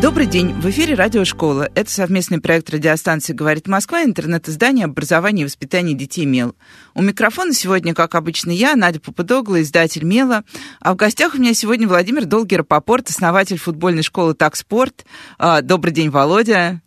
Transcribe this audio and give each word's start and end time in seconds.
Добрый 0.00 0.26
день. 0.26 0.52
В 0.52 0.70
эфире 0.70 0.94
радиошкола. 0.94 1.70
Это 1.74 1.90
совместный 1.90 2.40
проект 2.40 2.70
радиостанции 2.70 3.32
«Говорит 3.32 3.66
Москва» 3.66 4.04
интернет-издание 4.04 4.84
образования 4.84 5.42
и 5.42 5.44
воспитания 5.44 5.92
детей 5.92 6.24
МЕЛ. 6.24 6.54
У 6.94 7.02
микрофона 7.02 7.52
сегодня, 7.52 7.94
как 7.94 8.14
обычно, 8.14 8.52
я, 8.52 8.76
Надя 8.76 9.00
Попудогла, 9.00 9.60
издатель 9.60 10.04
МЕЛа. 10.04 10.44
А 10.80 10.92
в 10.92 10.96
гостях 10.96 11.34
у 11.34 11.38
меня 11.38 11.52
сегодня 11.52 11.88
Владимир 11.88 12.26
Долгер-Попорт, 12.26 13.10
основатель 13.10 13.58
футбольной 13.58 14.04
школы 14.04 14.34
«Такспорт». 14.34 15.04
А, 15.36 15.62
добрый 15.62 15.92
день, 15.92 16.10
Володя. 16.10 16.80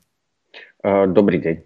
А, 0.82 1.06
добрый 1.06 1.42
день. 1.42 1.66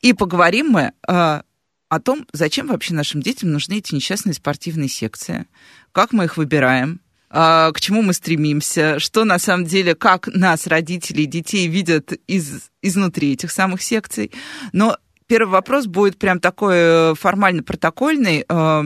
И 0.00 0.14
поговорим 0.14 0.68
мы 0.68 0.92
а, 1.06 1.42
о 1.90 2.00
том, 2.00 2.26
зачем 2.32 2.68
вообще 2.68 2.94
нашим 2.94 3.20
детям 3.20 3.52
нужны 3.52 3.74
эти 3.74 3.94
несчастные 3.94 4.32
спортивные 4.32 4.88
секции, 4.88 5.44
как 5.92 6.14
мы 6.14 6.24
их 6.24 6.38
выбираем, 6.38 7.00
к 7.36 7.80
чему 7.80 8.00
мы 8.00 8.14
стремимся, 8.14 8.98
что 8.98 9.24
на 9.24 9.38
самом 9.38 9.66
деле, 9.66 9.94
как 9.94 10.26
нас, 10.28 10.66
родители 10.66 11.26
детей, 11.26 11.68
видят 11.68 12.12
из, 12.26 12.70
изнутри 12.80 13.34
этих 13.34 13.50
самых 13.50 13.82
секций. 13.82 14.32
Но 14.72 14.96
первый 15.26 15.50
вопрос 15.50 15.86
будет 15.86 16.18
прям 16.18 16.40
такой 16.40 16.74
э, 16.76 17.14
формально-протокольный. 17.14 18.46
Э, 18.48 18.84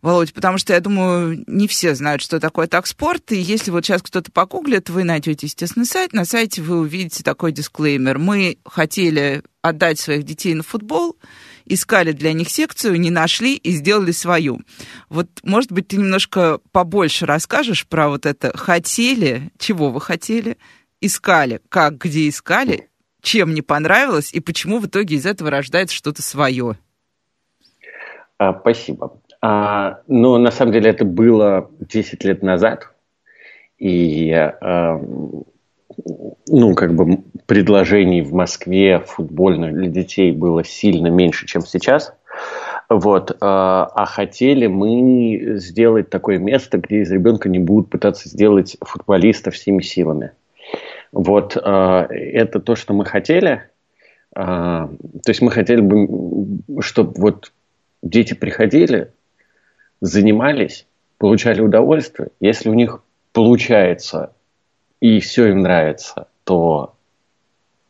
Володь, 0.00 0.32
потому 0.32 0.56
что, 0.56 0.72
я 0.72 0.80
думаю, 0.80 1.42
не 1.46 1.66
все 1.66 1.94
знают, 1.94 2.22
что 2.22 2.38
такое 2.38 2.66
так 2.66 2.86
спорт, 2.86 3.32
и 3.32 3.36
если 3.36 3.70
вот 3.70 3.84
сейчас 3.84 4.02
кто-то 4.02 4.30
погуглит, 4.30 4.88
вы 4.88 5.04
найдете, 5.04 5.46
естественно, 5.46 5.84
сайт, 5.84 6.12
на 6.12 6.24
сайте 6.24 6.62
вы 6.62 6.78
увидите 6.78 7.24
такой 7.24 7.50
дисклеймер. 7.50 8.18
Мы 8.18 8.58
хотели 8.64 9.42
отдать 9.62 9.98
своих 9.98 10.22
детей 10.22 10.54
на 10.54 10.62
футбол, 10.62 11.16
искали 11.66 12.12
для 12.12 12.32
них 12.32 12.48
секцию, 12.48 12.98
не 13.00 13.10
нашли 13.10 13.56
и 13.56 13.72
сделали 13.72 14.12
свою. 14.12 14.60
Вот, 15.08 15.28
может 15.42 15.72
быть, 15.72 15.88
ты 15.88 15.96
немножко 15.96 16.60
побольше 16.72 17.26
расскажешь 17.26 17.86
про 17.86 18.08
вот 18.08 18.26
это 18.26 18.56
«хотели», 18.56 19.50
чего 19.58 19.90
вы 19.90 20.00
хотели, 20.00 20.56
искали, 21.00 21.60
как, 21.68 21.98
где 21.98 22.28
искали, 22.28 22.88
чем 23.20 23.54
не 23.54 23.62
понравилось 23.62 24.32
и 24.32 24.40
почему 24.40 24.78
в 24.78 24.86
итоге 24.86 25.16
из 25.16 25.26
этого 25.26 25.50
рождается 25.50 25.94
что-то 25.94 26.22
свое. 26.22 26.76
А, 28.38 28.58
спасибо. 28.58 29.20
А, 29.40 30.00
ну, 30.06 30.38
на 30.38 30.50
самом 30.50 30.72
деле, 30.72 30.90
это 30.90 31.04
было 31.04 31.70
10 31.80 32.24
лет 32.24 32.42
назад, 32.42 32.92
и 33.78 34.30
а, 34.32 35.00
ну, 36.48 36.74
как 36.74 36.94
бы 36.94 37.20
предложений 37.46 38.22
в 38.22 38.32
Москве 38.32 39.00
футбольных 39.00 39.74
для 39.74 39.88
детей 39.88 40.32
было 40.32 40.64
сильно 40.64 41.08
меньше, 41.08 41.46
чем 41.46 41.62
сейчас. 41.62 42.14
Вот, 42.88 43.30
э, 43.30 43.34
а 43.40 44.04
хотели 44.06 44.66
мы 44.66 45.56
сделать 45.56 46.08
такое 46.08 46.38
место, 46.38 46.78
где 46.78 47.00
из 47.00 47.10
ребенка 47.10 47.48
не 47.48 47.58
будут 47.58 47.90
пытаться 47.90 48.28
сделать 48.28 48.76
футболиста 48.80 49.50
всеми 49.50 49.82
силами. 49.82 50.32
Вот, 51.10 51.56
э, 51.56 51.60
это 51.60 52.60
то, 52.60 52.76
что 52.76 52.94
мы 52.94 53.04
хотели. 53.04 53.62
Э, 54.36 54.88
то 54.88 55.28
есть 55.28 55.42
мы 55.42 55.50
хотели 55.50 55.80
бы, 55.80 56.62
чтобы 56.80 57.14
вот 57.16 57.52
дети 58.02 58.34
приходили, 58.34 59.10
занимались, 60.00 60.86
получали 61.18 61.60
удовольствие. 61.60 62.28
Если 62.38 62.68
у 62.68 62.74
них 62.74 63.02
получается 63.32 64.32
и 65.00 65.20
все 65.20 65.48
им 65.48 65.60
нравится, 65.60 66.28
то, 66.44 66.94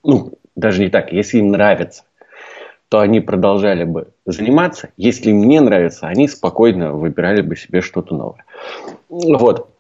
ну, 0.03 0.33
даже 0.55 0.83
не 0.83 0.89
так, 0.89 1.13
если 1.13 1.39
им 1.39 1.51
нравится, 1.51 2.05
то 2.89 3.01
они 3.01 3.21
продолжали 3.21 3.85
бы 3.85 4.09
заниматься. 4.25 4.91
Если 4.97 5.31
им 5.31 5.43
не 5.43 5.61
нравится, 5.61 6.07
они 6.07 6.29
спокойно 6.29 6.93
выбирали 6.93 7.43
бы 7.43 7.57
себе 7.57 7.81
что-то 7.81 8.15
новое. 8.15 8.45
Вот. 9.09 9.71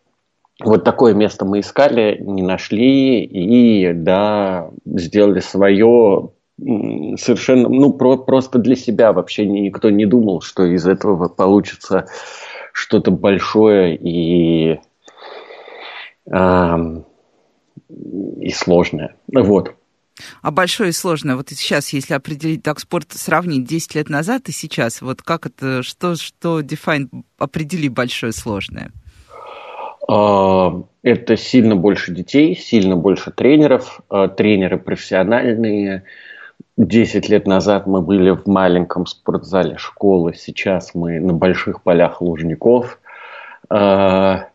Вот 0.64 0.84
такое 0.84 1.12
место 1.12 1.44
мы 1.44 1.60
искали, 1.60 2.16
не 2.18 2.42
нашли, 2.42 3.22
и 3.22 3.92
да, 3.92 4.70
сделали 4.86 5.40
свое 5.40 6.30
совершенно, 6.58 7.68
ну, 7.68 7.92
про, 7.92 8.16
просто 8.16 8.58
для 8.58 8.76
себя 8.76 9.12
вообще 9.12 9.44
никто 9.44 9.90
не 9.90 10.06
думал, 10.06 10.40
что 10.40 10.64
из 10.64 10.86
этого 10.86 11.28
получится 11.28 12.06
что-то 12.72 13.10
большое 13.10 13.96
и 13.96 14.80
э, 16.30 17.02
и 17.88 18.50
сложное. 18.50 19.16
Вот. 19.32 19.74
А 20.42 20.50
большое 20.50 20.90
и 20.90 20.92
сложное, 20.92 21.36
вот 21.36 21.50
сейчас, 21.50 21.90
если 21.90 22.14
определить 22.14 22.62
так 22.62 22.80
спорт, 22.80 23.08
сравнить 23.10 23.64
10 23.64 23.94
лет 23.96 24.08
назад 24.08 24.48
и 24.48 24.52
сейчас, 24.52 25.02
вот 25.02 25.22
как 25.22 25.46
это, 25.46 25.82
что, 25.82 26.16
что 26.16 26.60
define, 26.60 27.08
определи 27.38 27.88
большое 27.88 28.30
и 28.30 28.34
сложное? 28.34 28.92
А, 30.08 30.82
это 31.02 31.36
сильно 31.36 31.76
больше 31.76 32.12
детей, 32.12 32.56
сильно 32.56 32.96
больше 32.96 33.30
тренеров, 33.30 34.00
а, 34.08 34.28
тренеры 34.28 34.78
профессиональные. 34.78 36.04
10 36.78 37.28
лет 37.28 37.46
назад 37.46 37.86
мы 37.86 38.02
были 38.02 38.30
в 38.30 38.46
маленьком 38.46 39.06
спортзале 39.06 39.76
школы, 39.78 40.34
сейчас 40.34 40.94
мы 40.94 41.20
на 41.20 41.32
больших 41.32 41.82
полях 41.82 42.20
Лужников. 42.20 43.00
А, 43.68 44.48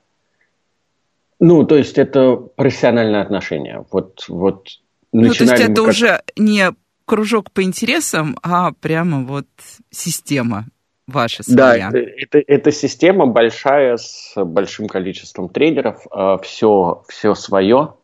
ну, 1.41 1.65
то 1.65 1.75
есть 1.75 1.97
это 1.97 2.35
профессиональное 2.35 3.21
отношение. 3.21 3.83
Вот, 3.91 4.25
вот 4.29 4.67
ну, 5.11 5.33
то 5.33 5.43
есть 5.43 5.59
это 5.59 5.73
как... 5.73 5.87
уже 5.87 6.21
не 6.37 6.71
кружок 7.05 7.51
по 7.51 7.63
интересам, 7.63 8.37
а 8.43 8.71
прямо 8.79 9.25
вот 9.25 9.47
система 9.89 10.67
ваша 11.07 11.41
своя. 11.41 11.89
Да, 11.89 11.99
это, 11.99 12.37
это 12.45 12.71
система 12.71 13.25
большая 13.25 13.97
с 13.97 14.35
большим 14.35 14.87
количеством 14.87 15.49
тренеров, 15.49 16.05
все, 16.43 17.01
а, 17.01 17.03
все 17.09 17.33
свое. 17.33 17.95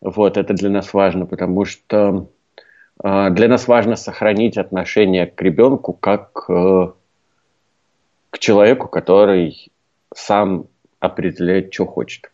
Вот 0.00 0.38
это 0.38 0.54
для 0.54 0.70
нас 0.70 0.94
важно, 0.94 1.26
потому 1.26 1.66
что 1.66 2.30
а, 2.98 3.28
для 3.28 3.48
нас 3.48 3.68
важно 3.68 3.96
сохранить 3.96 4.56
отношение 4.56 5.26
к 5.26 5.40
ребенку 5.42 5.92
как 5.92 6.46
э, 6.48 6.92
к 8.30 8.38
человеку, 8.38 8.88
который 8.88 9.70
сам 10.14 10.66
определяет, 10.98 11.74
что 11.74 11.84
хочет. 11.84 12.30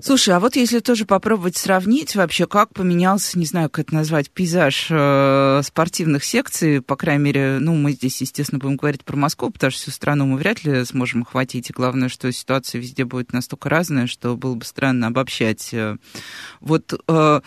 Слушай, 0.00 0.34
а 0.34 0.40
вот 0.40 0.56
если 0.56 0.78
тоже 0.78 1.04
попробовать 1.04 1.56
сравнить 1.56 2.16
вообще, 2.16 2.46
как 2.46 2.72
поменялся, 2.72 3.38
не 3.38 3.44
знаю, 3.44 3.68
как 3.68 3.86
это 3.86 3.94
назвать, 3.94 4.30
пейзаж 4.30 4.86
э, 4.88 5.60
спортивных 5.62 6.24
секций, 6.24 6.80
по 6.80 6.96
крайней 6.96 7.24
мере, 7.24 7.58
ну, 7.60 7.74
мы 7.74 7.92
здесь, 7.92 8.20
естественно, 8.22 8.58
будем 8.58 8.76
говорить 8.76 9.04
про 9.04 9.16
Москву, 9.16 9.50
потому 9.50 9.70
что 9.70 9.82
всю 9.82 9.90
страну 9.90 10.24
мы 10.26 10.38
вряд 10.38 10.64
ли 10.64 10.84
сможем 10.86 11.22
охватить, 11.22 11.68
и 11.68 11.74
главное, 11.74 12.08
что 12.08 12.32
ситуация 12.32 12.80
везде 12.80 13.04
будет 13.04 13.32
настолько 13.32 13.68
разная, 13.68 14.06
что 14.06 14.36
было 14.36 14.54
бы 14.54 14.64
странно 14.64 15.08
обобщать. 15.08 15.74
Э, 15.74 15.96
вот 16.60 16.98
э, 17.06 17.40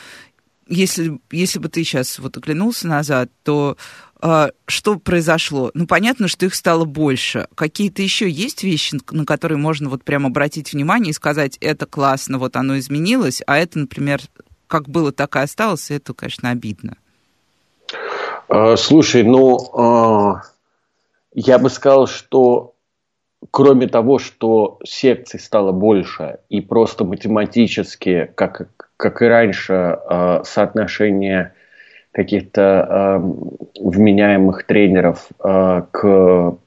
если, 0.68 1.20
если 1.32 1.60
бы 1.60 1.70
ты 1.70 1.84
сейчас 1.84 2.20
вот 2.20 2.38
оглянулся 2.38 2.88
назад, 2.88 3.30
то 3.44 3.78
э, 4.22 4.48
что 4.68 5.00
произошло? 5.00 5.72
Ну, 5.74 5.88
понятно, 5.88 6.28
что 6.28 6.46
их 6.46 6.56
стало 6.56 6.86
больше. 6.86 7.48
Какие-то 7.56 8.02
еще 8.02 8.30
есть 8.30 8.64
вещи, 8.64 8.98
на 9.12 9.26
которые 9.26 9.58
можно 9.58 9.90
вот 9.90 10.04
прямо 10.04 10.28
обратить 10.28 10.74
внимание 10.74 11.12
и 11.12 11.14
сказать, 11.14 11.58
это 11.62 11.86
классно, 11.86 12.40
вот 12.40 12.56
оно 12.56 12.78
изменилось, 12.78 13.42
а 13.46 13.58
это, 13.58 13.80
например, 13.80 14.22
как 14.68 14.90
было, 14.90 15.12
так 15.12 15.36
и 15.36 15.40
осталось, 15.40 15.92
и 15.92 15.96
это, 15.96 16.14
конечно, 16.14 16.50
обидно. 16.50 16.98
А, 18.48 18.76
слушай, 18.78 19.24
ну, 19.24 19.58
а, 19.74 20.42
я 21.34 21.60
бы 21.60 21.70
сказал, 21.70 22.08
что 22.08 22.76
кроме 23.52 23.88
того, 23.88 24.20
что 24.20 24.80
секций 24.84 25.40
стало 25.40 25.72
больше, 25.72 26.40
и 26.50 26.62
просто 26.62 27.04
математически, 27.04 28.32
как, 28.36 28.85
как 28.98 29.22
и 29.22 29.26
раньше, 29.26 30.00
э, 30.10 30.42
соотношение 30.44 31.54
каких-то 32.12 32.62
э, 32.62 33.20
вменяемых 33.82 34.66
тренеров 34.66 35.28
э, 35.44 35.84
к 35.92 36.58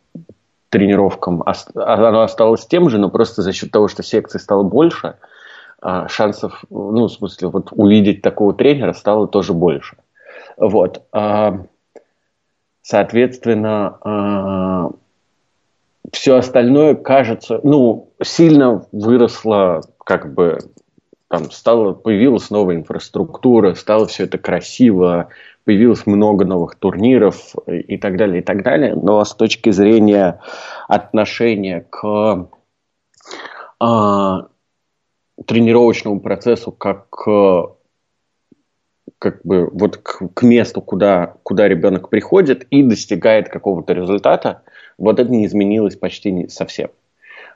тренировкам, 0.68 1.42
оно 1.74 2.20
осталось 2.20 2.66
тем 2.66 2.90
же, 2.90 2.98
но 2.98 3.08
просто 3.08 3.40
за 3.40 3.52
счет 3.52 3.70
того, 3.70 3.88
что 3.88 4.02
секций 4.02 4.38
стало 4.38 4.62
больше, 4.62 5.14
шансов, 6.08 6.62
ну, 6.68 7.04
в 7.04 7.10
смысле, 7.10 7.48
вот 7.48 7.68
увидеть 7.70 8.20
такого 8.20 8.52
тренера 8.52 8.92
стало 8.92 9.28
тоже 9.28 9.54
больше. 9.54 9.96
Вот. 10.58 11.04
Соответственно, 12.82 14.92
все 16.12 16.36
остальное 16.36 16.96
кажется, 16.96 17.60
ну, 17.62 18.10
сильно 18.22 18.84
выросло 18.92 19.80
как 20.04 20.34
бы 20.34 20.58
там 21.28 21.50
стало, 21.50 21.92
появилась 21.92 22.50
новая 22.50 22.76
инфраструктура, 22.76 23.74
стало 23.74 24.06
все 24.06 24.24
это 24.24 24.38
красиво, 24.38 25.28
появилось 25.64 26.06
много 26.06 26.44
новых 26.46 26.76
турниров 26.76 27.54
и 27.66 27.98
так 27.98 28.16
далее, 28.16 28.40
и 28.40 28.44
так 28.44 28.62
далее. 28.62 28.94
Но 28.94 29.22
с 29.22 29.34
точки 29.34 29.70
зрения 29.70 30.40
отношения 30.88 31.86
к 31.90 32.48
а, 33.78 34.48
тренировочному 35.46 36.20
процессу 36.20 36.72
как 36.72 37.06
как 39.18 39.40
бы 39.44 39.68
вот 39.72 39.96
к, 39.96 40.28
к 40.32 40.42
месту, 40.42 40.80
куда, 40.80 41.34
куда 41.42 41.66
ребенок 41.66 42.08
приходит 42.08 42.66
и 42.70 42.82
достигает 42.82 43.48
какого-то 43.48 43.92
результата, 43.92 44.62
вот 44.96 45.18
это 45.18 45.30
не 45.30 45.44
изменилось 45.44 45.96
почти 45.96 46.48
совсем. 46.48 46.90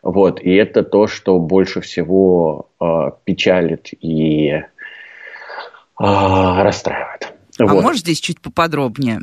Вот, 0.02 0.40
и 0.40 0.52
это 0.54 0.82
то, 0.82 1.06
что 1.06 1.38
больше 1.38 1.80
всего 1.80 2.70
э, 2.80 2.84
печалит 3.24 3.90
и 3.92 4.48
э, 4.48 4.62
расстраивает. 5.96 7.32
А 7.58 7.66
вот. 7.66 7.82
можешь 7.82 8.00
здесь 8.00 8.20
чуть 8.20 8.40
поподробнее? 8.40 9.20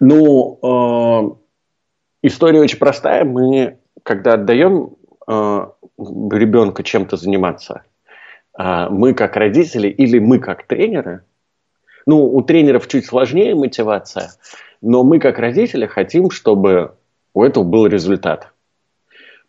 Ну, 0.00 0.58
э, 0.60 2.26
история 2.26 2.60
очень 2.60 2.78
простая. 2.78 3.24
Мы, 3.24 3.78
когда 4.02 4.34
отдаем 4.34 4.96
э, 5.28 5.66
ребенка 5.98 6.82
чем-то 6.82 7.16
заниматься, 7.16 7.84
э, 8.58 8.88
мы 8.90 9.14
как 9.14 9.36
родители 9.36 9.86
или 9.88 10.18
мы 10.18 10.40
как 10.40 10.66
тренеры, 10.66 11.22
ну, 12.06 12.24
у 12.24 12.42
тренеров 12.42 12.88
чуть 12.88 13.06
сложнее 13.06 13.54
мотивация, 13.54 14.32
но 14.82 15.04
мы 15.04 15.20
как 15.20 15.38
родители 15.38 15.86
хотим, 15.86 16.30
чтобы 16.30 16.96
у 17.34 17.44
этого 17.44 17.62
был 17.62 17.86
результат. 17.86 18.53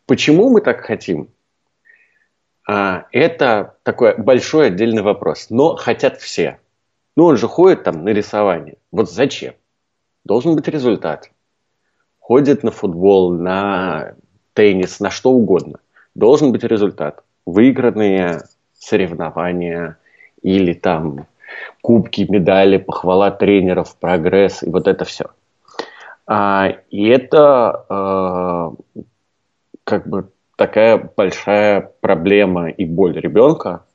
Почему 0.06 0.50
мы 0.50 0.62
так 0.62 0.82
хотим? 0.82 1.30
А, 2.68 3.06
это 3.12 3.78
такой 3.84 4.18
большой 4.18 4.68
отдельный 4.68 5.02
вопрос. 5.02 5.48
Но 5.50 5.76
хотят 5.76 6.20
все. 6.20 6.60
Ну, 7.16 7.26
он 7.26 7.38
же 7.38 7.48
ходит 7.48 7.84
там 7.84 8.04
на 8.04 8.10
рисование. 8.10 8.78
Вот 8.92 9.10
зачем? 9.10 9.54
Должен 10.24 10.56
быть 10.56 10.68
результат. 10.68 11.32
Ходит 12.20 12.64
на 12.64 12.72
футбол, 12.72 13.34
на 13.34 14.16
теннис, 14.54 15.00
на 15.00 15.10
что 15.10 15.32
угодно. 15.32 15.80
Должен 16.16 16.52
быть 16.52 16.64
результат. 16.64 17.24
Выигранные 17.46 18.42
соревнования 18.74 19.98
или 20.42 20.74
там 20.74 21.28
кубки, 21.82 22.26
медали, 22.30 22.78
похвала 22.78 23.32
тренеров, 23.32 23.96
прогресс 23.98 24.64
и 24.64 24.70
вот 24.70 24.88
это 24.88 25.06
все. 25.06 25.26
А, 26.28 26.70
и 26.90 27.08
это 27.08 27.86
а, 27.88 28.74
как 29.86 30.08
бы 30.08 30.30
такая 30.58 30.98
большая 31.16 31.94
проблема 32.02 32.70
и 32.70 32.86
боль 32.86 33.18
ребенка, 33.18 33.86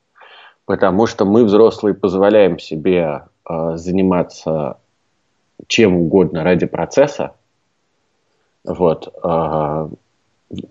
потому 0.65 1.05
что 1.05 1.25
мы, 1.25 1.43
взрослые, 1.43 1.93
позволяем 1.93 2.57
себе 2.57 3.23
э, 3.47 3.75
заниматься 3.75 4.77
чем 5.67 5.95
угодно 5.95 6.43
ради 6.43 6.65
процесса, 6.65 7.35
вот, 8.63 9.13
э, 9.23 9.89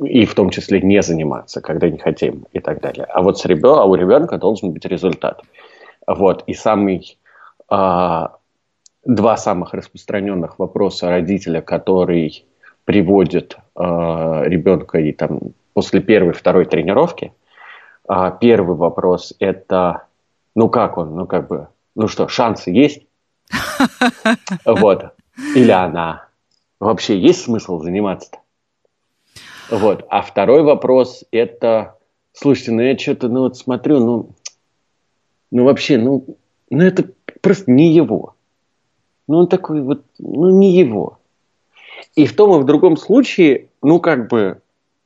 и 0.05 0.27
в 0.27 0.35
том 0.35 0.51
числе 0.51 0.81
не 0.81 1.03
заниматься, 1.03 1.61
когда 1.61 1.89
не 1.89 1.99
хотим 1.99 2.47
и 2.53 2.61
так 2.61 2.81
далее. 2.81 3.05
А 3.05 3.23
вот 3.23 3.39
с 3.39 3.45
ребен... 3.45 3.79
а 3.79 3.85
у 3.85 3.95
ребенка 3.95 4.37
должен 4.39 4.73
быть 4.73 4.85
результат. 4.85 5.43
Вот, 6.07 6.45
и 6.47 6.55
самый, 6.55 7.19
э, 7.71 8.29
два 9.05 9.37
самых 9.37 9.75
распространенных 9.75 10.59
вопроса 10.59 11.09
родителя, 11.09 11.61
который 11.61 12.45
приводит 12.91 13.57
э, 13.77 13.83
ребенка 14.47 14.99
и 14.99 15.13
там 15.13 15.39
после 15.75 16.01
первой, 16.01 16.33
второй 16.33 16.65
тренировки, 16.65 17.33
а, 18.09 18.33
первый 18.33 18.75
вопрос 18.75 19.33
это, 19.39 20.09
ну 20.57 20.69
как 20.69 20.99
он, 20.99 21.15
ну 21.15 21.25
как 21.29 21.47
бы, 21.47 21.69
ну 21.95 22.09
что, 22.09 22.27
шансы 22.27 22.73
есть? 22.73 23.07
Вот. 24.65 25.15
Или 25.55 25.71
она. 25.71 26.27
Вообще 26.81 27.17
есть 27.17 27.45
смысл 27.45 27.79
заниматься-то? 27.81 28.39
Вот. 29.71 30.05
А 30.11 30.23
второй 30.23 30.65
вопрос 30.65 31.23
это, 31.31 31.95
слушайте, 32.33 32.73
ну 32.73 32.83
я 32.83 32.99
что-то, 32.99 33.29
ну 33.29 33.43
вот 33.43 33.57
смотрю, 33.57 34.01
ну, 34.01 34.31
ну 35.53 35.65
вообще, 35.65 35.97
ну, 35.97 36.25
ну 36.71 36.83
это 36.83 37.05
просто 37.41 37.71
не 37.71 37.93
его. 37.93 38.35
Ну 39.29 39.37
он 39.37 39.47
такой 39.47 39.81
вот, 39.81 40.03
ну 40.19 40.51
не 40.51 40.73
его. 40.73 41.20
И 42.15 42.27
в 42.27 42.35
том 42.35 42.59
и 42.59 42.63
в 42.63 42.67
другом 42.67 42.97
случае, 42.97 43.69
ну 43.83 44.01
как 44.01 44.29
бы, 44.29 44.61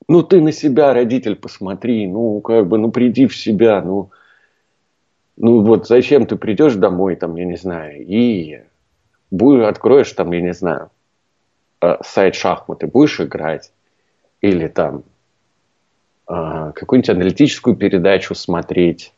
ну 0.08 0.22
ты 0.22 0.40
на 0.40 0.52
себя, 0.52 0.92
родитель, 0.92 1.36
посмотри, 1.36 2.06
ну 2.06 2.40
как 2.40 2.66
бы, 2.66 2.78
ну 2.78 2.90
приди 2.90 3.26
в 3.26 3.36
себя, 3.36 3.82
ну, 3.82 4.10
ну 5.36 5.62
вот 5.62 5.86
зачем 5.86 6.26
ты 6.26 6.36
придешь 6.36 6.74
домой, 6.74 7.16
там, 7.16 7.36
я 7.36 7.44
не 7.44 7.56
знаю, 7.56 8.04
и 8.04 8.62
будешь, 9.30 9.66
откроешь 9.66 10.12
там, 10.12 10.32
я 10.32 10.40
не 10.40 10.54
знаю, 10.54 10.90
э, 11.80 11.96
сайт 12.02 12.34
шахматы, 12.34 12.86
будешь 12.86 13.20
играть, 13.20 13.72
или 14.40 14.68
там 14.68 15.04
э, 16.28 16.72
какую-нибудь 16.74 17.10
аналитическую 17.10 17.76
передачу 17.76 18.34
смотреть, 18.34 19.12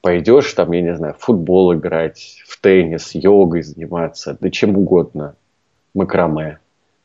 пойдешь 0.00 0.52
там, 0.52 0.72
я 0.72 0.82
не 0.82 0.94
знаю, 0.94 1.14
в 1.14 1.18
футбол 1.18 1.74
играть, 1.74 2.42
в 2.46 2.60
теннис, 2.60 3.14
йогой 3.14 3.62
заниматься, 3.62 4.36
да 4.40 4.50
чем 4.50 4.76
угодно, 4.78 5.36
макраме. 5.94 6.60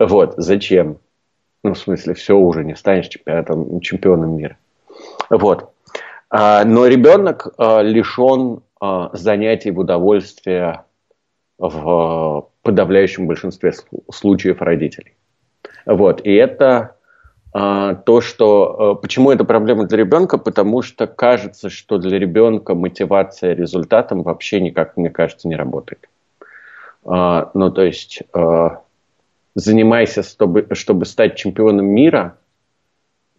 Вот, 0.07 0.33
зачем? 0.37 0.97
Ну, 1.63 1.73
в 1.73 1.77
смысле, 1.77 2.15
все 2.15 2.35
уже 2.35 2.63
не 2.63 2.75
станешь 2.75 3.07
чемпионом, 3.07 3.79
чемпионом 3.81 4.35
мира. 4.35 4.57
Вот. 5.29 5.73
А, 6.29 6.63
но 6.65 6.87
ребенок 6.87 7.53
а, 7.57 7.81
лишен 7.81 8.61
а, 8.79 9.11
занятий 9.13 9.69
в 9.69 9.79
удовольствие 9.79 10.85
в 11.59 12.47
подавляющем 12.63 13.27
большинстве 13.27 13.73
случаев 14.11 14.61
родителей. 14.61 15.13
Вот. 15.85 16.25
И 16.25 16.33
это 16.33 16.95
то, 17.53 18.21
что... 18.21 18.97
Почему 19.01 19.29
это 19.29 19.43
проблема 19.43 19.85
для 19.85 19.97
ребенка? 19.97 20.37
Потому 20.37 20.81
что 20.81 21.05
кажется, 21.05 21.69
что 21.69 21.97
для 21.97 22.17
ребенка 22.17 22.73
мотивация 22.73 23.53
результатом 23.53 24.23
вообще 24.23 24.61
никак, 24.61 24.95
мне 24.95 25.09
кажется, 25.09 25.49
не 25.49 25.57
работает. 25.57 26.09
Ну, 27.03 27.51
то 27.53 27.81
есть 27.81 28.23
занимайся, 29.55 30.23
чтобы, 30.23 30.67
чтобы 30.73 31.05
стать 31.05 31.35
чемпионом 31.35 31.87
мира, 31.87 32.37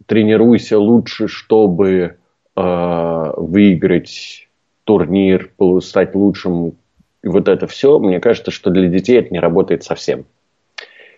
тренируйся 0.05 0.79
лучше, 0.79 1.27
чтобы 1.27 2.17
э, 2.55 3.33
выиграть 3.37 4.49
турнир, 4.83 5.51
стать 5.81 6.13
лучшим, 6.15 6.77
вот 7.23 7.47
это 7.47 7.67
все, 7.67 7.99
мне 7.99 8.19
кажется, 8.19 8.51
что 8.51 8.69
для 8.69 8.89
детей 8.89 9.19
это 9.19 9.29
не 9.33 9.39
работает 9.39 9.83
совсем. 9.83 10.25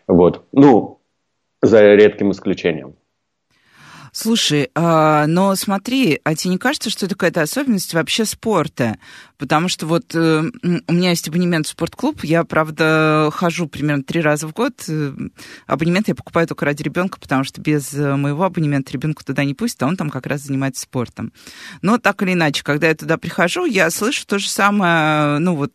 Вот. 0.08 0.46
Ну, 0.52 1.00
за 1.62 1.96
редким 1.96 2.32
исключением. 2.32 2.96
Слушай, 4.18 4.70
а, 4.76 5.28
но 5.28 5.54
смотри, 5.56 6.22
а 6.24 6.36
тебе 6.36 6.52
не 6.52 6.58
кажется, 6.58 6.90
что 6.90 7.06
это 7.06 7.16
какая-то 7.16 7.42
особенность 7.42 7.94
вообще 7.94 8.24
спорта? 8.24 8.98
Потому 9.38 9.68
что 9.68 9.88
вот 9.88 10.16
э, 10.16 10.44
у 10.88 10.94
меня 10.94 11.10
есть 11.10 11.28
абонемент 11.28 11.68
в 11.68 11.72
спортклуб, 11.72 12.24
я, 12.24 12.46
правда, 12.46 13.30
хожу 13.34 13.68
примерно 13.68 14.04
три 14.04 14.22
раза 14.22 14.48
в 14.48 14.54
год. 14.54 14.86
Э, 14.88 15.12
абонемент 15.68 16.08
я 16.08 16.16
покупаю 16.16 16.48
только 16.48 16.64
ради 16.64 16.82
ребенка, 16.82 17.20
потому 17.20 17.44
что 17.44 17.60
без 17.60 17.94
э, 17.94 18.16
моего 18.16 18.46
абонемента 18.46 18.94
ребенка 18.94 19.26
туда 19.26 19.44
не 19.44 19.54
пустят, 19.54 19.84
а 19.84 19.88
он 19.88 19.98
там 19.98 20.10
как 20.10 20.28
раз 20.28 20.44
занимается 20.44 20.84
спортом. 20.84 21.34
Но 21.82 21.98
так 21.98 22.24
или 22.24 22.32
иначе, 22.32 22.64
когда 22.64 22.88
я 22.88 22.96
туда 22.96 23.18
прихожу, 23.18 23.66
я 23.66 23.90
слышу 23.90 24.26
то 24.26 24.40
же 24.40 24.48
самое, 24.50 25.40
ну 25.40 25.58
вот 25.58 25.74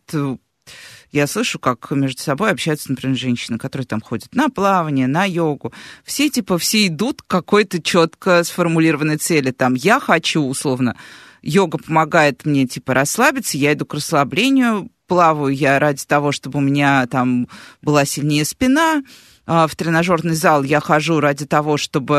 я 1.11 1.27
слышу, 1.27 1.59
как 1.59 1.91
между 1.91 2.21
собой 2.21 2.51
общаются, 2.51 2.89
например, 2.89 3.17
женщины, 3.17 3.57
которые 3.57 3.85
там 3.85 4.01
ходят 4.01 4.33
на 4.33 4.49
плавание, 4.49 5.07
на 5.07 5.25
йогу. 5.25 5.73
Все, 6.03 6.29
типа, 6.29 6.57
все 6.57 6.87
идут 6.87 7.21
к 7.21 7.27
какой-то 7.27 7.81
четко 7.81 8.43
сформулированной 8.43 9.17
цели. 9.17 9.51
Там, 9.51 9.73
я 9.73 9.99
хочу, 9.99 10.41
условно, 10.41 10.95
йога 11.41 11.77
помогает 11.77 12.45
мне, 12.45 12.65
типа, 12.65 12.93
расслабиться, 12.93 13.57
я 13.57 13.73
иду 13.73 13.85
к 13.85 13.93
расслаблению, 13.93 14.89
плаваю 15.07 15.53
я 15.53 15.79
ради 15.79 16.05
того, 16.05 16.31
чтобы 16.31 16.59
у 16.59 16.61
меня 16.61 17.05
там 17.07 17.49
была 17.81 18.05
сильнее 18.05 18.45
спина, 18.45 19.03
а, 19.45 19.67
в 19.67 19.75
тренажерный 19.75 20.35
зал 20.35 20.63
я 20.63 20.79
хожу 20.79 21.19
ради 21.19 21.45
того, 21.45 21.75
чтобы 21.75 22.15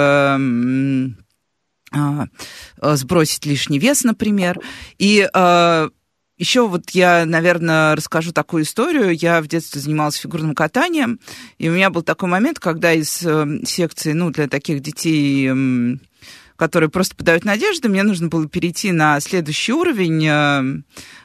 а, 1.91 2.27
сбросить 2.95 3.47
лишний 3.47 3.79
вес, 3.79 4.05
например. 4.05 4.59
И 4.99 5.27
а, 5.33 5.89
еще 6.43 6.67
вот 6.67 6.91
я, 6.91 7.25
наверное, 7.25 7.95
расскажу 7.95 8.33
такую 8.33 8.65
историю. 8.65 9.17
Я 9.17 9.41
в 9.41 9.47
детстве 9.47 9.81
занималась 9.81 10.17
фигурным 10.17 10.57
катанием, 10.57 11.21
и 11.59 11.69
у 11.69 11.73
меня 11.73 11.89
был 11.89 12.03
такой 12.03 12.29
момент, 12.29 12.59
когда 12.59 12.93
из 12.93 13.23
э, 13.25 13.61
секции, 13.65 14.13
ну, 14.13 14.31
для 14.31 14.49
таких 14.49 14.81
детей, 14.81 15.49
э, 15.49 15.97
которые 16.57 16.91
просто 16.91 17.15
подают 17.15 17.45
надежды, 17.45 17.89
мне 17.89 18.03
нужно 18.03 18.27
было 18.27 18.49
перейти 18.49 18.91
на 18.91 19.21
следующий 19.21 19.73
уровень, 19.73 20.27
э, 20.27 20.83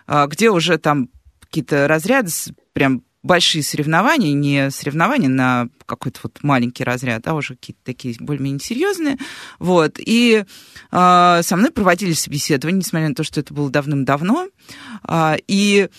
э, 0.08 0.28
где 0.28 0.52
уже 0.52 0.78
там 0.78 1.10
какие-то 1.40 1.88
разряды 1.88 2.30
прям 2.74 3.02
большие 3.24 3.64
соревнования, 3.64 4.34
не 4.34 4.72
соревнования 4.72 5.30
на 5.30 5.70
какой-то 5.86 6.20
вот 6.24 6.40
маленький 6.44 6.84
разряд, 6.84 7.28
а 7.28 7.34
уже 7.34 7.56
какие-то 7.56 7.82
такие 7.84 8.16
более-менее 8.20 8.60
серьезные. 8.60 9.18
Вот. 9.60 9.96
И 9.98 10.46
э, 10.92 11.40
со 11.44 11.56
мной 11.56 11.72
проводили 11.72 12.14
собеседование, 12.14 12.80
несмотря 12.80 13.10
на 13.10 13.16
то, 13.16 13.24
что 13.24 13.40
это 13.40 13.54
было 13.54 13.70
давным-давно. 13.70 14.50
Э, 15.08 15.36
и 15.48 15.90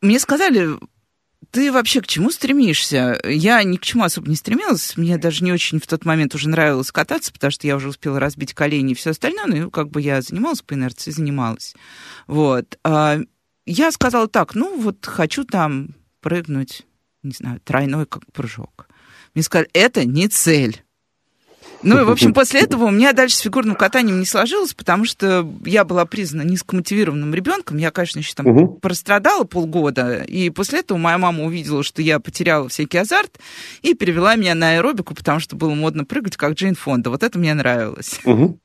мне 0.00 0.18
сказали, 0.20 0.78
ты 1.50 1.72
вообще 1.72 2.00
к 2.00 2.06
чему 2.06 2.30
стремишься? 2.30 3.20
Я 3.24 3.62
ни 3.62 3.76
к 3.76 3.82
чему 3.82 4.04
особо 4.04 4.28
не 4.28 4.36
стремилась. 4.36 4.96
Мне 4.96 5.18
даже 5.18 5.44
не 5.44 5.52
очень 5.52 5.80
в 5.80 5.86
тот 5.86 6.04
момент 6.04 6.34
уже 6.34 6.48
нравилось 6.48 6.92
кататься, 6.92 7.32
потому 7.32 7.50
что 7.50 7.66
я 7.66 7.76
уже 7.76 7.88
успела 7.88 8.20
разбить 8.20 8.54
колени 8.54 8.92
и 8.92 8.94
все 8.94 9.10
остальное. 9.10 9.46
Ну, 9.46 9.70
как 9.70 9.90
бы 9.90 10.00
я 10.00 10.20
занималась 10.20 10.62
по 10.62 10.74
инерции, 10.74 11.10
занималась. 11.10 11.74
Вот. 12.26 12.78
Я 12.84 13.92
сказала 13.92 14.28
так, 14.28 14.54
ну, 14.54 14.78
вот 14.78 15.06
хочу 15.06 15.44
там 15.44 15.94
прыгнуть, 16.24 16.86
не 17.22 17.32
знаю, 17.32 17.60
тройной 17.60 18.06
как 18.06 18.24
прыжок. 18.32 18.88
Мне 19.34 19.42
сказали, 19.42 19.68
это 19.74 20.06
не 20.06 20.26
цель. 20.28 20.82
Ну 21.84 22.00
и, 22.00 22.04
в 22.04 22.10
общем, 22.10 22.32
после 22.32 22.60
этого 22.60 22.86
у 22.86 22.90
меня 22.90 23.12
дальше 23.12 23.36
с 23.36 23.40
фигурным 23.40 23.76
катанием 23.76 24.18
не 24.18 24.26
сложилось, 24.26 24.74
потому 24.74 25.04
что 25.04 25.46
я 25.64 25.84
была 25.84 26.06
признана 26.06 26.46
низкомотивированным 26.48 27.34
ребенком. 27.34 27.76
Я, 27.76 27.90
конечно, 27.90 28.18
еще 28.18 28.34
там 28.34 28.46
угу. 28.46 28.78
прострадала 28.80 29.44
полгода. 29.44 30.22
И 30.22 30.50
после 30.50 30.80
этого 30.80 30.98
моя 30.98 31.18
мама 31.18 31.44
увидела, 31.44 31.82
что 31.82 32.00
я 32.02 32.18
потеряла 32.20 32.68
всякий 32.68 32.98
азарт 32.98 33.38
и 33.82 33.94
перевела 33.94 34.34
меня 34.36 34.54
на 34.54 34.72
аэробику, 34.72 35.14
потому 35.14 35.40
что 35.40 35.56
было 35.56 35.74
модно 35.74 36.04
прыгать, 36.04 36.36
как 36.36 36.54
Джейн 36.54 36.74
Фонда. 36.74 37.10
Вот 37.10 37.22
это 37.22 37.38
мне 37.38 37.52
нравилось. 37.54 38.18
Угу. 38.24 38.58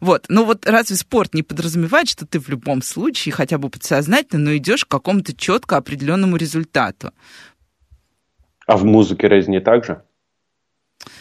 Вот. 0.00 0.26
Но 0.28 0.44
вот 0.44 0.66
разве 0.66 0.96
спорт 0.96 1.34
не 1.34 1.42
подразумевает, 1.42 2.08
что 2.08 2.26
ты 2.26 2.38
в 2.38 2.48
любом 2.48 2.82
случае, 2.82 3.32
хотя 3.32 3.58
бы 3.58 3.70
подсознательно, 3.70 4.44
но 4.44 4.56
идешь 4.56 4.84
к 4.84 4.88
какому-то 4.88 5.34
четко 5.34 5.76
определенному 5.76 6.36
результату? 6.36 7.12
А 8.66 8.76
в 8.76 8.84
музыке 8.84 9.26
разве 9.28 9.52
не 9.52 9.60
так 9.60 9.84
же? 9.84 10.02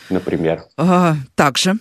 Например? 0.10 0.64
А, 0.78 1.16
так 1.36 1.58
же. 1.58 1.78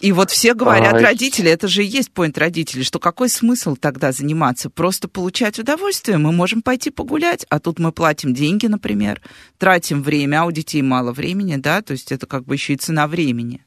И 0.00 0.12
вот 0.12 0.30
все 0.30 0.52
говорят, 0.52 0.94
а, 0.94 0.98
родители, 0.98 1.50
это 1.50 1.68
же 1.68 1.82
и 1.82 1.86
есть 1.86 2.12
поинт 2.12 2.36
родителей, 2.36 2.84
что 2.84 2.98
какой 2.98 3.28
смысл 3.28 3.76
тогда 3.76 4.12
заниматься? 4.12 4.68
Просто 4.68 5.08
получать 5.08 5.58
удовольствие. 5.58 6.18
Мы 6.18 6.32
можем 6.32 6.60
пойти 6.60 6.90
погулять, 6.90 7.46
а 7.48 7.60
тут 7.60 7.78
мы 7.78 7.92
платим 7.92 8.34
деньги, 8.34 8.66
например, 8.66 9.22
тратим 9.58 10.02
время, 10.02 10.42
а 10.42 10.44
у 10.44 10.52
детей 10.52 10.82
мало 10.82 11.12
времени, 11.12 11.56
да, 11.56 11.80
то 11.80 11.92
есть 11.92 12.12
это 12.12 12.26
как 12.26 12.44
бы 12.44 12.54
еще 12.54 12.74
и 12.74 12.76
цена 12.76 13.06
времени. 13.06 13.64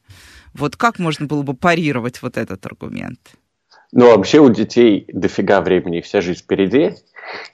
Вот 0.53 0.75
как 0.75 0.99
можно 0.99 1.25
было 1.25 1.41
бы 1.41 1.55
парировать 1.55 2.21
вот 2.21 2.37
этот 2.37 2.65
аргумент? 2.65 3.19
Ну, 3.91 4.05
вообще 4.15 4.39
у 4.39 4.49
детей 4.49 5.05
дофига 5.11 5.61
времени, 5.61 6.01
вся 6.01 6.21
жизнь 6.21 6.41
впереди. 6.41 6.93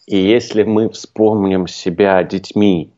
И 0.05 0.17
если 0.17 0.63
мы 0.63 0.89
вспомним 0.89 1.67
себя 1.67 2.21
детьми, 2.23 2.93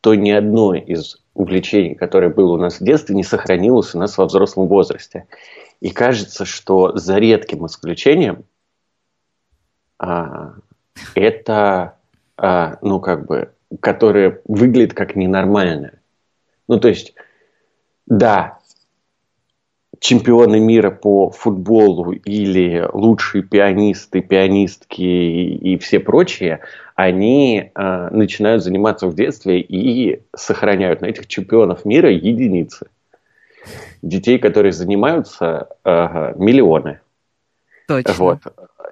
то 0.00 0.14
ни 0.14 0.30
одно 0.30 0.74
из 0.74 1.18
увлечений, 1.38 1.94
которое 1.94 2.30
было 2.30 2.54
у 2.54 2.56
нас 2.56 2.80
в 2.80 2.84
детстве, 2.84 3.14
не 3.14 3.22
сохранилось 3.22 3.94
у 3.94 3.98
нас 3.98 4.18
во 4.18 4.26
взрослом 4.26 4.66
возрасте. 4.66 5.26
И 5.80 5.90
кажется, 5.90 6.44
что 6.44 6.96
за 6.96 7.18
редким 7.18 7.64
исключением 7.64 8.44
а, 9.98 10.54
это, 11.14 11.96
а, 12.36 12.78
ну, 12.82 12.98
как 12.98 13.26
бы, 13.26 13.52
которое 13.80 14.40
выглядит 14.46 14.94
как 14.94 15.14
ненормальное. 15.14 16.00
Ну, 16.66 16.80
то 16.80 16.88
есть, 16.88 17.14
да, 18.06 18.57
чемпионы 20.00 20.60
мира 20.60 20.90
по 20.90 21.30
футболу 21.30 22.12
или 22.12 22.88
лучшие 22.92 23.42
пианисты, 23.42 24.20
пианистки 24.20 25.02
и, 25.02 25.74
и 25.74 25.78
все 25.78 26.00
прочие, 26.00 26.60
они 26.94 27.70
э, 27.74 28.08
начинают 28.10 28.62
заниматься 28.62 29.06
в 29.06 29.14
детстве 29.14 29.60
и 29.60 30.22
сохраняют 30.36 31.00
на 31.00 31.06
этих 31.06 31.26
чемпионов 31.26 31.84
мира 31.84 32.10
единицы. 32.10 32.86
Детей, 34.02 34.38
которые 34.38 34.72
занимаются, 34.72 35.68
э, 35.84 36.34
миллионы. 36.36 37.00
Точно. 37.88 38.14
Вот. 38.14 38.38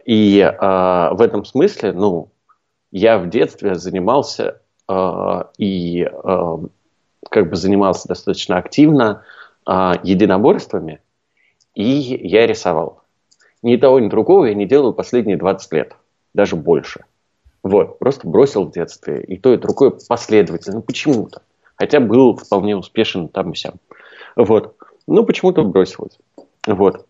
И 0.04 0.38
э, 0.40 1.08
в 1.12 1.20
этом 1.20 1.44
смысле, 1.44 1.92
ну, 1.92 2.28
я 2.90 3.18
в 3.18 3.28
детстве 3.28 3.74
занимался 3.74 4.60
э, 4.88 5.42
и 5.58 6.08
э, 6.10 6.56
как 7.30 7.50
бы 7.50 7.56
занимался 7.56 8.08
достаточно 8.08 8.56
активно 8.56 9.22
а, 9.66 10.00
единоборствами, 10.02 11.00
и 11.74 11.84
я 11.84 12.46
рисовал. 12.46 13.02
Ни 13.62 13.76
того, 13.76 13.98
ни 14.00 14.08
другого 14.08 14.46
я 14.46 14.54
не 14.54 14.66
делаю 14.66 14.92
последние 14.92 15.36
20 15.36 15.72
лет, 15.72 15.96
даже 16.34 16.56
больше. 16.56 17.04
Вот, 17.62 17.98
просто 17.98 18.28
бросил 18.28 18.64
в 18.64 18.70
детстве. 18.70 19.22
И 19.22 19.36
то, 19.38 19.52
и 19.52 19.56
другое 19.56 19.90
последовательно, 19.90 20.80
почему-то. 20.82 21.42
Хотя 21.74 21.98
был 21.98 22.36
вполне 22.36 22.76
успешен 22.76 23.28
там 23.28 23.52
и 23.52 23.56
сям. 23.56 23.74
Вот. 24.36 24.76
Ну, 25.08 25.24
почему-то 25.24 25.62
бросилось. 25.62 26.18
Вот. 26.66 27.06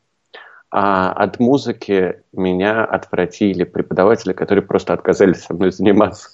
А 0.70 1.12
от 1.12 1.38
музыки 1.38 2.22
меня 2.32 2.84
отвратили 2.84 3.64
преподаватели, 3.64 4.32
которые 4.32 4.64
просто 4.64 4.94
отказались 4.94 5.42
со 5.42 5.54
мной 5.54 5.72
заниматься. 5.72 6.30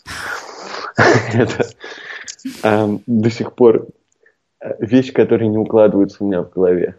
Это 1.32 1.66
эм, 2.62 3.02
до 3.06 3.30
сих 3.30 3.52
пор 3.54 3.88
вещь, 4.78 5.12
которая 5.12 5.48
не 5.48 5.58
укладывается 5.58 6.18
у 6.20 6.26
меня 6.26 6.42
в 6.42 6.50
голове. 6.50 6.96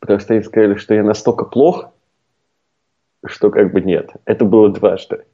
Потому 0.00 0.20
что 0.20 0.34
они 0.34 0.42
сказали, 0.42 0.74
что 0.76 0.94
я 0.94 1.02
настолько 1.02 1.44
плох, 1.44 1.90
что 3.26 3.50
как 3.50 3.72
бы 3.72 3.80
нет. 3.80 4.10
Это 4.24 4.44
было 4.44 4.68
дважды. 4.72 5.24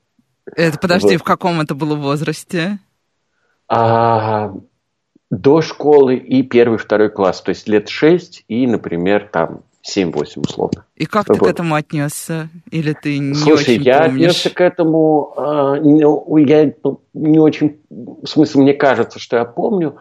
Это, 0.56 0.78
подожди, 0.78 1.12
вот. 1.12 1.20
в 1.20 1.24
каком 1.24 1.60
это 1.60 1.74
было 1.74 1.94
возрасте? 1.94 2.78
А, 3.68 4.52
до 5.30 5.62
школы 5.62 6.16
и 6.16 6.42
первый, 6.42 6.78
второй 6.78 7.10
класс. 7.10 7.40
То 7.42 7.50
есть 7.50 7.68
лет 7.68 7.88
шесть 7.88 8.44
и, 8.48 8.66
например, 8.66 9.28
там 9.32 9.62
7-8 9.86 10.40
условно. 10.40 10.86
И 10.96 11.06
как 11.06 11.28
вот. 11.28 11.38
ты 11.38 11.44
к 11.44 11.48
этому 11.48 11.74
отнесся? 11.74 12.48
Или 12.70 12.94
ты 12.94 13.18
не 13.18 13.34
Слушай, 13.34 13.74
очень 13.74 13.82
я 13.82 14.04
помнишь? 14.04 14.30
отнесся 14.30 14.50
к 14.50 14.60
этому, 14.60 15.34
э, 15.36 15.78
не, 15.82 16.50
я 16.50 16.72
не 17.12 17.38
очень, 17.38 17.80
в 17.90 18.26
смысле, 18.26 18.62
мне 18.62 18.74
кажется, 18.74 19.18
что 19.18 19.36
я 19.36 19.44
помню, 19.44 19.96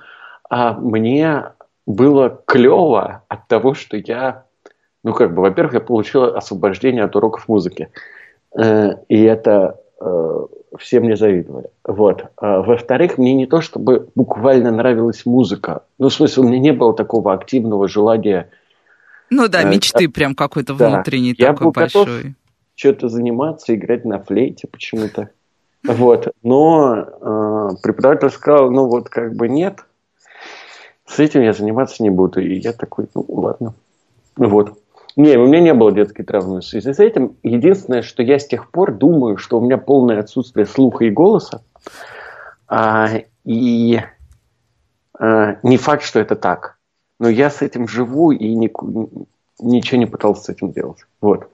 а 0.54 0.74
мне 0.74 1.46
было 1.88 2.44
клево 2.46 3.24
от 3.28 3.48
того, 3.48 3.74
что 3.74 3.98
я, 3.98 4.46
ну 5.04 5.12
как 5.16 5.34
бы, 5.34 5.42
во-первых, 5.42 5.74
я 5.74 5.80
получил 5.80 6.26
освобождение 6.26 7.04
от 7.04 7.16
уроков 7.16 7.48
музыки. 7.48 7.90
Э, 8.56 8.92
и 9.10 9.20
это 9.24 9.80
э, 10.00 10.46
все 10.78 11.00
мне 11.00 11.16
завидовали. 11.16 11.72
Вот. 11.84 12.26
А, 12.38 12.62
во-вторых, 12.62 13.18
мне 13.18 13.34
не 13.34 13.48
то, 13.48 13.62
чтобы 13.62 14.10
буквально 14.14 14.70
нравилась 14.70 15.26
музыка. 15.26 15.86
Ну, 15.98 16.10
в 16.10 16.14
смысле, 16.14 16.44
у 16.44 16.46
меня 16.46 16.60
не 16.60 16.72
было 16.72 16.94
такого 16.94 17.34
активного 17.34 17.88
желания... 17.88 18.52
Ну 19.32 19.48
да, 19.48 19.64
э, 19.64 19.66
мечты 19.66 20.08
прям 20.08 20.36
какой-то 20.36 20.76
да. 20.76 20.88
внутренний 20.88 21.34
я 21.36 21.48
такой 21.48 21.66
был 21.66 21.72
большой. 21.72 22.06
Готов 22.06 22.32
что-то 22.76 23.10
заниматься, 23.10 23.74
играть 23.74 24.06
на 24.06 24.20
флейте 24.20 24.68
почему-то. 24.68 25.32
Вот. 25.84 26.28
Но 26.44 26.96
э, 26.96 27.70
преподаватель 27.82 28.30
сказал, 28.30 28.70
ну 28.70 28.86
вот 28.86 29.10
как 29.10 29.34
бы 29.34 29.50
нет, 29.50 29.80
с 31.06 31.20
этим 31.20 31.42
я 31.42 31.54
заниматься 31.54 32.04
не 32.04 32.10
буду. 32.10 32.42
И 32.42 32.56
я 32.56 32.74
такой, 32.74 33.08
ну 33.14 33.26
ладно. 33.28 33.74
Вот. 34.36 34.78
Не, 35.16 35.38
у 35.38 35.46
меня 35.46 35.60
не 35.60 35.74
было 35.74 35.92
детской 35.92 36.24
травмы 36.24 36.62
в 36.62 36.66
связи 36.66 36.92
с 36.92 37.00
этим. 37.00 37.36
Единственное, 37.44 38.02
что 38.02 38.24
я 38.24 38.40
с 38.40 38.48
тех 38.48 38.72
пор 38.72 38.94
думаю, 38.94 39.38
что 39.38 39.60
у 39.60 39.62
меня 39.62 39.78
полное 39.78 40.20
отсутствие 40.20 40.66
слуха 40.66 41.06
и 41.06 41.12
голоса. 41.12 41.62
А, 42.68 43.10
и 43.44 44.00
а, 45.20 45.58
не 45.62 45.78
факт, 45.78 46.04
что 46.04 46.20
это 46.20 46.36
так. 46.36 46.78
Но 47.20 47.30
я 47.30 47.50
с 47.50 47.62
этим 47.62 47.88
живу 47.88 48.32
и 48.32 48.56
ни, 48.56 48.72
ничего 49.60 50.00
не 50.00 50.08
пытался 50.08 50.44
с 50.44 50.50
этим 50.50 50.72
делать. 50.72 51.06
Вот. 51.22 51.48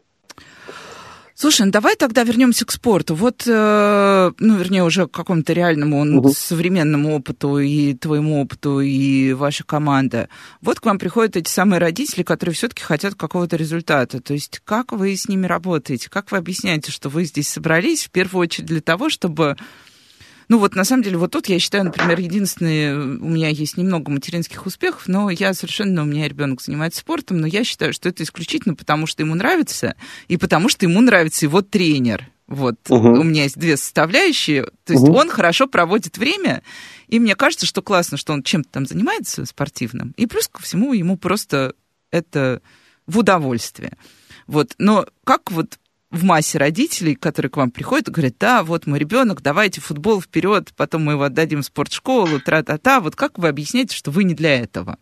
Слушай, 1.41 1.67
ну 1.67 1.71
давай 1.71 1.95
тогда 1.95 2.23
вернемся 2.23 2.65
к 2.65 2.71
спорту. 2.71 3.15
Вот, 3.15 3.43
э, 3.47 4.31
ну, 4.39 4.57
вернее, 4.57 4.83
уже 4.83 5.07
к 5.07 5.11
какому-то 5.11 5.53
реальному, 5.53 6.01
угу. 6.01 6.33
современному 6.33 7.15
опыту 7.15 7.59
и 7.59 7.93
твоему 7.93 8.41
опыту, 8.41 8.81
и 8.81 9.31
ваша 9.31 9.63
команда. 9.63 10.27
Вот 10.59 10.81
к 10.81 10.85
вам 10.85 10.99
приходят 10.99 11.37
эти 11.37 11.49
самые 11.49 11.79
родители, 11.79 12.23
которые 12.23 12.53
все-таки 12.55 12.83
хотят 12.83 13.15
какого-то 13.15 13.55
результата. 13.55 14.19
То 14.19 14.33
есть 14.33 14.59
как 14.65 14.91
вы 14.91 15.15
с 15.15 15.29
ними 15.29 15.45
работаете? 15.45 16.09
Как 16.09 16.29
вы 16.29 16.39
объясняете, 16.39 16.91
что 16.91 17.07
вы 17.07 17.23
здесь 17.23 17.47
собрались 17.47 18.07
в 18.07 18.11
первую 18.11 18.41
очередь 18.41 18.67
для 18.67 18.81
того, 18.81 19.09
чтобы 19.09 19.55
ну 20.49 20.57
вот 20.57 20.75
на 20.75 20.83
самом 20.83 21.03
деле 21.03 21.17
вот 21.17 21.31
тут 21.31 21.47
я 21.47 21.59
считаю, 21.59 21.85
например, 21.85 22.19
единственное, 22.19 22.97
у 22.97 23.29
меня 23.29 23.49
есть 23.49 23.77
немного 23.77 24.11
материнских 24.11 24.65
успехов, 24.65 25.07
но 25.07 25.29
я 25.29 25.53
совершенно, 25.53 26.01
у 26.01 26.05
меня 26.05 26.27
ребенок 26.27 26.61
занимается 26.61 26.99
спортом, 26.99 27.37
но 27.37 27.47
я 27.47 27.63
считаю, 27.63 27.93
что 27.93 28.09
это 28.09 28.23
исключительно 28.23 28.73
потому, 28.73 29.05
что 29.05 29.21
ему 29.21 29.35
нравится, 29.35 29.95
и 30.27 30.37
потому 30.37 30.67
что 30.67 30.85
ему 30.85 31.01
нравится 31.01 31.45
его 31.45 31.61
тренер. 31.61 32.27
Вот 32.47 32.77
угу. 32.89 33.09
у 33.09 33.23
меня 33.23 33.43
есть 33.43 33.59
две 33.59 33.77
составляющие. 33.77 34.63
То 34.83 34.93
есть 34.93 35.03
угу. 35.03 35.13
он 35.13 35.29
хорошо 35.29 35.67
проводит 35.67 36.17
время, 36.17 36.63
и 37.07 37.19
мне 37.19 37.35
кажется, 37.35 37.67
что 37.67 37.83
классно, 37.83 38.17
что 38.17 38.33
он 38.33 38.41
чем-то 38.41 38.69
там 38.71 38.87
занимается 38.87 39.45
спортивным. 39.45 40.15
И 40.17 40.25
плюс 40.25 40.47
ко 40.47 40.59
всему 40.61 40.93
ему 40.93 41.15
просто 41.15 41.75
это 42.09 42.63
в 43.05 43.19
удовольствие. 43.19 43.93
Вот. 44.47 44.73
Но 44.79 45.05
как 45.25 45.51
вот 45.51 45.77
в 46.11 46.23
массе 46.23 46.57
родителей, 46.57 47.15
которые 47.15 47.51
к 47.51 47.57
вам 47.57 47.71
приходят 47.71 48.07
и 48.07 48.11
говорят, 48.11 48.35
да, 48.39 48.63
вот 48.63 48.87
мой 48.87 48.99
ребенок, 48.99 49.41
давайте 49.41 49.79
футбол 49.79 50.21
вперед, 50.21 50.73
потом 50.75 51.05
мы 51.05 51.13
его 51.13 51.23
отдадим 51.23 51.61
в 51.61 51.65
спортшколу, 51.65 52.39
тра-та-та. 52.39 52.99
Вот 52.99 53.15
как 53.15 53.37
вы 53.37 53.47
объясняете, 53.47 53.95
что 53.95 54.09
вы 54.09 54.23
не 54.23 54.33
для 54.33 54.59
этого? 54.59 54.97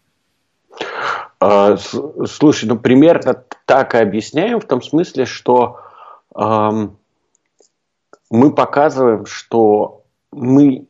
А, 1.40 1.78
слушай, 1.78 2.66
ну 2.66 2.78
примерно 2.78 3.42
так 3.66 3.96
и 3.96 4.00
объясняем, 4.00 4.60
в 4.60 4.66
том 4.66 4.82
смысле, 4.82 5.26
что 5.26 5.80
эм, 6.36 6.98
мы 8.30 8.54
показываем, 8.54 9.26
что 9.26 10.04
мы, 10.32 10.88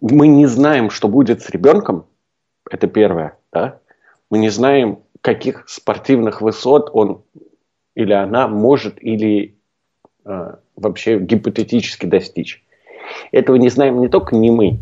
мы 0.00 0.26
не 0.28 0.46
знаем, 0.46 0.90
что 0.90 1.08
будет 1.08 1.42
с 1.42 1.50
ребенком, 1.50 2.06
это 2.70 2.86
первое, 2.86 3.36
да? 3.52 3.78
Мы 4.30 4.38
не 4.38 4.48
знаем, 4.48 5.00
каких 5.20 5.68
спортивных 5.68 6.40
высот 6.40 6.90
он 6.92 7.22
или 7.96 8.12
она 8.12 8.46
может 8.46 9.02
или 9.02 9.56
э, 10.24 10.54
вообще 10.76 11.18
гипотетически 11.18 12.06
достичь. 12.06 12.62
Этого 13.32 13.56
не 13.56 13.68
знаем 13.68 14.00
не 14.00 14.08
только 14.08 14.36
не 14.36 14.50
мы, 14.50 14.78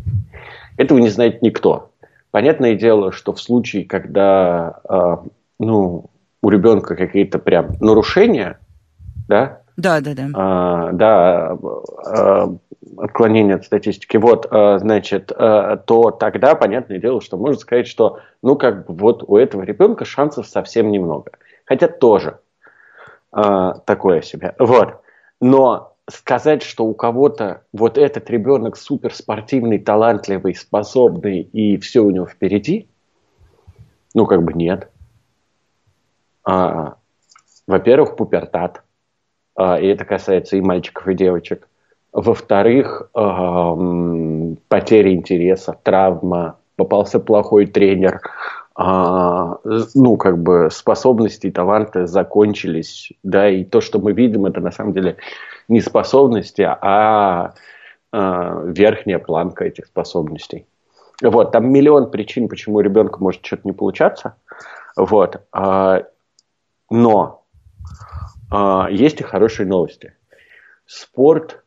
этого 0.77 0.99
не 0.99 1.09
знает 1.09 1.41
никто. 1.41 1.91
Понятное 2.29 2.75
дело, 2.75 3.11
что 3.11 3.33
в 3.33 3.41
случае, 3.41 3.85
когда 3.85 4.79
э, 4.87 5.17
ну, 5.59 6.05
у 6.41 6.49
ребенка 6.49 6.95
какие-то 6.95 7.39
прям 7.39 7.77
нарушения, 7.79 8.59
да, 9.27 9.61
да, 9.77 9.99
да, 9.99 10.13
да. 10.13 10.29
А, 10.33 10.91
да, 10.93 11.57
а, 12.05 12.55
отклонение 12.97 13.55
от 13.55 13.65
статистики. 13.65 14.15
Вот, 14.15 14.47
а, 14.49 14.79
значит, 14.79 15.33
а, 15.35 15.75
то 15.75 16.11
тогда, 16.11 16.55
понятное 16.55 16.97
дело, 16.97 17.19
что 17.19 17.35
можно 17.35 17.59
сказать, 17.59 17.85
что, 17.85 18.19
ну, 18.41 18.55
как 18.55 18.85
бы 18.85 18.93
вот 18.93 19.23
у 19.27 19.35
этого 19.35 19.63
ребенка 19.63 20.05
шансов 20.05 20.47
совсем 20.47 20.91
немного. 20.91 21.31
Хотя 21.65 21.89
тоже 21.89 22.39
а, 23.35 23.73
такое 23.79 24.21
себе. 24.21 24.55
Вот. 24.59 25.01
Но 25.41 25.97
сказать, 26.09 26.63
что 26.63 26.85
у 26.85 26.93
кого-то 26.93 27.63
вот 27.73 27.97
этот 27.97 28.29
ребенок 28.29 28.77
суперспортивный, 28.77 29.77
талантливый, 29.77 30.55
способный, 30.55 31.41
и 31.41 31.77
все 31.77 31.99
у 31.99 32.11
него 32.11 32.27
впереди, 32.27 32.87
ну, 34.13 34.25
как 34.25 34.41
бы 34.41 34.53
нет. 34.53 34.89
А, 36.45 36.95
во-первых, 37.67 38.15
пубертат. 38.15 38.83
А, 39.57 39.81
и 39.81 39.87
это 39.87 40.05
касается 40.05 40.55
и 40.55 40.61
мальчиков, 40.61 41.05
и 41.09 41.13
девочек. 41.13 41.67
Во-вторых, 42.13 43.09
потеря 43.11 45.13
интереса, 45.13 45.77
травма, 45.83 46.57
попался 46.77 47.19
плохой 47.19 47.65
тренер, 47.65 48.21
а, 48.75 49.57
ну, 49.63 50.17
как 50.17 50.37
бы 50.37 50.69
способности 50.71 51.47
и 51.47 51.51
таланты 51.51 52.07
закончились, 52.07 53.11
да, 53.23 53.49
и 53.49 53.63
то, 53.63 53.81
что 53.81 53.99
мы 53.99 54.11
видим, 54.13 54.45
это 54.45 54.59
на 54.59 54.71
самом 54.71 54.93
деле 54.93 55.17
не 55.67 55.81
способности, 55.81 56.61
а, 56.61 57.53
а 58.11 58.61
верхняя 58.65 59.19
планка 59.19 59.65
этих 59.65 59.85
способностей. 59.85 60.67
Вот, 61.21 61.51
там 61.51 61.71
миллион 61.71 62.11
причин, 62.11 62.49
почему 62.49 62.77
у 62.77 62.81
ребенка 62.81 63.19
может 63.19 63.45
что-то 63.45 63.61
не 63.63 63.71
получаться, 63.71 64.35
вот, 64.97 65.41
но 66.89 67.45
а, 68.51 68.87
есть 68.89 69.21
и 69.21 69.23
хорошие 69.23 69.67
новости. 69.67 70.13
Спорт, 70.85 71.63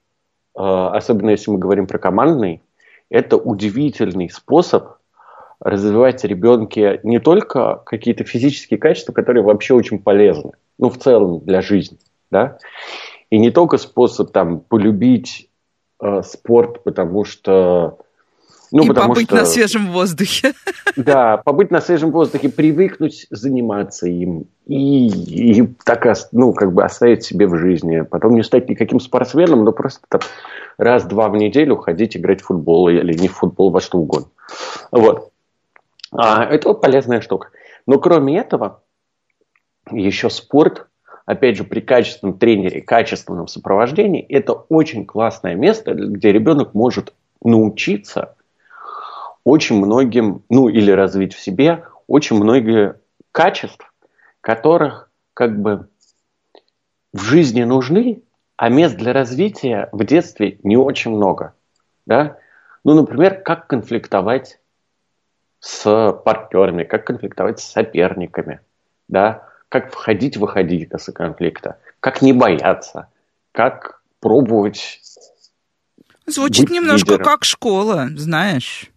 а, 0.54 0.96
особенно 0.96 1.30
если 1.30 1.50
мы 1.50 1.58
говорим 1.58 1.86
про 1.86 1.98
командный, 1.98 2.62
это 3.10 3.36
удивительный 3.36 4.30
способ 4.30 4.97
развивать 5.60 6.22
в 6.22 6.26
ребенке 6.26 7.00
не 7.02 7.18
только 7.18 7.82
какие-то 7.84 8.24
физические 8.24 8.78
качества, 8.78 9.12
которые 9.12 9.42
вообще 9.42 9.74
очень 9.74 9.98
полезны, 9.98 10.52
ну, 10.78 10.90
в 10.90 10.98
целом 10.98 11.40
для 11.40 11.60
жизни, 11.60 11.98
да, 12.30 12.58
и 13.30 13.38
не 13.38 13.50
только 13.50 13.76
способ 13.76 14.30
там 14.32 14.60
полюбить 14.60 15.48
э, 16.00 16.22
спорт, 16.22 16.82
потому 16.84 17.24
что 17.24 17.98
ну, 18.70 18.82
и 18.84 18.92
побыть 18.92 19.26
что, 19.26 19.36
на 19.36 19.44
свежем 19.46 19.90
воздухе. 19.92 20.52
Да, 20.96 21.36
побыть 21.36 21.70
на 21.70 21.80
свежем 21.80 22.10
воздухе, 22.10 22.48
привыкнуть 22.48 23.26
заниматься 23.30 24.08
им 24.08 24.46
и, 24.66 25.06
и 25.06 25.66
так, 25.84 26.04
ну, 26.32 26.52
как 26.52 26.72
бы 26.72 26.82
оставить 26.82 27.22
себе 27.22 27.46
в 27.46 27.56
жизни. 27.56 28.00
Потом 28.00 28.34
не 28.34 28.42
стать 28.42 28.68
никаким 28.68 28.98
спортсменом, 28.98 29.64
но 29.64 29.70
просто 29.70 30.00
там 30.08 30.20
раз-два 30.76 31.28
в 31.28 31.36
неделю 31.36 31.76
ходить 31.76 32.16
играть 32.16 32.40
в 32.40 32.46
футбол 32.46 32.88
или 32.88 33.12
не 33.12 33.28
в 33.28 33.36
футбол, 33.36 33.70
во 33.70 33.80
что 33.80 33.98
угодно. 33.98 34.28
Вот. 34.90 35.27
А, 36.12 36.44
это 36.44 36.74
полезная 36.74 37.20
штука. 37.20 37.50
Но 37.86 37.98
кроме 37.98 38.38
этого, 38.38 38.82
еще 39.90 40.30
спорт, 40.30 40.86
опять 41.26 41.56
же, 41.56 41.64
при 41.64 41.80
качественном 41.80 42.38
тренере, 42.38 42.80
качественном 42.80 43.48
сопровождении, 43.48 44.22
это 44.22 44.52
очень 44.52 45.06
классное 45.06 45.54
место, 45.54 45.94
где 45.94 46.32
ребенок 46.32 46.74
может 46.74 47.14
научиться 47.42 48.36
очень 49.44 49.78
многим, 49.78 50.42
ну 50.48 50.68
или 50.68 50.90
развить 50.90 51.34
в 51.34 51.40
себе 51.40 51.84
очень 52.06 52.36
многие 52.36 52.96
качеств, 53.32 53.92
которых 54.40 55.10
как 55.34 55.60
бы 55.60 55.88
в 57.12 57.20
жизни 57.20 57.62
нужны, 57.62 58.22
а 58.56 58.68
мест 58.68 58.96
для 58.96 59.12
развития 59.12 59.88
в 59.92 60.04
детстве 60.04 60.58
не 60.62 60.76
очень 60.76 61.12
много. 61.12 61.54
Да? 62.06 62.38
Ну, 62.84 62.94
например, 62.94 63.40
как 63.40 63.66
конфликтовать 63.66 64.60
с 65.60 66.12
партнерами, 66.24 66.84
как 66.84 67.06
конфликтовать 67.06 67.60
с 67.60 67.64
соперниками, 67.64 68.60
да? 69.08 69.48
как 69.68 69.92
входить-выходить 69.92 70.90
из 70.92 71.04
конфликта, 71.12 71.78
как 72.00 72.22
не 72.22 72.32
бояться, 72.32 73.08
как 73.52 74.02
пробовать 74.20 75.00
Звучит 76.26 76.70
немножко 76.70 77.12
лидером. 77.12 77.24
как 77.24 77.44
школа, 77.44 78.08
знаешь. 78.16 78.90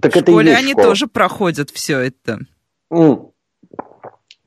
Так 0.00 0.12
в 0.12 0.16
это 0.16 0.30
школе 0.30 0.54
они 0.54 0.72
школа. 0.72 0.86
тоже 0.86 1.06
проходят 1.06 1.70
все 1.70 1.98
это. 1.98 2.40
Mm. 2.92 3.30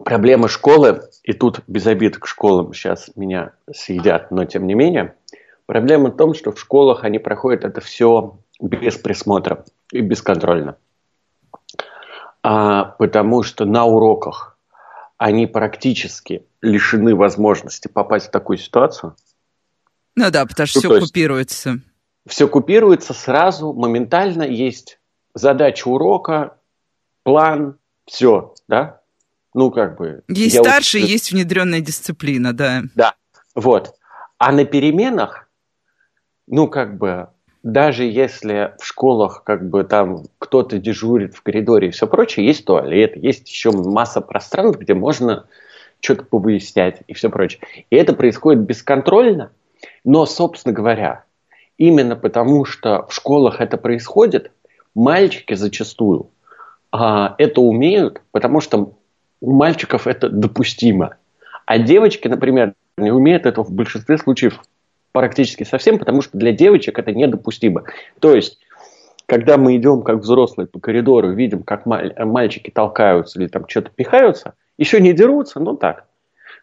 Проблема 0.04 0.48
школы, 0.48 1.04
и 1.24 1.34
тут 1.34 1.62
без 1.68 1.86
обид 1.88 2.18
к 2.18 2.26
школам 2.26 2.74
сейчас 2.74 3.12
меня 3.16 3.54
съедят, 3.72 4.32
но 4.32 4.46
тем 4.46 4.66
не 4.66 4.74
менее, 4.74 5.16
проблема 5.66 6.10
в 6.10 6.18
том, 6.18 6.34
что 6.34 6.52
в 6.52 6.60
школах 6.60 7.04
они 7.04 7.20
проходят 7.20 7.66
это 7.66 7.82
все 7.82 8.40
без 8.60 8.98
присмотра 8.98 9.66
и 9.92 10.02
бесконтрольно. 10.02 10.78
А, 12.44 12.86
потому 12.86 13.44
что 13.44 13.66
на 13.66 13.86
уроках 13.86 14.58
они 15.18 15.46
практически 15.46 16.46
лишены 16.62 17.16
возможности 17.16 17.88
попасть 17.88 18.28
в 18.28 18.32
такую 18.32 18.58
ситуацию. 18.58 19.16
Ну 20.16 20.32
да, 20.32 20.46
потому 20.46 20.68
что 20.68 20.80
ну, 20.84 20.90
все 20.90 21.06
купируется. 21.06 21.80
Все 22.28 22.48
купируется 22.48 23.14
сразу, 23.14 23.74
моментально 23.74 24.44
есть 24.44 25.00
задача 25.34 25.88
урока, 25.88 26.58
план, 27.24 27.78
все, 28.06 28.54
да? 28.68 29.02
Ну, 29.54 29.70
как 29.70 29.98
бы... 29.98 30.24
Есть 30.28 30.58
старший, 30.58 31.02
очень... 31.02 31.12
есть 31.12 31.32
внедренная 31.32 31.82
дисциплина, 31.82 32.54
да. 32.54 32.84
Да, 32.96 33.16
вот. 33.54 33.96
А 34.38 34.52
на 34.52 34.66
переменах, 34.66 35.50
ну, 36.48 36.68
как 36.68 36.98
бы, 36.98 37.30
даже 37.64 38.04
если 38.04 38.74
в 38.80 38.86
школах, 38.86 39.44
как 39.44 39.70
бы, 39.70 39.84
там 39.84 40.26
кто-то 40.40 40.80
дежурит 40.80 41.36
в 41.36 41.42
коридоре 41.44 41.90
и 41.90 41.92
все 41.92 42.08
прочее, 42.08 42.46
есть 42.46 42.66
туалет, 42.66 43.16
есть 43.16 43.50
еще 43.50 43.72
масса 43.72 44.22
пространств, 44.22 44.80
где 44.80 44.94
можно 44.94 45.46
что-то 46.00 46.24
повыяснять 46.24 47.02
и 47.08 47.14
все 47.14 47.30
прочее. 47.30 47.62
И 47.90 47.96
это 47.96 48.14
происходит 48.14 48.64
бесконтрольно, 48.64 49.52
но, 50.04 50.26
собственно 50.26 50.74
говоря, 50.74 51.26
именно 51.78 52.16
потому 52.16 52.66
что 52.66 53.06
в 53.08 53.14
школах 53.14 53.62
это 53.62 53.78
происходит, 53.78 54.52
мальчики 54.96 55.54
зачастую 55.54 56.30
а, 56.92 57.36
это 57.38 57.62
умеют, 57.62 58.22
потому 58.32 58.60
что 58.60 58.94
у 59.40 59.52
мальчиков 59.52 60.08
это 60.08 60.30
допустимо. 60.30 61.16
А 61.66 61.78
девочки, 61.78 62.28
например, 62.28 62.74
не 62.98 63.12
умеют 63.12 63.46
этого 63.46 63.64
в 63.64 63.72
большинстве 63.72 64.18
случаев 64.18 64.62
практически 65.12 65.64
совсем, 65.64 66.00
потому 66.00 66.22
что 66.22 66.38
для 66.38 66.52
девочек 66.52 67.00
это 67.00 67.12
недопустимо. 67.12 67.84
То 68.20 68.36
есть, 68.36 68.60
когда 69.26 69.58
мы 69.58 69.76
идем 69.78 70.02
как 70.02 70.18
взрослые 70.18 70.68
по 70.68 70.80
коридору, 70.80 71.32
видим, 71.34 71.64
как 71.64 71.86
маль- 71.86 72.14
мальчики 72.24 72.70
толкаются 72.70 73.40
или 73.40 73.48
там 73.48 73.68
что-то 73.68 73.92
пихаются, 73.96 74.54
еще 74.78 75.00
не 75.00 75.14
дерутся, 75.14 75.60
ну 75.60 75.76
так. 75.76 76.06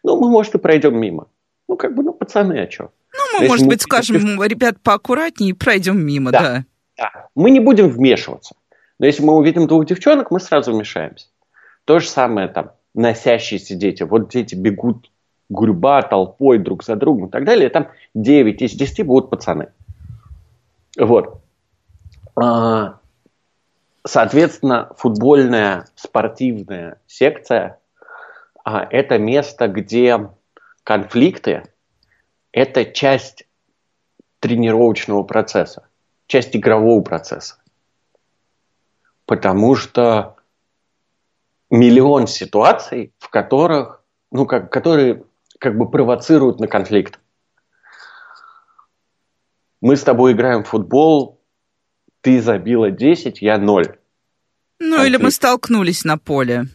Ну, 0.03 0.19
мы, 0.19 0.29
может, 0.29 0.55
и 0.55 0.57
пройдем 0.57 0.97
мимо. 0.99 1.27
Ну, 1.67 1.75
как 1.75 1.93
бы, 1.93 2.03
ну, 2.03 2.13
пацаны, 2.13 2.59
а 2.59 2.69
что? 2.69 2.91
Ну, 3.13 3.39
мы, 3.39 3.47
может 3.47 3.65
мы... 3.65 3.73
быть, 3.73 3.81
скажем, 3.81 4.41
ребят, 4.43 4.79
поаккуратнее 4.81 5.51
и 5.51 5.53
пройдем 5.53 6.03
мимо, 6.05 6.31
да. 6.31 6.41
да. 6.41 6.65
Да. 6.97 7.27
Мы 7.35 7.51
не 7.51 7.59
будем 7.59 7.89
вмешиваться. 7.89 8.55
Но 8.99 9.05
если 9.05 9.23
мы 9.23 9.33
увидим 9.33 9.67
двух 9.67 9.85
девчонок, 9.85 10.31
мы 10.31 10.39
сразу 10.39 10.73
вмешаемся. 10.73 11.27
То 11.85 11.99
же 11.99 12.07
самое 12.07 12.49
там, 12.49 12.73
носящиеся 12.93 13.75
дети. 13.75 14.03
Вот 14.03 14.29
дети 14.29 14.55
бегут 14.55 15.09
гурьба, 15.49 16.01
толпой 16.03 16.59
друг 16.59 16.83
за 16.83 16.95
другом 16.95 17.27
и 17.27 17.31
так 17.31 17.43
далее. 17.43 17.69
Там 17.69 17.89
9 18.13 18.61
из 18.61 18.73
10 18.73 19.05
будут 19.05 19.29
пацаны. 19.29 19.69
Вот. 20.97 21.41
А, 22.35 22.99
соответственно, 24.05 24.91
футбольная 24.97 25.87
спортивная 25.95 27.01
секция 27.07 27.79
а,– 28.63 28.87
это 28.91 29.17
место, 29.17 29.67
где 29.67 30.29
конфликты 30.83 31.63
это 32.51 32.85
часть 32.85 33.45
тренировочного 34.39 35.23
процесса, 35.23 35.87
часть 36.27 36.55
игрового 36.55 37.01
процесса. 37.01 37.61
Потому 39.25 39.75
что 39.75 40.37
миллион 41.69 42.25
ситуаций, 42.27 43.13
в 43.19 43.29
которых, 43.29 44.03
ну, 44.31 44.45
как, 44.45 44.71
которые 44.71 45.23
как 45.59 45.77
бы 45.77 45.89
провоцируют 45.89 46.59
на 46.59 46.67
конфликт. 46.67 47.19
Мы 49.81 49.95
с 49.95 50.03
тобой 50.03 50.33
играем 50.33 50.63
в 50.63 50.69
футбол, 50.69 51.41
ты 52.21 52.41
забила 52.41 52.89
10, 52.91 53.41
я 53.41 53.57
0. 53.57 53.97
Ну, 54.79 54.95
конфликт. 54.95 55.07
или 55.07 55.23
мы 55.23 55.31
столкнулись 55.31 56.03
на 56.03 56.17
поле. 56.17 56.65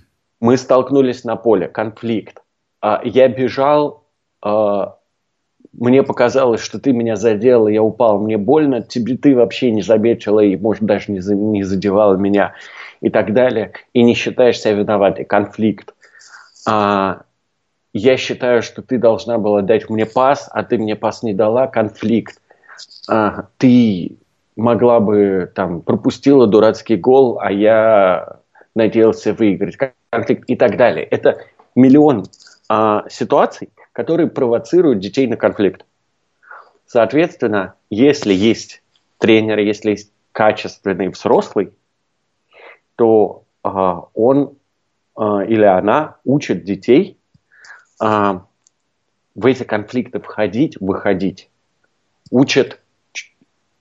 Мы 0.40 0.56
столкнулись 0.56 1.24
на 1.24 1.36
поле, 1.36 1.68
конфликт. 1.68 2.42
А, 2.80 3.00
я 3.04 3.28
бежал, 3.28 4.06
а, 4.42 4.98
мне 5.72 6.02
показалось, 6.02 6.60
что 6.60 6.78
ты 6.78 6.92
меня 6.92 7.16
задела, 7.16 7.68
я 7.68 7.82
упал, 7.82 8.20
мне 8.20 8.36
больно, 8.36 8.82
тебе 8.82 9.16
ты 9.16 9.34
вообще 9.34 9.70
не 9.70 9.82
заметила 9.82 10.40
и, 10.40 10.56
может, 10.56 10.84
даже 10.84 11.10
не, 11.10 11.20
не 11.50 11.62
задевала 11.62 12.16
меня 12.16 12.54
и 13.00 13.10
так 13.10 13.32
далее, 13.32 13.72
и 13.92 14.02
не 14.02 14.14
считаешь 14.14 14.60
себя 14.60 14.74
виноватой, 14.74 15.24
конфликт. 15.24 15.94
А, 16.66 17.22
я 17.94 18.16
считаю, 18.16 18.62
что 18.62 18.82
ты 18.82 18.98
должна 18.98 19.38
была 19.38 19.62
дать 19.62 19.88
мне 19.88 20.04
пас, 20.04 20.50
а 20.52 20.64
ты 20.64 20.78
мне 20.78 20.96
пас 20.96 21.22
не 21.22 21.32
дала, 21.32 21.68
конфликт. 21.68 22.40
А, 23.08 23.46
ты 23.56 24.18
могла 24.56 24.98
бы 24.98 25.50
там 25.54 25.80
пропустила 25.80 26.48
дурацкий 26.48 26.96
гол, 26.96 27.38
а 27.40 27.52
я 27.52 28.40
надеялся 28.74 29.32
выиграть, 29.32 29.78
конфликт 30.10 30.44
и 30.48 30.56
так 30.56 30.76
далее. 30.76 31.04
Это 31.04 31.38
миллион 31.76 32.24
а, 32.68 33.04
ситуаций, 33.08 33.70
которые 33.92 34.28
провоцируют 34.28 34.98
детей 34.98 35.28
на 35.28 35.36
конфликт. 35.36 35.86
Соответственно, 36.86 37.74
если 37.90 38.34
есть 38.34 38.82
тренер, 39.18 39.58
если 39.58 39.90
есть 39.90 40.10
качественный 40.32 41.08
взрослый, 41.10 41.72
то 42.96 43.44
а, 43.62 44.06
он 44.14 44.56
а, 45.14 45.44
или 45.44 45.64
она 45.64 46.16
учит 46.24 46.64
детей 46.64 47.18
а, 48.00 48.46
в 49.34 49.46
эти 49.46 49.64
конфликты 49.64 50.20
входить, 50.20 50.76
выходить, 50.80 51.50
учат 52.30 52.80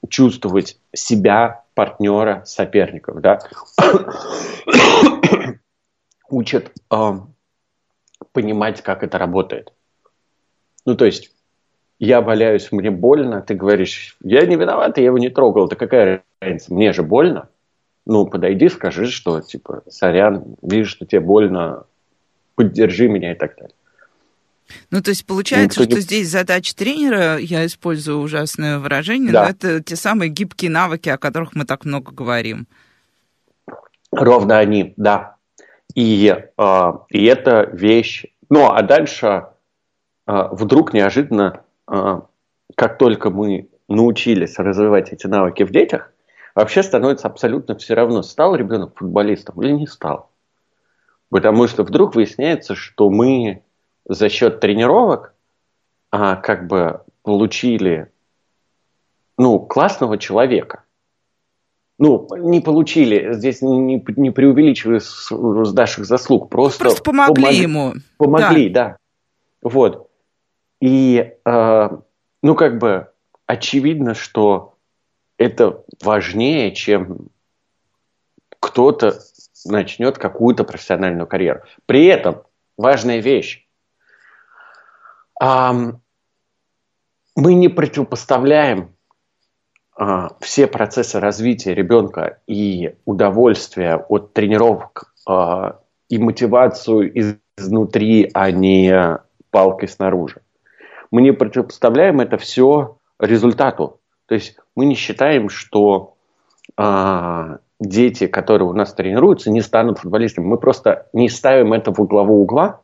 чувствовать 0.10 0.78
себя, 0.94 1.64
партнера, 1.74 2.44
соперников, 2.46 3.22
да, 3.22 3.40
учат 6.30 6.72
э, 6.92 7.12
понимать, 8.32 8.82
как 8.82 9.04
это 9.04 9.18
работает. 9.18 9.74
Ну, 10.86 10.96
то 10.96 11.06
есть, 11.06 11.32
я 12.00 12.22
валяюсь, 12.22 12.72
мне 12.72 12.92
больно, 12.92 13.42
ты 13.42 13.56
говоришь, 13.56 14.18
я 14.22 14.46
не 14.46 14.56
виноват, 14.56 14.98
я 14.98 15.06
его 15.06 15.18
не 15.18 15.30
трогал, 15.30 15.68
да 15.68 15.76
какая 15.76 16.24
разница, 16.42 16.74
мне 16.74 16.94
же 16.94 17.04
больно. 17.04 17.50
Ну, 18.06 18.28
подойди, 18.28 18.68
скажи, 18.68 19.08
что, 19.08 19.40
типа, 19.40 19.84
сорян, 19.88 20.58
вижу, 20.62 20.90
что 20.90 21.06
тебе 21.06 21.22
больно, 21.22 21.86
поддержи 22.56 23.08
меня 23.08 23.32
и 23.32 23.36
так 23.36 23.56
далее. 23.56 23.76
Ну, 24.92 25.02
то 25.02 25.10
есть 25.10 25.26
получается, 25.26 25.82
Никто 25.82 25.92
что 25.92 26.00
не... 26.00 26.02
здесь 26.02 26.30
задача 26.30 26.76
тренера, 26.76 27.38
я 27.38 27.66
использую 27.66 28.20
ужасное 28.20 28.80
выражение, 28.80 29.32
да. 29.32 29.44
но 29.44 29.50
это 29.50 29.84
те 29.84 29.96
самые 29.96 30.30
гибкие 30.30 30.72
навыки, 30.72 31.10
о 31.10 31.18
которых 31.18 31.56
мы 31.56 31.66
так 31.66 31.86
много 31.86 32.12
говорим. 32.12 32.68
Ровно 34.12 34.60
они, 34.60 34.94
да. 34.98 35.36
И, 35.96 36.36
э, 36.58 36.94
и 37.10 37.26
это 37.26 37.70
вещь. 37.72 38.26
Ну, 38.50 38.70
а 38.70 38.82
дальше 38.82 39.48
э, 40.28 40.48
вдруг 40.52 40.94
неожиданно, 40.94 41.64
э, 41.92 42.22
как 42.76 42.98
только 42.98 43.30
мы 43.30 43.70
научились 43.88 44.58
развивать 44.58 45.12
эти 45.12 45.28
навыки 45.28 45.64
в 45.64 45.72
детях, 45.72 46.12
вообще 46.56 46.84
становится 46.84 47.28
абсолютно 47.28 47.76
все 47.76 47.94
равно, 47.96 48.22
стал 48.22 48.56
ребенок 48.56 48.98
футболистом 48.98 49.62
или 49.62 49.72
не 49.72 49.88
стал. 49.88 50.30
Потому 51.30 51.68
что 51.68 51.84
вдруг 51.84 52.16
выясняется, 52.16 52.76
что 52.76 53.10
мы 53.10 53.63
за 54.06 54.30
счет 54.30 54.60
тренировок 54.60 55.34
а, 56.12 56.36
как 56.36 56.68
бы 56.68 57.02
получили 57.24 58.12
ну, 59.38 59.60
классного 59.60 60.18
человека. 60.18 60.84
Ну, 62.00 62.28
не 62.36 62.60
получили, 62.60 63.34
здесь 63.34 63.62
не, 63.62 64.04
не 64.18 64.32
преувеличиваю 64.32 65.00
наших 65.74 66.06
заслуг, 66.06 66.50
просто... 66.50 66.80
Просто 66.80 67.04
помогли, 67.04 67.36
помогли 67.36 67.62
ему. 67.62 67.94
Помогли, 68.18 68.70
да. 68.70 68.88
да. 68.90 68.98
Вот. 69.70 70.10
И, 70.82 71.34
э, 71.46 71.90
ну, 72.42 72.56
как 72.56 72.80
бы, 72.80 73.10
очевидно, 73.46 74.16
что 74.16 74.76
это 75.38 75.84
важнее, 76.02 76.74
чем 76.74 77.30
кто-то 78.60 79.20
начнет 79.66 80.18
какую-то 80.18 80.64
профессиональную 80.64 81.28
карьеру. 81.28 81.62
При 81.86 82.06
этом 82.06 82.44
важная 82.78 83.20
вещь 83.20 83.63
мы 87.36 87.54
не 87.54 87.68
противопоставляем 87.68 88.96
а, 89.96 90.36
все 90.40 90.68
процессы 90.68 91.20
развития 91.20 91.74
ребенка 91.74 92.40
и 92.48 92.96
удовольствие 93.06 93.98
от 93.98 94.34
тренировок 94.34 95.14
а, 95.28 95.80
и 96.10 96.18
мотивацию 96.18 97.38
изнутри, 97.58 98.30
а 98.34 98.52
не 98.52 99.20
палкой 99.52 99.88
снаружи. 99.88 100.42
Мы 101.12 101.22
не 101.22 101.32
противопоставляем 101.32 102.22
это 102.22 102.38
все 102.38 102.98
результату. 103.20 104.00
То 104.28 104.36
есть 104.36 104.58
мы 104.76 104.86
не 104.86 104.96
считаем, 104.96 105.50
что 105.50 106.16
а, 106.78 107.60
дети, 107.80 108.28
которые 108.28 108.70
у 108.70 108.74
нас 108.74 108.94
тренируются, 108.94 109.52
не 109.52 109.62
станут 109.62 110.00
футболистами. 110.00 110.46
Мы 110.46 110.58
просто 110.58 111.10
не 111.12 111.28
ставим 111.28 111.74
это 111.74 111.92
в 111.92 112.08
главу 112.08 112.42
угла 112.42 112.82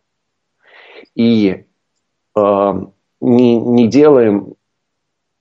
и 1.15 1.65
Э, 1.68 1.68
не, 3.21 3.57
не 3.57 3.87
делаем 3.87 4.55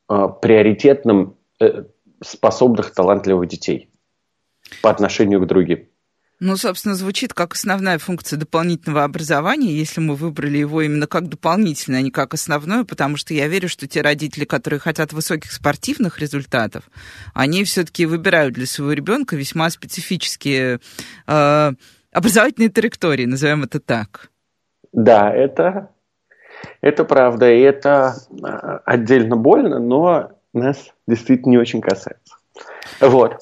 э, 0.08 0.28
приоритетным 0.40 1.36
э, 1.60 1.84
способных, 2.22 2.92
талантливых 2.92 3.48
детей 3.48 3.90
по 4.82 4.90
отношению 4.90 5.40
к 5.40 5.46
другим. 5.46 5.86
Ну, 6.40 6.56
собственно, 6.56 6.94
звучит 6.94 7.34
как 7.34 7.54
основная 7.54 7.98
функция 7.98 8.38
дополнительного 8.38 9.02
образования, 9.02 9.72
если 9.72 10.00
мы 10.00 10.14
выбрали 10.14 10.58
его 10.58 10.82
именно 10.82 11.08
как 11.08 11.28
дополнительное, 11.28 11.98
а 11.98 12.02
не 12.02 12.12
как 12.12 12.32
основное, 12.32 12.84
потому 12.84 13.16
что 13.16 13.34
я 13.34 13.48
верю, 13.48 13.68
что 13.68 13.88
те 13.88 14.02
родители, 14.02 14.44
которые 14.44 14.78
хотят 14.78 15.12
высоких 15.12 15.50
спортивных 15.50 16.20
результатов, 16.20 16.84
они 17.34 17.64
все-таки 17.64 18.06
выбирают 18.06 18.54
для 18.54 18.66
своего 18.66 18.92
ребенка 18.92 19.34
весьма 19.34 19.68
специфические 19.68 20.78
э, 21.26 21.72
образовательные 22.12 22.70
траектории, 22.70 23.24
назовем 23.24 23.64
это 23.64 23.80
так. 23.80 24.30
Да, 24.92 25.34
это 25.34 25.90
это 26.80 27.04
правда, 27.04 27.50
и 27.50 27.60
это 27.60 28.16
а, 28.42 28.80
отдельно 28.84 29.36
больно, 29.36 29.78
но 29.78 30.30
нас 30.52 30.90
действительно 31.06 31.52
не 31.52 31.58
очень 31.58 31.80
касается. 31.80 32.34
Вот. 33.00 33.38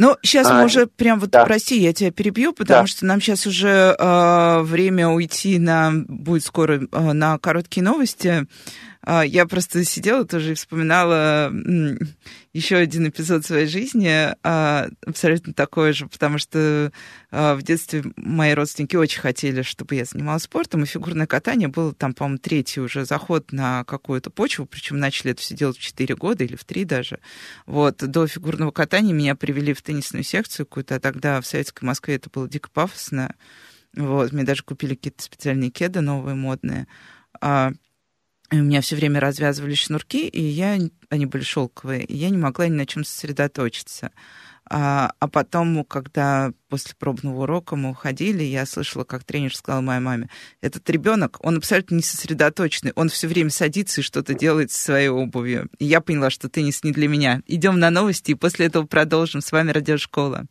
Ну, 0.00 0.16
сейчас 0.22 0.46
а, 0.46 0.54
мы 0.54 0.66
уже 0.66 0.86
прям 0.86 1.18
вот, 1.18 1.30
да. 1.30 1.44
прости, 1.44 1.76
я 1.76 1.92
тебя 1.92 2.12
перебью, 2.12 2.52
потому 2.52 2.82
да. 2.82 2.86
что 2.86 3.04
нам 3.04 3.20
сейчас 3.20 3.46
уже 3.46 3.96
э, 3.98 4.60
время 4.62 5.08
уйти 5.08 5.58
на, 5.58 5.90
будет 5.92 6.44
скоро 6.44 6.80
э, 6.80 7.12
на 7.12 7.36
короткие 7.38 7.82
новости. 7.82 8.46
А, 9.10 9.22
я 9.24 9.46
просто 9.46 9.84
сидела 9.84 10.26
тоже 10.26 10.52
и 10.52 10.54
вспоминала 10.54 11.50
еще 12.52 12.76
один 12.76 13.08
эпизод 13.08 13.42
своей 13.42 13.66
жизни, 13.66 14.34
а, 14.42 14.90
абсолютно 15.06 15.54
такой 15.54 15.94
же, 15.94 16.06
потому 16.08 16.36
что 16.36 16.92
а, 17.30 17.54
в 17.54 17.62
детстве 17.62 18.04
мои 18.16 18.52
родственники 18.52 18.96
очень 18.96 19.22
хотели, 19.22 19.62
чтобы 19.62 19.94
я 19.94 20.04
занималась 20.04 20.42
спортом, 20.42 20.82
и 20.82 20.86
фигурное 20.86 21.26
катание 21.26 21.68
было 21.68 21.94
там, 21.94 22.12
по-моему, 22.12 22.36
третий 22.36 22.80
уже 22.80 23.06
заход 23.06 23.50
на 23.50 23.82
какую-то 23.84 24.28
почву, 24.28 24.66
причем 24.66 24.98
начали 24.98 25.30
это 25.30 25.40
все 25.40 25.54
делать 25.54 25.78
в 25.78 25.80
4 25.80 26.14
года 26.14 26.44
или 26.44 26.56
в 26.56 26.64
3 26.64 26.84
даже. 26.84 27.18
Вот, 27.64 27.96
до 27.96 28.26
фигурного 28.26 28.72
катания 28.72 29.14
меня 29.14 29.34
привели 29.34 29.72
в 29.72 29.80
теннисную 29.80 30.22
секцию 30.22 30.66
какую-то, 30.66 30.96
а 30.96 31.00
тогда 31.00 31.40
в 31.40 31.46
советской 31.46 31.84
Москве 31.84 32.16
это 32.16 32.28
было 32.28 32.46
дико 32.46 32.68
пафосно. 32.68 33.34
Вот, 33.96 34.32
мне 34.32 34.44
даже 34.44 34.62
купили 34.64 34.96
какие-то 34.96 35.22
специальные 35.22 35.70
кеды 35.70 36.02
новые, 36.02 36.34
модные. 36.34 36.86
И 38.50 38.56
у 38.56 38.62
меня 38.62 38.80
все 38.80 38.96
время 38.96 39.20
развязывались 39.20 39.78
шнурки, 39.78 40.26
и 40.26 40.40
я, 40.40 40.78
они 41.10 41.26
были 41.26 41.42
шелковые, 41.42 42.04
и 42.04 42.16
я 42.16 42.30
не 42.30 42.38
могла 42.38 42.66
ни 42.68 42.72
на 42.72 42.86
чем 42.86 43.04
сосредоточиться. 43.04 44.10
А, 44.70 45.12
а 45.18 45.28
потом, 45.28 45.84
когда 45.84 46.52
после 46.68 46.94
пробного 46.98 47.42
урока 47.42 47.76
мы 47.76 47.90
уходили, 47.90 48.42
я 48.42 48.66
слышала, 48.66 49.04
как 49.04 49.24
тренер 49.24 49.54
сказал 49.54 49.80
моей 49.82 50.00
маме, 50.00 50.28
этот 50.60 50.88
ребенок, 50.90 51.38
он 51.42 51.56
абсолютно 51.56 51.96
не 51.96 52.02
сосредоточенный, 52.02 52.92
он 52.94 53.08
все 53.08 53.28
время 53.28 53.50
садится 53.50 54.00
и 54.00 54.04
что-то 54.04 54.34
делает 54.34 54.70
со 54.70 54.82
своей 54.82 55.08
обувью. 55.08 55.68
И 55.78 55.86
я 55.86 56.00
поняла, 56.00 56.30
что 56.30 56.48
теннис 56.48 56.84
не 56.84 56.92
для 56.92 57.08
меня. 57.08 57.42
Идем 57.46 57.78
на 57.78 57.90
новости, 57.90 58.32
и 58.32 58.34
после 58.34 58.66
этого 58.66 58.86
продолжим. 58.86 59.40
С 59.40 59.52
вами 59.52 59.70
Радиошкола. 59.70 60.46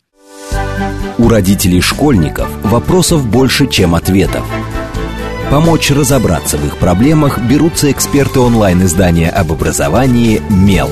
У 1.17 1.29
родителей 1.29 1.81
школьников 1.81 2.49
вопросов 2.63 3.27
больше, 3.27 3.67
чем 3.67 3.95
ответов. 3.95 4.45
Помочь 5.49 5.91
разобраться 5.91 6.57
в 6.57 6.65
их 6.65 6.75
проблемах 6.77 7.39
берутся 7.39 7.89
эксперты 7.89 8.41
онлайн-издания 8.41 9.29
об 9.29 9.53
образовании 9.53 10.41
«Мел». 10.49 10.89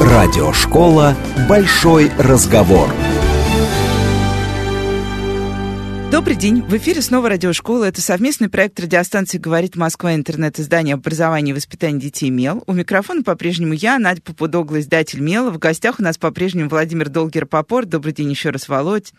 Радиошкола 0.00 1.16
«Большой 1.48 2.12
разговор». 2.18 2.88
Добрый 6.12 6.36
день. 6.36 6.60
В 6.60 6.76
эфире 6.76 7.00
снова 7.00 7.30
радиошкола. 7.30 7.86
Это 7.86 8.02
совместный 8.02 8.50
проект 8.50 8.78
радиостанции 8.78 9.38
«Говорит 9.38 9.76
Москва. 9.76 10.14
Интернет-издание 10.14 10.92
образования 10.92 11.52
и 11.52 11.54
воспитания 11.54 11.98
детей 11.98 12.28
МЕЛ». 12.28 12.64
У 12.66 12.74
микрофона 12.74 13.22
по-прежнему 13.22 13.72
я, 13.72 13.98
Надя 13.98 14.20
Попудогла, 14.20 14.80
издатель 14.80 15.20
МЕЛа. 15.20 15.48
В 15.48 15.58
гостях 15.58 16.00
у 16.00 16.02
нас 16.02 16.18
по-прежнему 16.18 16.68
Владимир 16.68 17.08
Долгер-Попор. 17.08 17.86
Добрый 17.86 18.12
день 18.12 18.28
еще 18.28 18.50
раз, 18.50 18.68
Володь. 18.68 19.14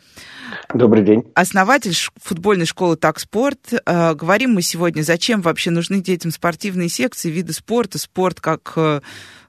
Добрый 0.71 1.03
день. 1.03 1.23
Основатель 1.33 1.95
футбольной 2.21 2.67
школы 2.67 2.95
«Такспорт». 2.95 3.73
Э, 3.87 4.13
говорим 4.13 4.51
мы 4.51 4.61
сегодня, 4.61 5.01
зачем 5.01 5.41
вообще 5.41 5.71
нужны 5.71 5.99
детям 5.99 6.29
спортивные 6.29 6.89
секции, 6.89 7.31
виды 7.31 7.53
спорта, 7.53 7.97
спорт 7.97 8.39
как 8.39 8.73
э, 8.75 9.01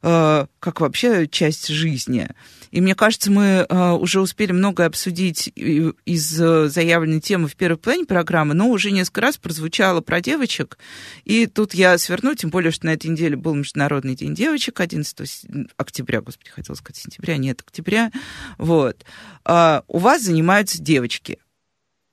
Э, 0.07 0.47
как 0.61 0.83
вообще 0.83 1.27
часть 1.27 1.69
жизни. 1.69 2.29
И 2.75 2.81
мне 2.81 2.97
кажется, 2.97 3.31
мы 3.31 3.65
э, 3.69 3.91
уже 3.93 4.21
успели 4.21 4.51
многое 4.51 4.89
обсудить 4.89 5.47
из 5.55 6.41
э, 6.41 6.69
заявленной 6.69 7.21
темы 7.21 7.47
в 7.47 7.55
первой 7.55 7.77
плане 7.77 8.05
программы, 8.05 8.55
но 8.55 8.69
уже 8.69 8.91
несколько 8.91 9.21
раз 9.21 9.37
прозвучало 9.37 10.01
про 10.01 10.21
девочек. 10.21 10.77
И 11.23 11.47
тут 11.47 11.73
я 11.73 11.97
сверну, 11.99 12.35
тем 12.35 12.51
более, 12.51 12.73
что 12.73 12.87
на 12.87 12.95
этой 12.95 13.13
неделе 13.13 13.37
был 13.37 13.55
Международный 13.55 14.17
день 14.17 14.35
девочек, 14.35 14.81
11 14.81 15.47
октября, 15.77 16.21
господи, 16.21 16.51
хотела 16.51 16.75
сказать 16.75 16.97
сентября, 16.97 17.37
нет, 17.37 17.61
октября. 17.61 18.11
Вот. 18.59 19.05
У 19.47 19.99
вас 19.99 20.23
занимаются 20.23 20.83
девочки. 20.83 21.39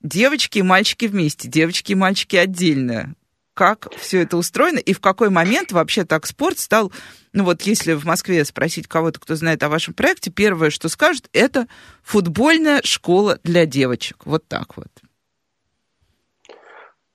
Девочки 0.00 0.58
и 0.58 0.62
мальчики 0.62 1.06
вместе, 1.06 1.48
девочки 1.48 1.90
и 1.90 1.96
мальчики 1.96 2.36
отдельно 2.36 3.16
как 3.54 3.92
все 3.94 4.22
это 4.22 4.36
устроено 4.36 4.78
и 4.78 4.92
в 4.92 5.00
какой 5.00 5.30
момент 5.30 5.72
вообще 5.72 6.04
так 6.04 6.26
спорт 6.26 6.58
стал, 6.58 6.92
ну 7.32 7.44
вот 7.44 7.62
если 7.62 7.92
в 7.92 8.04
Москве 8.04 8.44
спросить 8.44 8.88
кого-то, 8.88 9.20
кто 9.20 9.34
знает 9.34 9.62
о 9.62 9.68
вашем 9.68 9.94
проекте, 9.94 10.30
первое, 10.30 10.70
что 10.70 10.88
скажут, 10.88 11.28
это 11.32 11.66
футбольная 12.02 12.80
школа 12.82 13.38
для 13.44 13.66
девочек. 13.66 14.24
Вот 14.24 14.46
так 14.48 14.76
вот. 14.76 14.88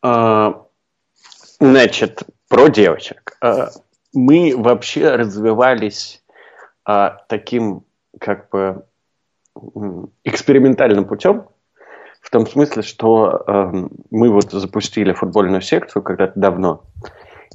А, 0.01 0.63
значит, 1.59 2.23
про 2.47 2.67
девочек. 2.69 3.37
А, 3.41 3.69
мы 4.13 4.55
вообще 4.55 5.15
развивались 5.15 6.23
а, 6.85 7.23
таким 7.27 7.83
как 8.19 8.49
бы 8.49 8.85
экспериментальным 10.23 11.05
путем, 11.05 11.47
в 12.27 12.29
том 12.29 12.45
смысле, 12.45 12.81
что 12.81 13.41
э, 13.47 13.71
мы 14.11 14.29
вот 14.29 14.51
запустили 14.51 15.13
футбольную 15.13 15.61
секцию 15.61 16.03
когда-то 16.03 16.37
давно, 16.37 16.83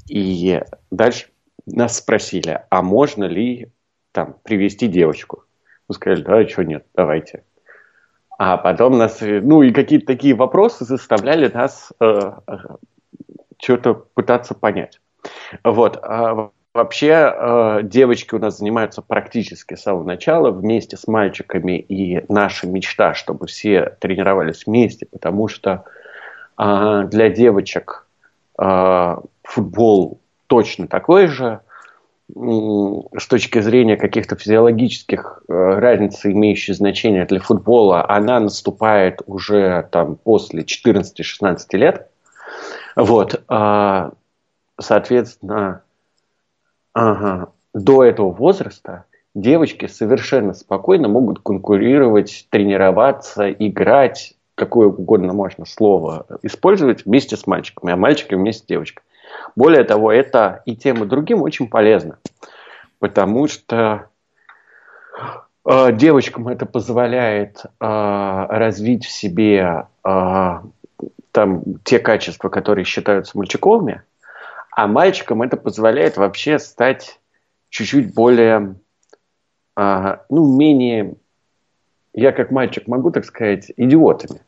и 0.08 0.62
дальше 0.90 1.26
нас 1.66 1.98
спросили, 1.98 2.62
а 2.70 2.80
можно 2.80 3.24
ли 3.24 3.70
там 4.12 4.36
привести 4.42 4.88
девочку? 4.88 5.44
Мы 5.88 5.94
сказали, 5.94 6.22
да, 6.22 6.48
что 6.48 6.64
нет, 6.64 6.86
давайте. 6.94 7.44
А 8.38 8.56
потом 8.56 8.96
нас, 8.96 9.18
ну 9.20 9.60
и 9.60 9.72
какие-то 9.72 10.06
такие 10.06 10.34
вопросы 10.34 10.86
заставляли 10.86 11.48
нас 11.52 11.92
э, 12.00 12.32
э 12.46 12.56
что-то 13.62 13.92
пытаться 13.92 14.54
понять. 14.54 15.02
Вот. 15.64 15.98
А 16.02 16.50
Вообще 16.74 17.08
э, 17.34 17.80
девочки 17.82 18.34
у 18.34 18.38
нас 18.38 18.58
занимаются 18.58 19.02
практически 19.02 19.74
с 19.74 19.82
самого 19.82 20.04
начала 20.04 20.50
вместе 20.50 20.96
с 20.96 21.06
мальчиками, 21.06 21.78
и 21.78 22.24
наша 22.32 22.66
мечта, 22.66 23.12
чтобы 23.12 23.46
все 23.46 23.94
тренировались 24.00 24.64
вместе, 24.66 25.04
потому 25.04 25.48
что 25.48 25.84
э, 26.58 27.08
для 27.10 27.28
девочек 27.28 28.06
э, 28.58 29.16
футбол 29.42 30.20
точно 30.46 30.88
такой 30.88 31.26
же, 31.26 31.60
с 32.34 33.26
точки 33.26 33.60
зрения 33.60 33.98
каких-то 33.98 34.36
физиологических 34.36 35.42
разниц, 35.48 36.24
имеющих 36.24 36.76
значение 36.76 37.26
для 37.26 37.40
футбола, 37.40 38.08
она 38.08 38.40
наступает 38.40 39.20
уже 39.26 39.86
там 39.92 40.16
после 40.16 40.62
14-16 40.62 41.58
лет. 41.72 42.08
Вот, 42.96 43.42
соответственно, 44.80 45.82
Ага. 46.94 47.52
До 47.74 48.04
этого 48.04 48.30
возраста 48.30 49.04
девочки 49.34 49.86
совершенно 49.86 50.52
спокойно 50.52 51.08
могут 51.08 51.40
конкурировать, 51.40 52.46
тренироваться, 52.50 53.50
играть, 53.50 54.34
какое 54.54 54.88
угодно 54.88 55.32
можно 55.32 55.64
слово 55.64 56.26
использовать 56.42 57.06
вместе 57.06 57.36
с 57.36 57.46
мальчиками, 57.46 57.92
а 57.92 57.96
мальчики 57.96 58.34
вместе 58.34 58.64
с 58.64 58.66
девочками. 58.66 59.06
Более 59.56 59.84
того, 59.84 60.12
это 60.12 60.62
и 60.66 60.76
тем, 60.76 61.02
и 61.02 61.06
другим 61.06 61.42
очень 61.42 61.68
полезно, 61.68 62.18
потому 62.98 63.48
что 63.48 64.08
э, 65.64 65.92
девочкам 65.92 66.48
это 66.48 66.66
позволяет 66.66 67.64
э, 67.64 67.66
развить 67.80 69.06
в 69.06 69.10
себе 69.10 69.86
э, 70.04 70.58
там, 71.30 71.62
те 71.84 71.98
качества, 71.98 72.50
которые 72.50 72.84
считаются 72.84 73.38
мальчиковыми, 73.38 74.02
а 74.72 74.86
мальчикам 74.86 75.42
это 75.42 75.56
позволяет 75.56 76.16
вообще 76.16 76.58
стать 76.58 77.20
чуть-чуть 77.68 78.14
более, 78.14 78.76
а, 79.76 80.22
ну, 80.30 80.56
менее, 80.56 81.14
я 82.14 82.32
как 82.32 82.50
мальчик 82.50 82.88
могу 82.88 83.10
так 83.10 83.24
сказать, 83.24 83.70
идиотами. 83.76 84.40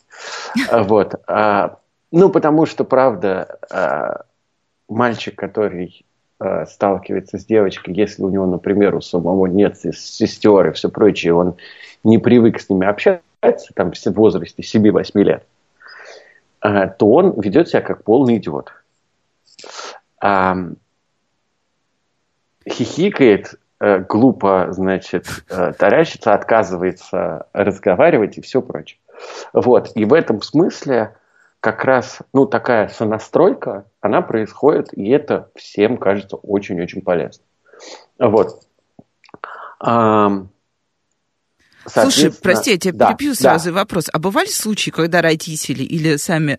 А, 0.71 0.83
вот. 0.83 1.15
А, 1.27 1.79
ну, 2.11 2.31
потому 2.31 2.65
что, 2.65 2.85
правда, 2.85 3.59
а, 3.71 4.23
мальчик, 4.89 5.37
который 5.37 6.07
а, 6.39 6.65
сталкивается 6.67 7.39
с 7.39 7.45
девочкой, 7.45 7.95
если 7.95 8.23
у 8.23 8.31
него, 8.31 8.47
например, 8.47 8.95
у 8.95 9.03
самого 9.03 9.47
нет 9.47 9.77
сестер 9.79 10.69
и 10.69 10.73
все 10.73 10.89
прочее, 10.89 11.35
он 11.35 11.57
не 12.03 12.17
привык 12.17 12.61
с 12.61 12.71
ними 12.71 12.87
общаться, 12.87 13.75
там, 13.75 13.93
в 13.93 14.07
возрасте 14.13 14.63
7-8 14.63 15.23
лет, 15.23 15.47
а, 16.61 16.87
то 16.87 17.11
он 17.11 17.39
ведет 17.39 17.69
себя 17.69 17.83
как 17.83 18.05
полный 18.05 18.39
идиот 18.39 18.73
хихикает, 22.69 23.55
э, 23.81 23.99
глупо, 24.01 24.69
значит, 24.71 25.27
э, 25.49 25.73
таращится, 25.73 26.35
отказывается 26.35 27.47
разговаривать 27.53 28.39
и 28.39 28.41
все 28.41 28.63
прочее. 28.63 28.99
Вот. 29.53 29.93
И 29.95 30.05
в 30.05 30.13
этом 30.13 30.43
смысле 30.43 31.17
как 31.61 31.85
раз, 31.85 32.19
ну, 32.33 32.47
такая 32.47 32.89
сонастройка, 32.89 33.87
она 34.01 34.23
происходит, 34.23 34.89
и 34.93 35.09
это 35.11 35.51
всем 35.55 35.97
кажется 35.97 36.37
очень-очень 36.37 37.03
полезно. 37.03 37.45
Вот. 38.19 38.61
Слушай, 41.87 42.33
прости, 42.43 42.73
я 42.73 42.79
тебя 42.79 42.93
да, 42.93 43.13
перебью 43.13 43.35
сразу 43.35 43.71
да. 43.71 43.81
вопрос. 43.81 44.09
А 44.13 44.19
бывали 44.19 44.47
случаи, 44.47 44.91
когда 44.91 45.23
родители 45.23 45.83
или 45.83 46.17
сами 46.17 46.59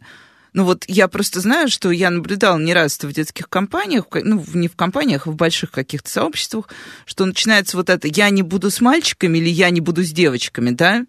ну 0.55 0.63
вот 0.63 0.85
я 0.87 1.09
просто 1.09 1.41
знаю, 1.41 1.67
что 1.67 1.91
я 1.91 2.09
наблюдала 2.09 2.57
не 2.57 2.73
раз 2.73 2.97
в 2.97 3.11
детских 3.11 3.49
компаниях, 3.49 4.05
ну 4.13 4.43
не 4.53 4.69
в 4.69 4.75
компаниях, 4.77 5.27
а 5.27 5.31
в 5.31 5.35
больших 5.35 5.69
каких-то 5.69 6.09
сообществах, 6.09 6.69
что 7.05 7.25
начинается 7.25 7.75
вот 7.75 7.89
это 7.89 8.07
«я 8.07 8.29
не 8.29 8.41
буду 8.41 8.71
с 8.71 8.79
мальчиками» 8.79 9.37
или 9.37 9.49
«я 9.49 9.69
не 9.69 9.81
буду 9.81 10.01
с 10.01 10.11
девочками», 10.11 10.69
да? 10.69 11.05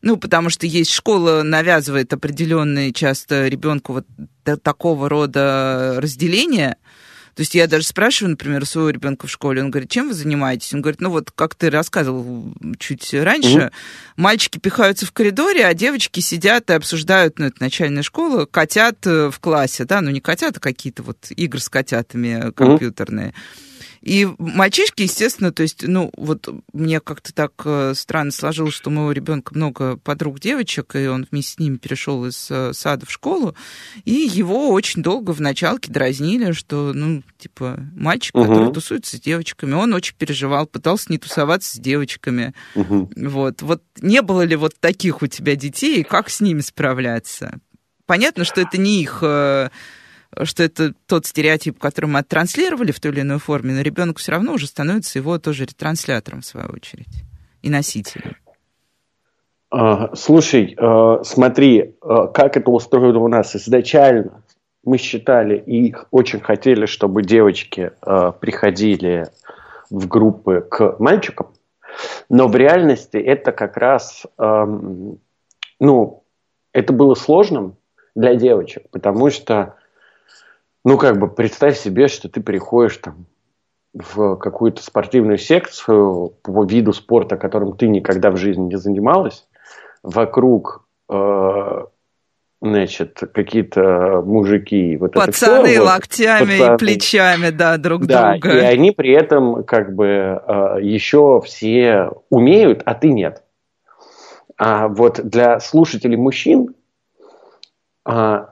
Ну, 0.00 0.16
потому 0.16 0.48
что 0.48 0.68
есть 0.68 0.92
школа, 0.92 1.42
навязывает 1.42 2.12
определенные 2.12 2.92
часто 2.92 3.48
ребенку 3.48 3.94
вот 3.94 4.06
такого 4.62 5.08
рода 5.08 5.96
разделения, 5.98 6.76
то 7.34 7.40
есть 7.40 7.54
я 7.54 7.66
даже 7.66 7.84
спрашиваю, 7.84 8.30
например, 8.30 8.64
своего 8.66 8.90
ребенка 8.90 9.26
в 9.26 9.30
школе, 9.30 9.62
он 9.62 9.70
говорит, 9.70 9.90
чем 9.90 10.08
вы 10.08 10.14
занимаетесь? 10.14 10.72
Он 10.72 10.82
говорит, 10.82 11.00
ну 11.00 11.10
вот, 11.10 11.30
как 11.30 11.54
ты 11.54 11.70
рассказывал 11.70 12.54
чуть 12.78 13.12
раньше, 13.12 13.58
угу. 13.58 13.70
мальчики 14.16 14.58
пихаются 14.58 15.06
в 15.06 15.12
коридоре, 15.12 15.66
а 15.66 15.74
девочки 15.74 16.20
сидят 16.20 16.70
и 16.70 16.74
обсуждают, 16.74 17.38
ну 17.38 17.46
это 17.46 17.56
начальная 17.60 18.02
школа, 18.02 18.46
котят 18.46 19.06
э, 19.06 19.30
в 19.30 19.40
классе, 19.40 19.84
да, 19.84 20.00
ну 20.00 20.10
не 20.10 20.20
котят, 20.20 20.56
а 20.56 20.60
какие-то 20.60 21.02
вот 21.02 21.18
игры 21.30 21.60
с 21.60 21.68
котятами 21.68 22.52
компьютерные. 22.52 23.28
Угу. 23.28 23.34
И 24.04 24.28
мальчишки, 24.38 25.02
естественно, 25.02 25.50
то 25.50 25.62
есть, 25.62 25.82
ну, 25.82 26.10
вот 26.18 26.46
мне 26.74 27.00
как-то 27.00 27.32
так 27.32 27.52
э, 27.64 27.94
странно 27.96 28.32
сложилось, 28.32 28.74
что 28.74 28.90
у 28.90 28.92
моего 28.92 29.12
ребенка 29.12 29.54
много 29.54 29.96
подруг 29.96 30.40
девочек, 30.40 30.94
и 30.94 31.06
он 31.06 31.26
вместе 31.30 31.52
с 31.54 31.58
ними 31.58 31.78
перешел 31.78 32.26
из 32.26 32.48
э, 32.50 32.74
сада 32.74 33.06
в 33.06 33.10
школу, 33.10 33.56
и 34.04 34.12
его 34.12 34.70
очень 34.72 35.02
долго 35.02 35.30
в 35.30 35.40
началке 35.40 35.90
дразнили, 35.90 36.52
что, 36.52 36.92
ну, 36.92 37.22
типа, 37.38 37.80
мальчик, 37.96 38.34
угу. 38.34 38.44
который 38.44 38.74
тусуется 38.74 39.16
с 39.16 39.20
девочками, 39.20 39.72
он 39.72 39.94
очень 39.94 40.14
переживал, 40.16 40.66
пытался 40.66 41.10
не 41.10 41.16
тусоваться 41.16 41.74
с 41.74 41.80
девочками. 41.80 42.52
Угу. 42.74 43.12
Вот. 43.16 43.62
Вот 43.62 43.82
не 44.02 44.20
было 44.20 44.42
ли 44.42 44.56
вот 44.56 44.74
таких 44.78 45.22
у 45.22 45.26
тебя 45.28 45.56
детей, 45.56 46.00
и 46.00 46.04
как 46.04 46.28
с 46.28 46.42
ними 46.42 46.60
справляться? 46.60 47.58
Понятно, 48.04 48.44
что 48.44 48.60
это 48.60 48.76
не 48.76 49.00
их 49.00 49.20
э, 49.22 49.70
что 50.42 50.62
это 50.62 50.92
тот 51.06 51.26
стереотип, 51.26 51.78
который 51.78 52.06
мы 52.06 52.18
оттранслировали 52.18 52.92
в 52.92 53.00
той 53.00 53.12
или 53.12 53.20
иной 53.20 53.38
форме, 53.38 53.74
но 53.74 53.80
ребенок 53.80 54.18
все 54.18 54.32
равно 54.32 54.54
уже 54.54 54.66
становится 54.66 55.18
его 55.18 55.38
тоже 55.38 55.64
ретранслятором, 55.64 56.40
в 56.40 56.46
свою 56.46 56.68
очередь, 56.68 57.24
и 57.62 57.70
носителем. 57.70 58.36
А, 59.70 60.14
слушай, 60.14 60.76
а, 60.78 61.22
смотри, 61.24 61.96
а, 62.00 62.28
как 62.28 62.56
это 62.56 62.70
устроено 62.70 63.18
у 63.18 63.28
нас 63.28 63.56
изначально. 63.56 64.42
мы 64.84 64.98
считали 64.98 65.56
и 65.56 65.94
очень 66.10 66.40
хотели, 66.40 66.86
чтобы 66.86 67.22
девочки 67.22 67.92
приходили 68.40 69.28
в 69.88 70.06
группы 70.06 70.60
к 70.60 70.96
мальчикам, 70.98 71.54
но 72.28 72.48
в 72.48 72.54
реальности 72.54 73.16
это 73.16 73.50
как 73.52 73.78
раз, 73.78 74.26
ну, 74.38 76.24
это 76.72 76.92
было 76.92 77.14
сложным 77.14 77.78
для 78.14 78.34
девочек, 78.34 78.90
потому 78.90 79.30
что, 79.30 79.76
ну, 80.84 80.98
как 80.98 81.18
бы 81.18 81.28
представь 81.28 81.78
себе, 81.78 82.08
что 82.08 82.28
ты 82.28 82.40
приходишь 82.40 82.98
там 82.98 83.26
в 83.94 84.36
какую-то 84.36 84.82
спортивную 84.82 85.38
секцию 85.38 86.34
по 86.42 86.64
виду 86.64 86.92
спорта, 86.92 87.36
которым 87.36 87.76
ты 87.76 87.86
никогда 87.86 88.30
в 88.30 88.36
жизни 88.36 88.64
не 88.64 88.76
занималась, 88.76 89.46
вокруг 90.02 90.86
э, 91.08 91.84
значит, 92.60 93.20
какие-то 93.32 94.22
мужики. 94.24 94.96
Вот 94.96 95.12
Пацаны 95.12 95.58
это 95.58 95.66
все, 95.68 95.80
локтями 95.80 96.58
пацаны. 96.58 96.74
и 96.74 96.78
плечами, 96.78 97.50
да, 97.50 97.76
друг 97.76 98.06
да, 98.06 98.32
друга. 98.32 98.58
и 98.58 98.60
они 98.60 98.90
при 98.90 99.12
этом 99.12 99.64
как 99.64 99.94
бы 99.94 100.06
э, 100.06 100.76
еще 100.82 101.40
все 101.44 102.10
умеют, 102.30 102.82
а 102.84 102.94
ты 102.94 103.10
нет. 103.10 103.42
А 104.56 104.88
вот 104.88 105.20
для 105.22 105.60
слушателей 105.60 106.16
мужчин 106.16 106.74
э, 108.08 108.46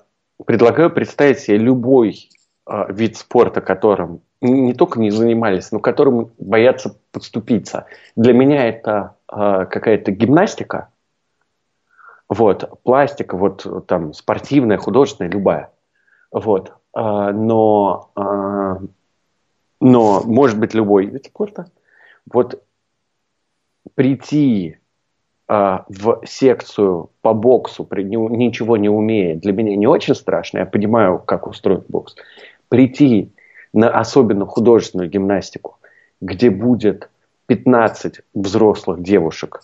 предлагаю 0.46 0.90
представить 0.90 1.40
себе 1.40 1.58
любой 1.58 2.30
э, 2.66 2.92
вид 2.92 3.16
спорта, 3.16 3.60
которым 3.60 4.22
не 4.40 4.74
только 4.74 4.98
не 4.98 5.10
занимались, 5.10 5.70
но 5.70 5.78
которым 5.78 6.32
боятся 6.38 6.96
подступиться. 7.12 7.86
Для 8.16 8.32
меня 8.32 8.66
это 8.66 9.16
э, 9.30 9.66
какая-то 9.66 10.10
гимнастика– 10.12 10.88
вот, 12.34 12.82
пластика, 12.82 13.36
вот 13.36 13.86
там 13.86 14.14
спортивная, 14.14 14.78
художественная, 14.78 15.30
любая. 15.30 15.70
Вот. 16.30 16.72
А, 16.94 17.30
но, 17.30 18.10
а, 18.14 18.78
но 19.80 20.22
может 20.24 20.58
быть 20.58 20.72
любой 20.72 21.04
вид 21.04 21.26
спорта. 21.26 21.70
Вот 22.24 22.62
прийти 23.94 24.78
в 25.52 26.22
секцию 26.24 27.10
по 27.20 27.34
боксу, 27.34 27.84
при, 27.84 28.04
ничего 28.04 28.76
не 28.78 28.88
умея, 28.88 29.36
для 29.36 29.52
меня 29.52 29.76
не 29.76 29.86
очень 29.86 30.14
страшно. 30.14 30.58
Я 30.58 30.66
понимаю, 30.66 31.18
как 31.18 31.46
устроен 31.46 31.84
бокс. 31.88 32.16
Прийти 32.68 33.32
на 33.72 33.90
особенно 33.90 34.46
художественную 34.46 35.10
гимнастику, 35.10 35.78
где 36.20 36.48
будет 36.48 37.10
15 37.46 38.20
взрослых 38.34 39.02
девушек, 39.02 39.62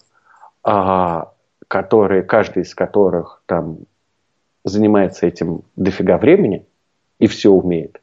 которые, 0.62 2.22
каждый 2.22 2.64
из 2.64 2.74
которых 2.74 3.42
там 3.46 3.79
занимается 4.64 5.27
этим 5.27 5.62
дофига 5.77 6.18
времени 6.18 6.66
и 7.18 7.27
все 7.27 7.51
умеет, 7.51 8.01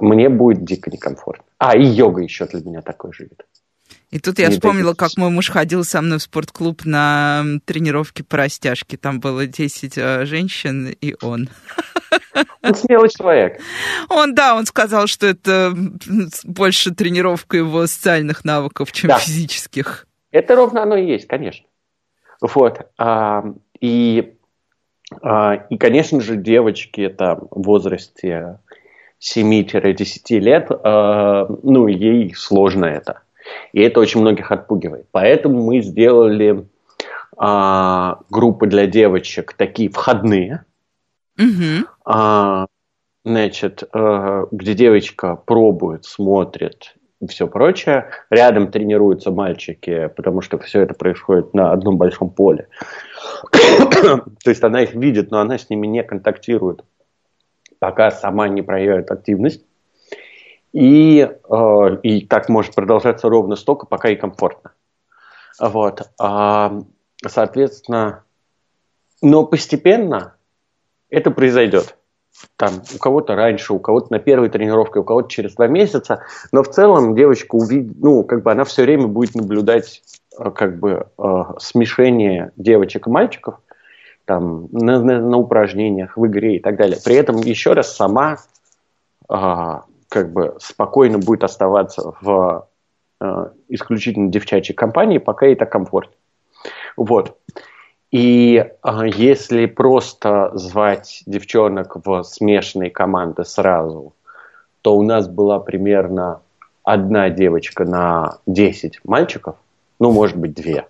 мне 0.00 0.28
будет 0.28 0.64
дико 0.64 0.90
некомфортно. 0.90 1.44
А, 1.58 1.76
и 1.76 1.84
йога 1.84 2.22
еще 2.22 2.46
для 2.46 2.64
меня 2.64 2.82
такой 2.82 3.12
же. 3.12 3.28
И 4.10 4.18
тут 4.18 4.38
я 4.38 4.50
вспомнила, 4.50 4.94
как 4.94 5.10
мой 5.18 5.28
муж 5.28 5.50
ходил 5.50 5.84
со 5.84 6.00
мной 6.00 6.18
в 6.18 6.22
спортклуб 6.22 6.86
на 6.86 7.44
тренировки 7.66 8.22
по 8.22 8.38
растяжке. 8.38 8.96
Там 8.96 9.20
было 9.20 9.46
10 9.46 9.98
э, 9.98 10.24
женщин 10.24 10.88
и 10.88 11.14
он. 11.20 11.50
Он 12.62 12.74
смелый 12.74 13.10
человек. 13.10 13.60
Он, 14.08 14.34
да, 14.34 14.54
он 14.54 14.64
сказал, 14.64 15.06
что 15.06 15.26
это 15.26 15.74
больше 16.44 16.94
тренировка 16.94 17.58
его 17.58 17.86
социальных 17.86 18.44
навыков, 18.44 18.92
чем 18.92 19.08
да. 19.08 19.18
физических. 19.18 20.06
Это 20.30 20.56
ровно 20.56 20.82
оно 20.82 20.96
и 20.96 21.06
есть, 21.06 21.26
конечно. 21.26 21.66
Вот. 22.40 22.86
А, 22.96 23.44
и, 23.80 24.34
а, 25.22 25.66
и, 25.68 25.76
конечно 25.76 26.20
же, 26.20 26.36
девочки 26.36 27.08
там 27.08 27.48
в 27.50 27.62
возрасте 27.62 28.60
7-10 29.20 30.38
лет, 30.38 30.68
а, 30.70 31.46
ну, 31.62 31.86
ей 31.88 32.34
сложно 32.34 32.86
это. 32.86 33.22
И 33.72 33.80
это 33.80 34.00
очень 34.00 34.20
многих 34.20 34.50
отпугивает. 34.50 35.06
Поэтому 35.10 35.62
мы 35.62 35.80
сделали 35.80 36.66
а, 37.36 38.20
группы 38.30 38.66
для 38.66 38.86
девочек 38.86 39.52
такие 39.52 39.90
входные. 39.90 40.64
Mm-hmm. 41.38 41.84
А, 42.04 42.66
значит, 43.24 43.84
а, 43.92 44.46
где 44.50 44.74
девочка 44.74 45.36
пробует, 45.36 46.04
смотрит 46.04 46.94
и 47.20 47.26
все 47.26 47.46
прочее. 47.46 48.10
Рядом 48.30 48.70
тренируются 48.70 49.30
мальчики, 49.30 50.08
потому 50.16 50.40
что 50.40 50.58
все 50.58 50.82
это 50.82 50.94
происходит 50.94 51.54
на 51.54 51.72
одном 51.72 51.96
большом 51.96 52.30
поле. 52.30 52.68
То 53.52 54.24
есть 54.46 54.62
она 54.62 54.82
их 54.82 54.94
видит, 54.94 55.30
но 55.30 55.40
она 55.40 55.58
с 55.58 55.68
ними 55.70 55.86
не 55.86 56.02
контактирует, 56.02 56.84
пока 57.78 58.10
сама 58.10 58.48
не 58.48 58.62
проявит 58.62 59.10
активность. 59.10 59.64
И, 60.72 61.20
э, 61.20 61.96
и 62.02 62.26
так 62.26 62.48
может 62.48 62.74
продолжаться 62.74 63.28
ровно 63.28 63.56
столько, 63.56 63.86
пока 63.86 64.10
и 64.10 64.16
комфортно. 64.16 64.72
Вот. 65.58 66.10
А, 66.18 66.80
соответственно, 67.26 68.24
но 69.22 69.44
постепенно 69.44 70.34
это 71.10 71.30
произойдет 71.30 71.96
там 72.56 72.82
у 72.94 72.98
кого-то 72.98 73.34
раньше, 73.34 73.72
у 73.72 73.78
кого-то 73.78 74.12
на 74.12 74.18
первой 74.18 74.48
тренировке, 74.48 75.00
у 75.00 75.04
кого-то 75.04 75.28
через 75.28 75.54
два 75.54 75.66
месяца, 75.66 76.22
но 76.52 76.62
в 76.62 76.68
целом 76.68 77.14
девочка 77.14 77.54
увидит, 77.54 77.96
ну, 77.98 78.22
как 78.24 78.42
бы 78.42 78.52
она 78.52 78.64
все 78.64 78.82
время 78.82 79.06
будет 79.06 79.34
наблюдать 79.34 80.02
э, 80.38 80.50
как 80.50 80.78
бы 80.78 81.08
э, 81.18 81.42
смешение 81.58 82.52
девочек 82.56 83.06
и 83.06 83.10
мальчиков 83.10 83.60
там 84.24 84.68
на, 84.72 85.00
на, 85.02 85.20
на 85.20 85.36
упражнениях 85.38 86.16
в 86.16 86.26
игре 86.26 86.56
и 86.56 86.60
так 86.60 86.76
далее. 86.76 86.98
При 87.02 87.16
этом 87.16 87.38
еще 87.38 87.72
раз 87.72 87.96
сама 87.96 88.38
э, 89.28 89.34
как 90.08 90.32
бы 90.32 90.56
спокойно 90.60 91.18
будет 91.18 91.44
оставаться 91.44 92.14
в 92.20 92.68
э, 93.20 93.50
исключительно 93.68 94.30
девчачьей 94.30 94.74
компании, 94.74 95.18
пока 95.18 95.46
ей 95.46 95.56
так 95.56 95.70
комфортно. 95.70 96.14
Вот. 96.96 97.36
И 98.10 98.64
а, 98.82 99.06
если 99.06 99.66
просто 99.66 100.50
звать 100.54 101.22
девчонок 101.26 101.96
в 102.06 102.22
смешанные 102.22 102.90
команды 102.90 103.44
сразу, 103.44 104.14
то 104.82 104.96
у 104.96 105.02
нас 105.02 105.28
была 105.28 105.58
примерно 105.58 106.40
одна 106.82 107.28
девочка 107.28 107.84
на 107.84 108.38
10 108.46 109.00
мальчиков, 109.04 109.56
ну, 109.98 110.10
может 110.10 110.36
быть, 110.36 110.54
две. 110.54 110.86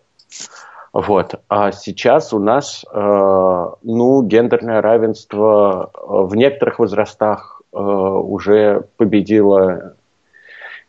Вот. 0.92 1.34
А 1.48 1.72
сейчас 1.72 2.32
у 2.32 2.38
нас, 2.38 2.84
э, 2.92 3.66
ну, 3.82 4.22
гендерное 4.22 4.80
равенство 4.80 5.90
в 5.94 6.34
некоторых 6.36 6.78
возрастах 6.78 7.57
э, 7.57 7.57
уже 7.72 8.84
победило 8.96 9.94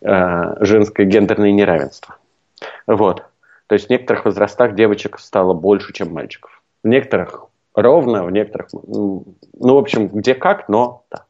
э, 0.02 0.66
женское 0.66 1.06
гендерное 1.06 1.52
неравенство. 1.52 2.16
Вот. 2.88 3.26
То 3.68 3.74
есть 3.74 3.88
в 3.88 3.90
некоторых 3.90 4.26
возрастах 4.26 4.76
девочек 4.76 5.20
стало 5.20 5.54
больше, 5.54 5.94
чем 5.94 6.12
мальчиков. 6.14 6.62
В 6.84 6.88
некоторых 6.88 7.46
ровно, 7.74 8.24
в 8.24 8.32
некоторых... 8.32 8.70
Ну, 8.72 9.26
в 9.54 9.78
общем, 9.78 10.08
где 10.08 10.34
как, 10.34 10.70
но 10.70 11.04
да. 11.12 11.26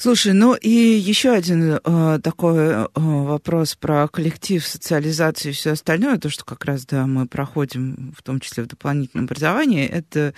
Слушай, 0.00 0.32
ну 0.32 0.54
и 0.54 0.70
еще 0.70 1.28
один 1.28 1.74
э, 1.74 2.20
такой 2.22 2.68
э, 2.68 2.86
вопрос 2.94 3.74
про 3.74 4.08
коллектив, 4.08 4.66
социализацию 4.66 5.52
и 5.52 5.54
все 5.54 5.72
остальное, 5.72 6.16
то, 6.16 6.30
что 6.30 6.46
как 6.46 6.64
раз, 6.64 6.86
да, 6.86 7.06
мы 7.06 7.26
проходим, 7.26 8.14
в 8.16 8.22
том 8.22 8.40
числе 8.40 8.62
в 8.62 8.66
дополнительном 8.66 9.26
образовании, 9.26 9.86
это, 9.86 10.32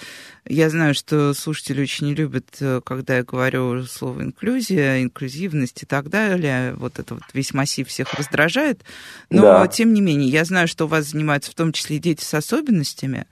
я 0.44 0.68
знаю, 0.68 0.94
что 0.94 1.32
слушатели 1.32 1.80
очень 1.80 2.08
не 2.08 2.14
любят, 2.16 2.56
э, 2.58 2.80
когда 2.84 3.18
я 3.18 3.22
говорю 3.22 3.84
слово 3.84 4.22
инклюзия, 4.22 5.00
инклюзивность 5.00 5.84
и 5.84 5.86
так 5.86 6.08
далее, 6.08 6.74
вот 6.74 6.98
это 6.98 7.14
вот 7.14 7.22
весь 7.32 7.54
массив 7.54 7.86
всех 7.86 8.12
раздражает, 8.14 8.82
но, 9.30 9.42
да. 9.42 9.68
тем 9.68 9.94
не 9.94 10.00
менее, 10.00 10.28
я 10.28 10.44
знаю, 10.44 10.66
что 10.66 10.86
у 10.86 10.88
вас 10.88 11.10
занимаются 11.10 11.52
в 11.52 11.54
том 11.54 11.70
числе 11.70 12.00
дети 12.00 12.24
с 12.24 12.34
особенностями, 12.34 13.26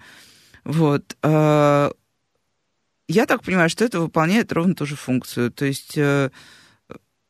вот, 0.63 1.17
э, 1.25 1.91
я 3.11 3.27
так 3.27 3.43
понимаю, 3.43 3.69
что 3.69 3.85
это 3.85 4.01
выполняет 4.01 4.53
ровно 4.53 4.75
ту 4.75 4.87
же 4.87 4.95
функцию. 4.95 5.51
То 5.51 5.65
есть 5.65 5.99
э, 5.99 6.31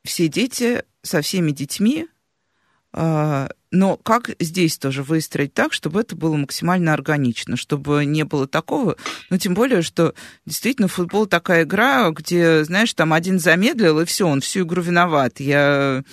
все 0.05 0.29
дети 0.29 0.85
со 1.03 1.23
всеми 1.23 1.53
детьми, 1.53 2.07
э, 2.93 3.49
но 3.71 3.97
как 3.97 4.31
здесь 4.39 4.77
тоже 4.77 5.03
выстроить 5.03 5.55
так, 5.55 5.73
чтобы 5.73 6.01
это 6.01 6.17
было 6.17 6.37
максимально 6.37 6.93
органично, 6.93 7.57
чтобы 7.57 8.05
не 8.05 8.25
было 8.25 8.47
такого, 8.47 8.97
ну, 9.31 9.39
тем 9.39 9.55
более, 9.55 9.81
что 9.81 10.15
действительно 10.45 10.89
футбол 10.89 11.27
такая 11.27 11.63
игра, 11.63 12.11
где, 12.11 12.63
знаешь, 12.65 12.93
там 12.93 13.15
один 13.15 13.39
замедлил, 13.39 14.01
и 14.01 14.05
все, 14.05 14.29
он 14.29 14.43
всю 14.43 14.65
игру 14.65 14.83
виноват. 14.83 15.41
Я, 15.41 16.05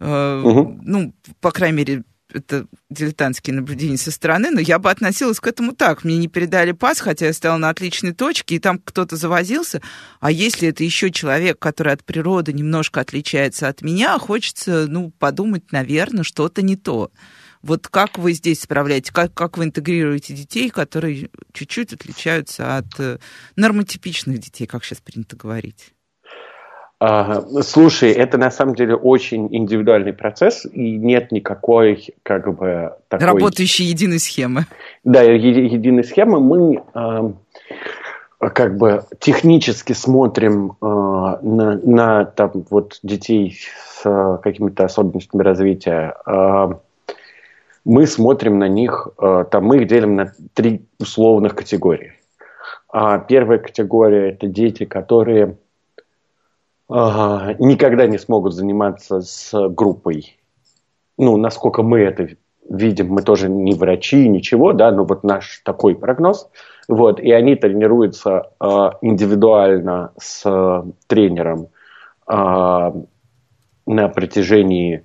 э, 0.00 0.40
угу. 0.42 0.80
ну, 0.82 1.14
по 1.40 1.52
крайней 1.52 1.76
мере, 1.76 2.04
это 2.34 2.66
дилетантские 2.90 3.54
наблюдения 3.54 3.96
со 3.96 4.10
стороны, 4.10 4.50
но 4.50 4.60
я 4.60 4.78
бы 4.78 4.90
относилась 4.90 5.40
к 5.40 5.46
этому 5.46 5.72
так. 5.72 6.04
Мне 6.04 6.18
не 6.18 6.28
передали 6.28 6.72
пас, 6.72 7.00
хотя 7.00 7.26
я 7.26 7.32
стояла 7.32 7.58
на 7.58 7.70
отличной 7.70 8.12
точке, 8.12 8.56
и 8.56 8.58
там 8.58 8.78
кто-то 8.78 9.16
завозился. 9.16 9.80
А 10.20 10.30
если 10.30 10.68
это 10.68 10.84
еще 10.84 11.10
человек, 11.10 11.58
который 11.58 11.92
от 11.92 12.04
природы 12.04 12.52
немножко 12.52 13.00
отличается 13.00 13.68
от 13.68 13.82
меня, 13.82 14.18
хочется, 14.18 14.86
ну, 14.88 15.10
подумать, 15.10 15.72
наверное, 15.72 16.24
что-то 16.24 16.62
не 16.62 16.76
то. 16.76 17.10
Вот 17.62 17.88
как 17.88 18.18
вы 18.18 18.34
здесь 18.34 18.60
справляете, 18.60 19.10
как, 19.10 19.32
как 19.32 19.56
вы 19.56 19.64
интегрируете 19.64 20.34
детей, 20.34 20.68
которые 20.68 21.30
чуть-чуть 21.54 21.94
отличаются 21.94 22.76
от 22.76 23.00
э, 23.00 23.18
нормотипичных 23.56 24.38
детей, 24.38 24.66
как 24.66 24.84
сейчас 24.84 25.00
принято 25.00 25.34
говорить? 25.34 25.93
Слушай, 27.62 28.12
это 28.12 28.38
на 28.38 28.50
самом 28.50 28.74
деле 28.74 28.94
очень 28.94 29.48
индивидуальный 29.54 30.12
процесс, 30.12 30.64
и 30.64 30.96
нет 30.96 31.32
никакой, 31.32 32.14
как 32.22 32.54
бы, 32.56 32.92
такой... 33.08 33.26
Работающей 33.26 33.84
единой 33.84 34.18
схемы. 34.18 34.66
Да, 35.02 35.22
еди- 35.22 35.66
единой 35.66 36.04
схемы. 36.04 36.40
Мы 36.40 36.82
как 38.50 38.76
бы 38.76 39.04
технически 39.20 39.92
смотрим 39.92 40.76
э, 40.80 40.84
на, 40.84 41.80
на 41.82 42.24
там, 42.24 42.64
вот, 42.70 42.98
детей 43.02 43.56
с 43.86 44.02
э, 44.04 44.38
какими-то 44.42 44.84
особенностями 44.84 45.42
развития, 45.42 46.14
э, 46.26 46.68
мы 47.84 48.06
смотрим 48.06 48.58
на 48.58 48.68
них, 48.68 49.08
э, 49.18 49.44
там, 49.50 49.64
мы 49.64 49.78
их 49.78 49.88
делим 49.88 50.14
на 50.14 50.32
три 50.54 50.86
условных 50.98 51.54
категории. 51.54 52.12
А 52.88 53.18
первая 53.18 53.58
категория– 53.58 54.30
это 54.30 54.46
дети, 54.46 54.84
которые 54.84 55.44
э, 55.44 55.54
никогда 56.94 58.06
не 58.06 58.18
смогут 58.18 58.54
заниматься 58.54 59.20
с 59.20 59.52
группой. 59.70 60.38
Ну, 61.18 61.36
насколько 61.36 61.82
мы 61.82 62.00
это 62.00 62.28
видим, 62.68 63.08
мы 63.08 63.22
тоже 63.22 63.48
не 63.48 63.74
врачи, 63.74 64.28
ничего, 64.28 64.72
да, 64.72 64.90
но 64.90 65.04
вот 65.04 65.24
наш 65.24 65.60
такой 65.64 65.94
прогноз– 65.94 66.48
вот, 66.88 67.20
и 67.20 67.32
они 67.32 67.56
тренируются 67.56 68.50
э, 68.60 68.66
индивидуально 69.00 70.12
с 70.18 70.42
э, 70.44 70.82
тренером 71.06 71.68
э, 72.28 72.92
на 73.86 74.08
протяжении, 74.08 74.96
э, 74.96 75.02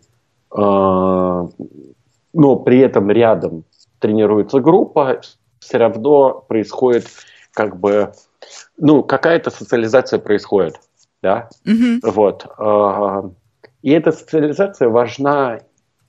но 0.58 2.56
при 2.58 2.80
этом 2.80 3.10
рядом 3.12 3.64
тренируется 4.00 4.60
группа, 4.60 5.22
все 5.60 5.78
равно 5.78 6.44
происходит 6.48 7.06
как 7.54 7.80
бы, 7.80 8.12
ну, 8.78 9.04
какая-то 9.04 9.50
социализация 9.50 10.20
происходит, 10.20 10.80
да, 11.22 11.50
mm-hmm. 11.66 12.00
вот. 12.04 12.46
Э, 12.58 13.30
и 13.82 13.92
эта 13.92 14.12
социализация 14.12 14.90
важна 14.90 15.60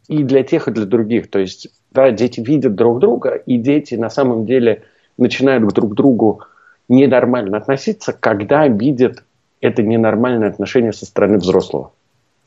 и 0.09 0.25
для 0.25 0.43
тех, 0.43 0.69
и 0.69 0.73
для 0.73 0.87
других. 0.87 1.31
То 1.31 1.39
есть, 1.39 1.69
да, 1.93 2.11
дети 2.11 2.41
видят 2.41 2.75
друг 2.75 2.99
друга, 2.99 3.31
и 3.31 3.59
дети 3.59 3.95
на 3.95 4.11
самом 4.11 4.47
деле 4.47 4.83
начинают 5.19 5.67
друг 5.73 5.93
к 5.93 5.95
другу 5.95 6.43
ненормально 6.89 7.59
относиться, 7.59 8.13
когда 8.13 8.67
видят 8.67 9.23
это 9.61 9.83
ненормальное 9.83 10.49
отношение 10.49 10.93
со 10.93 11.07
стороны 11.07 11.39
взрослого. 11.39 11.93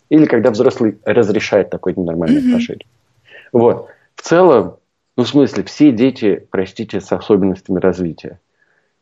Или 0.09 0.25
когда 0.25 0.51
взрослый 0.51 0.97
разрешает 1.05 1.69
такое 1.69 1.93
ненормальное 1.95 2.41
mm-hmm. 2.41 2.47
отношение. 2.47 2.85
Вот. 3.53 3.87
В 4.15 4.21
целом, 4.21 4.77
ну, 5.15 5.23
в 5.23 5.27
смысле, 5.27 5.63
все 5.63 5.91
дети, 5.91 6.45
простите, 6.49 6.99
с 6.99 7.11
особенностями 7.11 7.79
развития. 7.79 8.39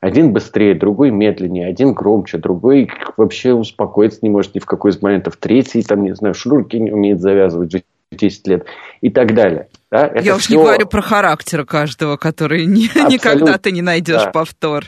Один 0.01 0.33
быстрее, 0.33 0.73
другой 0.73 1.11
медленнее, 1.11 1.67
один 1.67 1.93
громче, 1.93 2.39
другой 2.39 2.89
вообще 3.17 3.53
успокоиться 3.53 4.19
не 4.23 4.31
может 4.31 4.55
ни 4.55 4.59
в 4.59 4.65
какой 4.65 4.91
из 4.91 5.01
моментов. 5.01 5.37
Третий, 5.37 5.83
там, 5.83 6.03
не 6.03 6.15
знаю, 6.15 6.33
шнурки 6.33 6.77
не 6.77 6.91
умеет 6.91 7.21
завязывать 7.21 7.83
10 8.11 8.47
лет 8.47 8.65
и 9.01 9.11
так 9.11 9.35
далее. 9.35 9.69
Да? 9.91 10.07
Это 10.07 10.23
Я 10.23 10.35
уж 10.35 10.43
все... 10.43 10.55
не 10.55 10.63
говорю 10.63 10.87
про 10.87 11.03
характер 11.03 11.65
каждого, 11.65 12.17
который 12.17 12.65
не, 12.65 12.83
никогда 13.09 13.59
ты 13.59 13.71
не 13.71 13.83
найдешь 13.83 14.23
да. 14.23 14.31
повтор. 14.31 14.85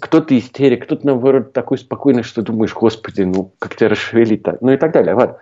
Кто-то 0.00 0.36
истерик, 0.36 0.84
кто-то, 0.84 1.06
наоборот, 1.06 1.52
такой 1.52 1.76
спокойный, 1.76 2.22
что 2.22 2.40
думаешь, 2.40 2.72
господи, 2.72 3.22
ну, 3.22 3.52
как 3.58 3.76
тебя 3.76 3.90
расшевелить-то? 3.90 4.56
Ну 4.62 4.72
и 4.72 4.78
так 4.78 4.92
далее. 4.92 5.14
Вот. 5.14 5.36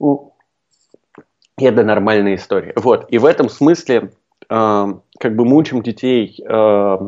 Ну, 0.00 0.34
это 1.56 1.84
нормальная 1.84 2.34
история. 2.34 2.72
Вот. 2.74 3.06
И 3.10 3.18
в 3.18 3.24
этом 3.24 3.48
смысле 3.48 4.10
э, 4.48 4.94
как 5.20 5.36
бы 5.36 5.44
мы 5.44 5.56
учим 5.56 5.82
детей 5.82 6.42
э, 6.44 6.98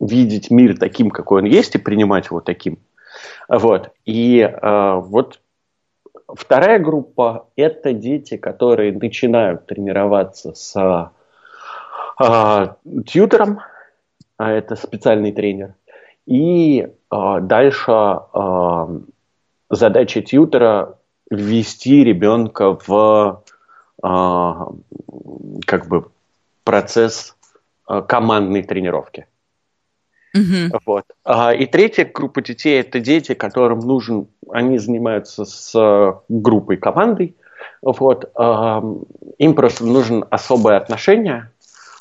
видеть 0.00 0.50
мир 0.50 0.78
таким, 0.78 1.10
какой 1.10 1.42
он 1.42 1.46
есть, 1.46 1.74
и 1.74 1.78
принимать 1.78 2.26
его 2.26 2.40
таким. 2.40 2.78
Вот. 3.48 3.90
И 4.04 4.40
э, 4.40 4.94
вот 5.00 5.40
Вторая 6.28 6.80
группа– 6.80 7.46
это 7.56 7.92
дети, 7.92 8.36
которые 8.36 8.92
начинают 8.92 9.66
тренироваться 9.66 10.54
с 10.54 11.10
э, 12.18 12.66
тьютером, 13.06 13.60
а 14.36 14.50
это 14.50 14.74
специальный 14.74 15.30
тренер. 15.32 15.74
И 16.26 16.80
э, 16.80 17.40
дальше 17.40 17.92
э, 18.34 19.00
задача 19.70 20.22
тьютера– 20.22 20.98
ввести 21.30 22.04
ребенка 22.04 22.78
в 22.86 23.42
э, 24.02 24.06
как 25.66 25.88
бы 25.88 26.08
процесс 26.64 27.36
э, 27.88 28.02
командной 28.02 28.62
тренировки. 28.62 29.26
Угу. 30.36 30.80
Вот. 30.86 31.04
А, 31.24 31.52
и 31.54 31.66
третья 31.66 32.04
группа 32.04 32.42
детей– 32.42 32.80
это 32.80 33.00
дети, 33.00 33.34
которым 33.34 33.80
нужен 33.80 34.28
они 34.50 34.78
занимаются 34.78 35.44
с 35.44 36.20
группой, 36.28 36.76
командой, 36.76 37.36
вот, 37.82 38.32
им 39.38 39.54
просто 39.54 39.84
нужно 39.84 40.26
особое 40.30 40.76
отношение, 40.76 41.50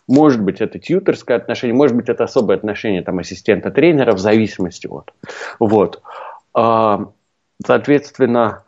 может 0.07 0.41
быть, 0.41 0.61
это 0.61 0.77
тьютерское 0.77 1.37
отношение, 1.37 1.75
может 1.75 1.95
быть, 1.95 2.09
это 2.09 2.25
особое 2.25 2.57
отношение 2.57 3.01
там, 3.01 3.17
ассистента-тренера, 3.19 4.13
в 4.13 4.19
зависимости 4.19 4.87
от. 4.87 5.13
Вот. 5.59 6.01
Соответственно, 7.65 8.63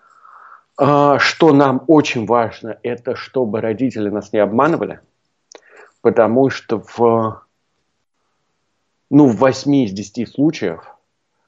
а, 0.80 1.18
что 1.18 1.54
нам 1.54 1.84
очень 1.88 2.26
важно, 2.26 2.78
это 2.84 3.16
чтобы 3.16 3.62
родители 3.62 4.10
нас 4.10 4.32
не 4.32 4.40
обманывали, 4.40 5.00
потому 6.02 6.50
что 6.52 6.84
в, 6.86 7.42
ну, 9.10 9.28
в 9.28 9.38
8 9.38 9.76
из 9.76 9.92
10 9.92 10.30
случаев 10.30 10.84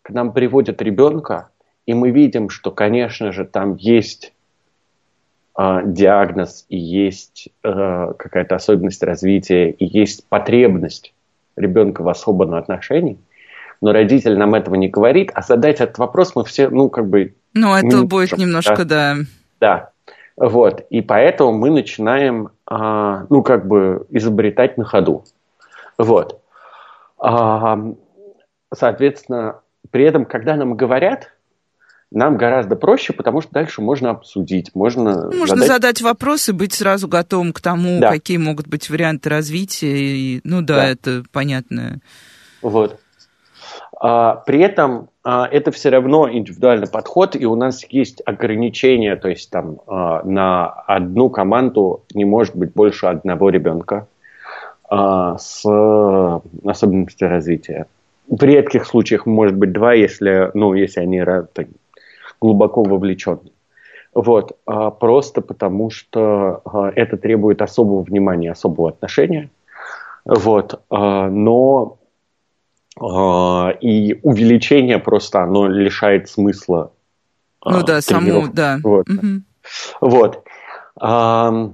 к 0.01 0.10
нам 0.12 0.34
приводят 0.34 0.82
ребенка, 0.82 1.49
и 1.86 1.93
мы 1.93 2.12
видим, 2.12 2.49
что, 2.49 2.72
конечно 2.72 3.32
же, 3.32 3.45
там 3.45 3.76
есть 3.76 4.34
э, 5.57 5.82
диагноз 5.86 6.66
и 6.70 6.78
есть 6.78 7.49
э, 7.64 8.14
какая-то 8.18 8.55
особенность 8.55 9.03
развития, 9.03 9.72
и 9.72 9.86
есть 9.86 10.26
потребность 10.28 11.14
ребенка 11.55 12.01
в 12.01 12.10
особом 12.10 12.55
отношении, 12.55 13.18
но 13.82 13.91
родитель 13.91 14.38
нам 14.38 14.55
этого 14.55 14.76
не 14.76 14.88
говорит, 14.88 15.32
а 15.34 15.41
задать 15.41 15.82
этот 15.82 15.97
вопрос 15.97 16.36
мы 16.36 16.43
все, 16.45 16.70
ну, 16.70 16.89
как 16.89 17.07
бы... 17.07 17.36
Ну, 17.53 17.74
это 17.76 17.88
не 17.88 18.05
будет 18.05 18.32
можем, 18.32 18.39
немножко, 18.39 18.86
да. 18.86 19.16
Да. 19.60 19.89
Вот. 20.38 20.86
И 20.89 21.01
поэтому 21.01 21.53
мы 21.53 21.70
начинаем, 21.70 22.49
э, 22.70 23.26
ну, 23.30 23.43
как 23.43 23.68
бы 23.68 24.05
изобретать 24.10 24.78
на 24.78 24.86
ходу. 24.86 25.26
Вот. 25.97 26.41
Соответственно, 28.74 29.61
при 29.91 30.05
этом, 30.05 30.26
когда 30.26 30.55
нам 30.55 30.76
говорят, 30.76 31.32
нам 32.11 32.38
гораздо 32.38 32.76
проще, 32.76 33.13
потому 33.13 33.41
что 33.41 33.51
дальше 33.51 33.82
можно 33.82 34.11
обсудить, 34.11 34.74
можно... 34.74 35.30
Можно 35.32 35.57
задать, 35.57 35.67
задать 35.67 36.01
вопросы, 36.01 36.53
быть 36.53 36.74
сразу 36.74 37.07
готовым 37.07 37.53
к 37.53 37.61
тому, 37.61 37.99
да. 37.99 38.11
какие 38.11 38.38
могут 38.38 38.67
быть 38.67 38.89
варианты 38.89 39.30
развития. 39.30 39.95
И, 39.95 40.41
ну 40.43 40.61
да, 40.61 40.78
да. 40.78 40.89
это 40.89 41.24
понятно. 41.32 41.99
Вот. 42.61 42.99
А, 43.99 44.36
при 44.36 44.61
этом 44.61 45.09
а, 45.24 45.47
это 45.47 45.72
все 45.72 45.89
равно 45.89 46.30
индивидуальный 46.32 46.89
подход, 46.89 47.36
и 47.36 47.45
у 47.45 47.55
нас 47.55 47.86
есть 47.89 48.22
ограничения, 48.26 49.15
то 49.15 49.30
есть 49.30 49.51
там 49.51 49.80
а, 49.86 50.24
на 50.24 50.67
одну 50.67 51.30
команду 51.30 52.05
не 52.13 52.26
может 52.26 52.55
быть 52.55 52.74
больше 52.74 53.05
одного 53.05 53.49
ребенка 53.49 54.07
с 54.92 55.64
особенностями 56.66 57.30
развития. 57.30 57.86
В 58.28 58.42
редких 58.44 58.86
случаях 58.86 59.26
может 59.26 59.56
быть 59.56 59.72
два, 59.72 59.94
если, 59.94 60.52
ну, 60.54 60.74
если 60.74 61.02
они 61.02 61.24
глубоко 62.42 62.84
вовлеченный. 62.84 63.52
Вот, 64.14 64.58
а 64.66 64.90
просто 64.90 65.42
потому 65.42 65.92
что 65.92 66.62
а, 66.66 66.92
это 66.96 67.16
требует 67.18 67.62
особого 67.62 68.02
внимания, 68.02 68.52
особого 68.52 68.90
отношения. 68.90 69.52
Вот, 70.26 70.82
а, 70.90 71.30
но 71.30 72.00
а, 73.00 73.70
и 73.82 74.20
увеличение 74.24 74.98
просто 74.98 75.44
оно 75.44 75.68
лишает 75.68 76.28
смысла. 76.30 76.92
Ну 77.64 77.84
да, 77.84 78.02
саму, 78.02 78.48
да. 78.52 78.80
Вот. 78.84 79.08
Угу. 79.10 79.42
вот. 80.02 80.44
А, 81.00 81.72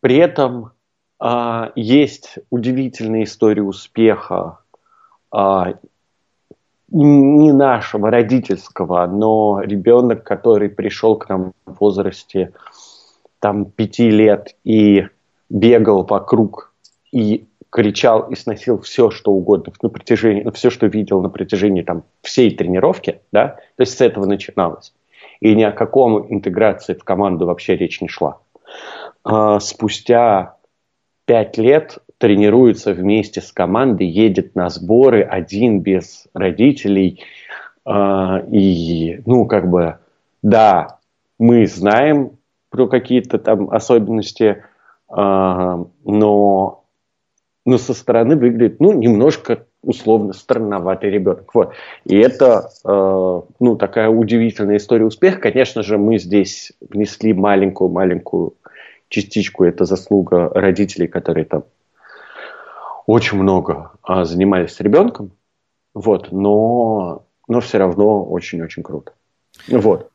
при 0.00 0.16
этом 0.16 0.72
а, 1.18 1.72
есть 1.74 2.38
удивительные 2.50 3.24
истории 3.24 3.60
успеха 3.60 4.58
а, 5.30 5.74
не 6.88 7.52
нашего, 7.52 8.10
родительского, 8.10 9.06
но 9.06 9.60
ребенок, 9.60 10.24
который 10.24 10.68
пришел 10.68 11.16
к 11.16 11.28
нам 11.28 11.52
в 11.64 11.80
возрасте 11.80 12.52
там 13.40 13.64
пяти 13.64 14.10
лет 14.10 14.56
и 14.64 15.06
бегал 15.48 16.04
вокруг 16.04 16.72
и 17.12 17.46
кричал 17.70 18.28
и 18.30 18.36
сносил 18.36 18.80
все, 18.80 19.10
что 19.10 19.32
угодно 19.32 19.72
на 19.82 19.88
протяжении, 19.88 20.48
все, 20.54 20.70
что 20.70 20.86
видел 20.86 21.20
на 21.20 21.28
протяжении 21.28 21.82
там 21.82 22.04
всей 22.22 22.54
тренировки, 22.54 23.20
да, 23.32 23.58
то 23.76 23.82
есть 23.82 23.96
с 23.96 24.00
этого 24.00 24.26
начиналось. 24.26 24.94
И 25.40 25.54
ни 25.54 25.62
о 25.62 25.72
каком 25.72 26.32
интеграции 26.32 26.94
в 26.94 27.04
команду 27.04 27.46
вообще 27.46 27.76
речь 27.76 28.00
не 28.00 28.08
шла. 28.08 28.38
э, 29.28 29.58
спустя 29.60 30.55
пять 31.26 31.58
лет 31.58 31.98
тренируется 32.18 32.94
вместе 32.94 33.40
с 33.40 33.52
командой, 33.52 34.06
едет 34.06 34.54
на 34.54 34.70
сборы 34.70 35.22
один 35.22 35.80
без 35.80 36.26
родителей. 36.32 37.22
Э, 37.84 38.46
и, 38.50 39.20
ну, 39.26 39.44
как 39.44 39.68
бы, 39.68 39.98
да, 40.42 40.98
мы 41.38 41.66
знаем 41.66 42.38
про 42.70 42.86
какие-то 42.86 43.38
там 43.38 43.68
особенности, 43.70 44.44
э, 44.44 45.14
но, 45.14 46.84
но 47.66 47.78
со 47.78 47.92
стороны 47.92 48.36
выглядит, 48.36 48.80
ну, 48.80 48.92
немножко 48.92 49.66
условно 49.82 50.32
странноватый 50.32 51.10
ребенок. 51.10 51.54
Вот. 51.54 51.72
И 52.04 52.16
это 52.16 52.70
э, 52.84 53.40
ну, 53.60 53.76
такая 53.76 54.08
удивительная 54.08 54.78
история 54.78 55.04
успеха. 55.04 55.40
Конечно 55.40 55.82
же, 55.82 55.96
мы 55.96 56.18
здесь 56.18 56.72
внесли 56.80 57.32
маленькую-маленькую 57.32 58.54
частичку. 59.08 59.64
Это 59.64 59.84
заслуга 59.84 60.48
родителей, 60.50 61.08
которые 61.08 61.44
там 61.44 61.64
очень 63.06 63.38
много 63.38 63.92
э, 64.06 64.24
занимались 64.24 64.74
с 64.74 64.80
ребенком. 64.80 65.32
Вот. 65.94 66.32
Но, 66.32 67.26
но 67.48 67.60
все 67.60 67.78
равно 67.78 68.24
очень-очень 68.24 68.82
круто. 68.82 69.12
Вот. 69.68 70.10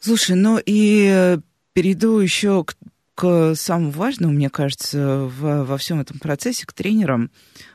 Слушай, 0.00 0.36
ну 0.36 0.58
и 0.64 1.08
э, 1.10 1.38
перейду 1.72 2.18
еще 2.18 2.64
к, 2.64 2.74
к 3.16 3.54
самому 3.54 3.90
важному, 3.92 4.34
мне 4.34 4.50
кажется, 4.50 5.20
в, 5.22 5.64
во 5.64 5.78
всем 5.78 6.00
этом 6.00 6.18
процессе, 6.18 6.66
к 6.66 6.74
тренерам. 6.74 7.30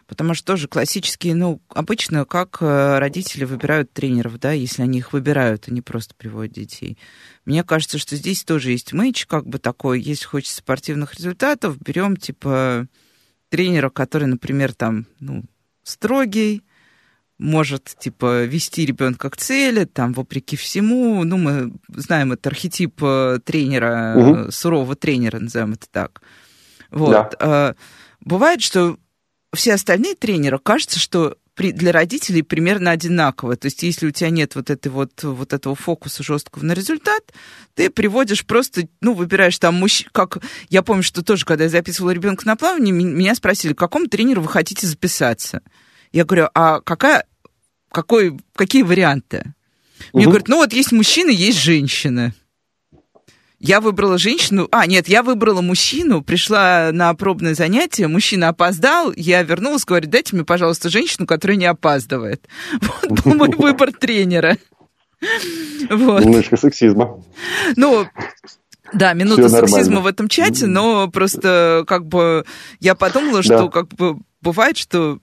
Потому 0.06 0.36
что 0.36 0.46
тоже 0.46 0.68
классические, 0.68 1.34
ну, 1.34 1.62
обычно 1.70 2.26
как 2.26 2.60
э, 2.62 3.00
родители 3.00 3.44
выбирают 3.44 3.92
тренеров, 3.92 4.40
да, 4.40 4.52
если 4.52 4.84
они 4.84 5.00
их 5.00 5.14
выбирают, 5.14 5.68
они 5.68 5.82
просто 5.82 6.14
приводят 6.16 6.54
детей. 6.54 6.98
Мне 7.46 7.64
кажется, 7.64 7.98
что 7.98 8.16
здесь 8.16 8.44
тоже 8.44 8.72
есть 8.72 8.94
мэйч, 8.94 9.26
как 9.26 9.48
бы 9.48 9.58
такой, 9.58 10.00
если 10.00 10.26
хочется 10.26 10.58
спортивных 10.58 11.16
результатов, 11.16 11.82
берем, 11.82 12.18
типа, 12.18 12.88
тренера, 13.50 13.90
который, 13.90 14.28
например, 14.28 14.76
там, 14.76 15.08
ну, 15.20 15.46
строгий, 15.82 16.62
может, 17.42 17.96
типа, 18.00 18.44
вести 18.46 18.86
ребенка 18.86 19.30
к 19.32 19.38
цели, 19.38 19.86
там, 19.86 20.14
вопреки 20.14 20.56
всему. 20.56 21.24
Ну, 21.24 21.38
мы 21.38 21.74
знаем, 21.90 22.34
это 22.34 22.50
архетип 22.50 23.02
э, 23.02 23.40
тренера, 23.44 24.14
угу. 24.16 24.52
сурового 24.52 24.96
тренера, 24.96 25.40
назовем 25.40 25.74
это 25.74 25.88
так. 25.90 26.22
Вот. 26.92 27.36
Да. 27.40 27.76
Бывает, 28.20 28.62
что 28.62 28.98
все 29.54 29.74
остальные 29.74 30.16
тренеры, 30.16 30.60
кажется, 30.60 31.00
что 31.00 31.38
для 31.58 31.92
родителей 31.92 32.44
примерно 32.44 32.92
одинаково. 32.92 33.56
То 33.56 33.66
есть, 33.66 33.84
если 33.84 34.08
у 34.08 34.12
тебя 34.12 34.30
нет 34.30 34.56
вот, 34.56 34.70
этой 34.70 34.88
вот, 34.88 35.24
вот 35.24 35.54
этого 35.54 35.76
фокуса 35.76 36.24
жесткого 36.24 36.64
на 36.64 36.74
результат, 36.74 37.34
ты 37.76 37.90
приводишь 37.90 38.46
просто, 38.46 38.88
ну, 39.02 39.14
выбираешь 39.14 39.60
там 39.60 39.76
мужчин, 39.76 40.08
как... 40.12 40.38
Я 40.70 40.82
помню, 40.82 41.04
что 41.04 41.24
тоже, 41.24 41.46
когда 41.46 41.66
я 41.66 41.70
записывала 41.70 42.12
ребенка 42.12 42.48
на 42.48 42.56
плавание, 42.56 42.94
меня 42.94 43.36
спросили, 43.36 43.74
к 43.74 43.80
какому 43.80 44.08
тренеру 44.08 44.42
вы 44.42 44.48
хотите 44.48 44.88
записаться? 44.88 45.62
Я 46.12 46.26
говорю, 46.26 46.50
а 46.54 46.82
какая, 46.82 47.26
какой, 47.92 48.38
какие 48.56 48.84
варианты? 48.84 49.54
Мне 50.14 50.24
угу. 50.24 50.32
говорят, 50.32 50.48
ну 50.48 50.58
вот 50.58 50.74
есть 50.74 50.92
мужчины, 50.92 51.30
есть 51.30 51.60
женщины. 51.60 52.34
Я 53.60 53.80
выбрала 53.80 54.18
женщину, 54.18 54.68
а, 54.72 54.88
нет, 54.88 55.08
я 55.08 55.22
выбрала 55.22 55.62
мужчину, 55.62 56.24
пришла 56.24 56.90
на 56.92 57.14
пробное 57.14 57.54
занятие, 57.54 58.08
мужчина 58.08 58.50
опоздал, 58.50 59.14
я 59.16 59.44
вернулась, 59.44 59.86
говорю, 59.86 60.10
дайте 60.10 60.36
мне, 60.36 60.44
пожалуйста, 60.44 60.90
женщину, 60.90 61.28
которая 61.28 61.58
не 61.58 61.68
опаздывает. 61.68 62.48
Вот 62.82 63.22
был 63.22 63.36
мой 63.36 63.50
выбор 63.50 63.92
тренера. 63.94 64.58
Вот. 65.90 66.26
Немножко 66.26 66.58
сексизма. 66.58 67.24
Ну, 67.76 68.08
да, 68.94 69.14
минута 69.14 69.50
сексизма 69.50 70.02
в 70.02 70.08
этом 70.08 70.28
чате, 70.28 70.66
но 70.66 71.08
просто 71.10 71.84
как 71.88 72.08
бы 72.08 72.46
я 72.80 72.96
подумала, 72.96 73.44
что 73.44 73.70
как 73.70 73.90
бы 73.90 74.18
бывает, 74.42 74.78
что 74.78 75.20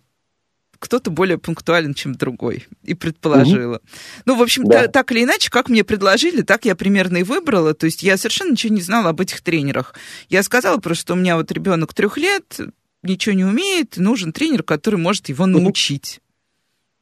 кто-то 0.79 1.11
более 1.11 1.39
пунктуален, 1.39 1.95
чем 1.95 2.14
другой, 2.14 2.66
и 2.85 2.95
предположила. 2.95 3.76
Угу. 3.76 3.87
Ну, 4.26 4.37
в 4.37 4.43
общем, 4.43 4.64
да. 4.64 4.87
так 4.89 5.11
или 5.12 5.24
иначе, 5.24 5.51
как 5.51 5.68
мне 5.68 5.85
предложили, 5.85 6.43
так 6.43 6.64
я 6.64 6.74
примерно 6.76 7.18
и 7.18 7.22
выбрала. 7.22 7.74
То 7.74 7.87
есть 7.87 8.03
я 8.03 8.16
совершенно 8.16 8.53
ничего 8.53 8.74
не 8.74 8.81
знала 8.81 9.11
об 9.11 9.20
этих 9.20 9.41
тренерах. 9.41 9.95
Я 10.29 10.43
сказала 10.43 10.79
просто, 10.79 11.03
что 11.03 11.12
у 11.14 11.16
меня 11.16 11.37
вот 11.37 11.51
ребенок 11.53 11.95
трех 11.95 12.16
лет, 12.16 12.61
ничего 13.03 13.35
не 13.35 13.45
умеет, 13.45 13.97
нужен 13.97 14.33
тренер, 14.33 14.62
который 14.62 14.97
может 14.97 15.29
его 15.29 15.47
научить 15.47 16.20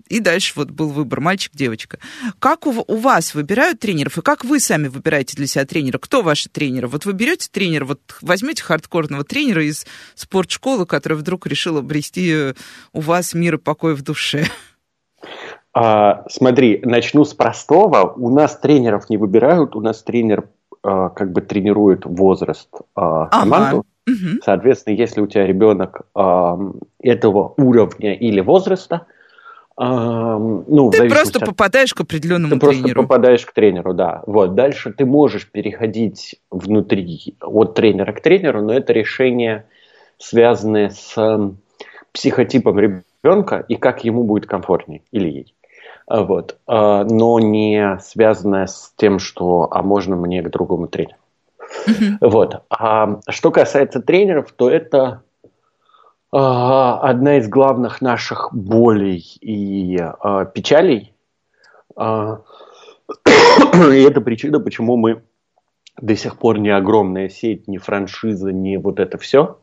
и 0.08 0.20
дальше 0.20 0.52
вот 0.56 0.70
был 0.70 0.88
выбор 0.88 1.20
мальчик-девочка. 1.20 1.98
Как 2.38 2.66
у, 2.66 2.84
у 2.86 2.96
вас 2.96 3.34
выбирают 3.34 3.80
тренеров, 3.80 4.18
и 4.18 4.22
как 4.22 4.44
вы 4.44 4.60
сами 4.60 4.88
выбираете 4.88 5.36
для 5.36 5.46
себя 5.46 5.64
тренера? 5.64 5.98
Кто 5.98 6.22
ваши 6.22 6.48
тренеры? 6.48 6.88
Вот 6.88 7.04
вы 7.04 7.12
берете 7.12 7.48
тренера, 7.50 7.84
вот 7.84 8.00
возьмете 8.22 8.62
хардкорного 8.62 9.24
тренера 9.24 9.64
из 9.64 9.86
спортшколы, 10.14 10.86
который 10.86 11.18
вдруг 11.18 11.46
решил 11.46 11.78
обрести 11.78 12.32
э, 12.32 12.54
у 12.92 13.00
вас 13.00 13.34
мир 13.34 13.54
и 13.56 13.58
покой 13.58 13.94
в 13.94 14.02
душе. 14.02 14.46
А, 15.72 16.24
смотри, 16.30 16.80
начну 16.84 17.24
с 17.24 17.34
простого. 17.34 18.12
У 18.16 18.30
нас 18.30 18.58
тренеров 18.58 19.10
не 19.10 19.18
выбирают, 19.18 19.76
у 19.76 19.80
нас 19.80 20.02
тренер 20.02 20.48
а, 20.82 21.10
как 21.10 21.32
бы 21.32 21.40
тренирует 21.40 22.06
возраст 22.06 22.70
а, 22.94 23.26
команду. 23.26 23.84
Ага. 24.06 24.16
Соответственно, 24.44 24.94
если 24.94 25.20
у 25.20 25.26
тебя 25.26 25.46
ребенок 25.46 26.02
а, 26.14 26.58
этого 27.00 27.54
уровня 27.56 28.14
или 28.14 28.40
возраста, 28.40 29.06
ну, 29.78 30.90
ты 30.90 31.08
просто 31.08 31.38
от... 31.38 31.44
попадаешь 31.44 31.92
к 31.92 32.00
определенному 32.00 32.54
ты 32.54 32.60
тренеру. 32.60 32.76
Ты 32.76 32.94
просто 32.94 33.02
попадаешь 33.02 33.46
к 33.46 33.52
тренеру, 33.52 33.92
да. 33.92 34.22
Вот. 34.26 34.54
Дальше 34.54 34.92
ты 34.92 35.04
можешь 35.04 35.50
переходить 35.50 36.36
внутри 36.50 37.36
от 37.42 37.74
тренера 37.74 38.12
к 38.12 38.22
тренеру, 38.22 38.62
но 38.62 38.72
это 38.72 38.92
решение, 38.92 39.66
связанное 40.18 40.90
с 40.90 41.14
психотипом 42.12 42.78
ребенка 42.78 43.64
и 43.68 43.76
как 43.76 44.04
ему 44.04 44.24
будет 44.24 44.46
комфортнее 44.46 45.02
или 45.12 45.28
ей. 45.28 45.54
А, 46.06 46.22
вот. 46.22 46.56
А, 46.66 47.04
но 47.04 47.38
не 47.38 47.98
связанное 48.00 48.66
с 48.66 48.92
тем, 48.96 49.18
что 49.18 49.68
а 49.70 49.82
можно 49.82 50.16
мне 50.16 50.42
к 50.42 50.50
другому 50.50 50.88
тренеру. 50.88 51.18
Uh-huh. 51.86 52.16
Вот. 52.20 52.62
А 52.70 53.20
что 53.28 53.50
касается 53.50 54.00
тренеров, 54.00 54.52
то 54.52 54.70
это 54.70 55.22
одна 56.32 57.38
из 57.38 57.48
главных 57.48 58.00
наших 58.00 58.48
болей 58.52 59.24
и 59.40 59.96
а, 59.98 60.44
печалей. 60.44 61.14
А, 61.96 62.40
и 63.92 64.02
это 64.02 64.20
причина, 64.20 64.60
почему 64.60 64.96
мы 64.96 65.22
до 66.00 66.16
сих 66.16 66.36
пор 66.36 66.58
не 66.58 66.70
огромная 66.70 67.28
сеть, 67.28 67.68
не 67.68 67.78
франшиза, 67.78 68.52
не 68.52 68.76
вот 68.76 69.00
это 69.00 69.18
все. 69.18 69.58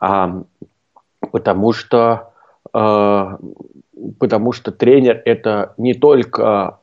А, 0.00 0.42
потому 1.30 1.72
что 1.72 2.32
а, 2.72 3.38
потому 4.18 4.52
что 4.52 4.72
тренер 4.72 5.20
это 5.24 5.74
не 5.76 5.94
только 5.94 6.78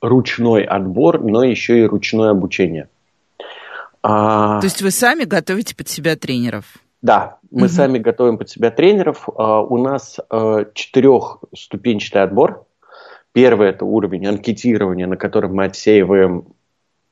ручной 0.00 0.64
отбор, 0.64 1.22
но 1.22 1.44
еще 1.44 1.80
и 1.80 1.86
ручное 1.86 2.30
обучение. 2.30 2.88
А, 4.02 4.60
То 4.60 4.66
есть 4.66 4.82
вы 4.82 4.90
сами 4.90 5.24
готовите 5.24 5.76
под 5.76 5.88
себя 5.88 6.16
тренеров? 6.16 6.64
Да, 7.02 7.38
мы 7.50 7.66
угу. 7.66 7.68
сами 7.68 7.98
готовим 7.98 8.38
под 8.38 8.50
себя 8.50 8.70
тренеров. 8.70 9.28
Uh, 9.28 9.66
у 9.66 9.78
нас 9.78 10.18
uh, 10.30 10.68
четырехступенчатый 10.74 12.22
отбор. 12.22 12.66
Первый 13.32 13.68
это 13.70 13.84
уровень 13.84 14.26
анкетирования, 14.26 15.06
на 15.06 15.16
котором 15.16 15.54
мы 15.54 15.64
отсеиваем 15.64 16.46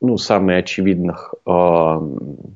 ну, 0.01 0.19
самые 0.19 0.59
очевидных 0.59 1.35
uh, 1.47 2.51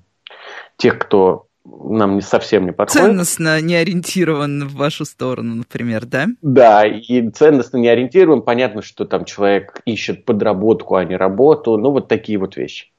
тех, 0.76 0.98
кто 0.98 1.46
нам 1.64 2.16
не 2.16 2.20
совсем 2.22 2.66
не 2.66 2.72
подходит. 2.72 3.06
Ценностно 3.06 3.60
не 3.60 3.76
ориентирован 3.76 4.66
в 4.66 4.74
вашу 4.74 5.04
сторону, 5.04 5.54
например, 5.54 6.04
да? 6.06 6.26
Да, 6.42 6.84
и 6.84 7.30
ценностно 7.30 7.76
не 7.76 7.88
ориентирован. 7.88 8.42
Понятно, 8.42 8.82
что 8.82 9.04
там 9.04 9.24
человек 9.24 9.80
ищет 9.86 10.24
подработку, 10.24 10.96
а 10.96 11.04
не 11.04 11.16
работу. 11.16 11.76
Ну, 11.76 11.92
вот 11.92 12.08
такие 12.08 12.38
вот 12.38 12.56
вещи. 12.56 12.90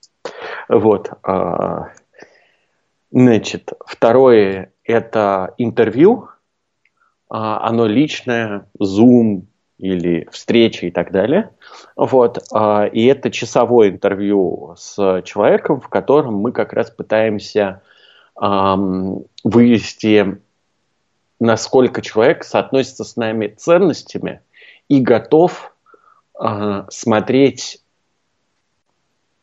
Вот. 0.70 1.12
Значит, 3.16 3.74
второе– 3.86 4.74
это 4.84 5.54
интервью. 5.60 6.30
А, 7.30 7.60
оно 7.68 7.86
личное, 7.86 8.68
Zoom 8.82 9.44
или 9.78 10.28
встреча 10.32 10.88
и 10.88 10.92
так 10.92 11.12
далее. 11.12 11.52
Вот. 11.96 12.40
А, 12.52 12.88
и 12.88 13.06
это 13.06 13.30
часовое 13.30 13.90
интервью 13.90 14.74
с 14.78 15.22
человеком, 15.26 15.80
в 15.80 15.90
котором 15.90 16.38
мы 16.38 16.52
как 16.52 16.74
раз 16.74 16.90
пытаемся 16.90 17.82
вывести, 19.44 20.42
насколько 21.40 22.02
человек 22.02 22.44
соотносится 22.44 23.04
с 23.04 23.16
нами 23.16 23.46
ценностями 23.48 24.42
и 24.90 25.00
готов 25.02 25.76
а, 26.34 26.88
смотреть 26.90 27.84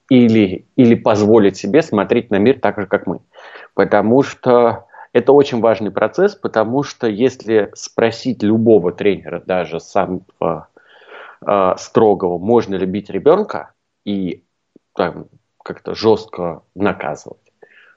или, 0.08 0.66
или 0.74 0.96
позволить 0.96 1.56
себе 1.56 1.82
смотреть 1.82 2.30
на 2.30 2.38
мир 2.38 2.58
так 2.58 2.80
же, 2.80 2.86
как 2.88 3.06
мы 3.06 3.20
потому 3.80 4.22
что 4.22 4.84
это 5.14 5.32
очень 5.32 5.60
важный 5.62 5.90
процесс, 5.90 6.34
потому 6.34 6.82
что 6.82 7.06
если 7.06 7.70
спросить 7.74 8.42
любого 8.42 8.92
тренера, 8.92 9.42
даже 9.46 9.80
самого 9.80 10.68
э, 11.40 11.74
строгого, 11.78 12.36
можно 12.36 12.74
ли 12.74 12.84
бить 12.84 13.08
ребенка 13.08 13.72
и 14.04 14.44
там, 14.94 15.28
как-то 15.64 15.94
жестко 15.94 16.62
наказывать, 16.74 17.40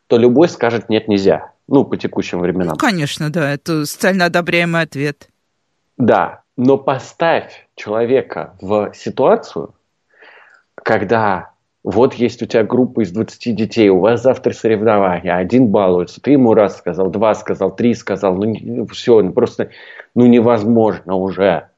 то 0.07 0.17
любой 0.17 0.47
скажет 0.47 0.87
«нет, 0.87 1.09
нельзя». 1.09 1.51
Ну, 1.67 1.83
по 1.83 1.97
текущим 1.97 2.39
временам. 2.39 2.69
Ну, 2.69 2.77
конечно, 2.77 3.29
да, 3.29 3.51
это 3.51 3.85
социально 3.85 4.25
одобряемый 4.25 4.83
ответ. 4.83 5.27
Да, 5.97 6.43
но 6.55 6.77
поставь 6.77 7.67
человека 7.75 8.55
в 8.61 8.93
ситуацию, 8.93 9.73
когда 10.75 11.52
вот 11.83 12.13
есть 12.13 12.41
у 12.41 12.45
тебя 12.45 12.63
группа 12.63 13.01
из 13.01 13.11
20 13.11 13.55
детей, 13.55 13.89
у 13.89 13.99
вас 13.99 14.23
завтра 14.23 14.53
соревнования, 14.53 15.35
один 15.35 15.67
балуется, 15.67 16.21
ты 16.21 16.31
ему 16.31 16.53
раз 16.53 16.77
сказал, 16.77 17.09
два 17.09 17.35
сказал, 17.35 17.75
три 17.75 17.93
сказал, 17.93 18.35
ну, 18.35 18.87
все, 18.87 19.21
ну 19.21 19.33
просто 19.33 19.69
ну 20.15 20.25
невозможно 20.25 21.15
уже. 21.15 21.69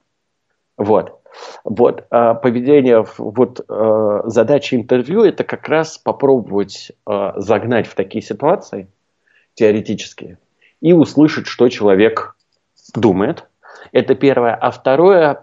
Вот. 0.78 1.20
Вот 1.64 2.06
а, 2.12 2.36
поведение, 2.36 3.06
вот 3.18 3.66
а, 3.68 4.22
задача 4.26 4.76
интервью 4.76 5.24
это 5.24 5.44
как 5.44 5.68
раз 5.68 5.98
попробовать 5.98 6.92
а, 7.06 7.40
загнать 7.42 7.88
в 7.88 7.96
такие 7.96 8.22
ситуации 8.22 8.88
теоретические 9.56 10.38
и 10.82 10.94
услышать, 10.94 11.48
что 11.48 11.68
человек 11.70 12.36
думает. 12.94 13.48
Это 13.92 14.14
первое. 14.16 14.54
А 14.54 14.72
второе, 14.72 15.42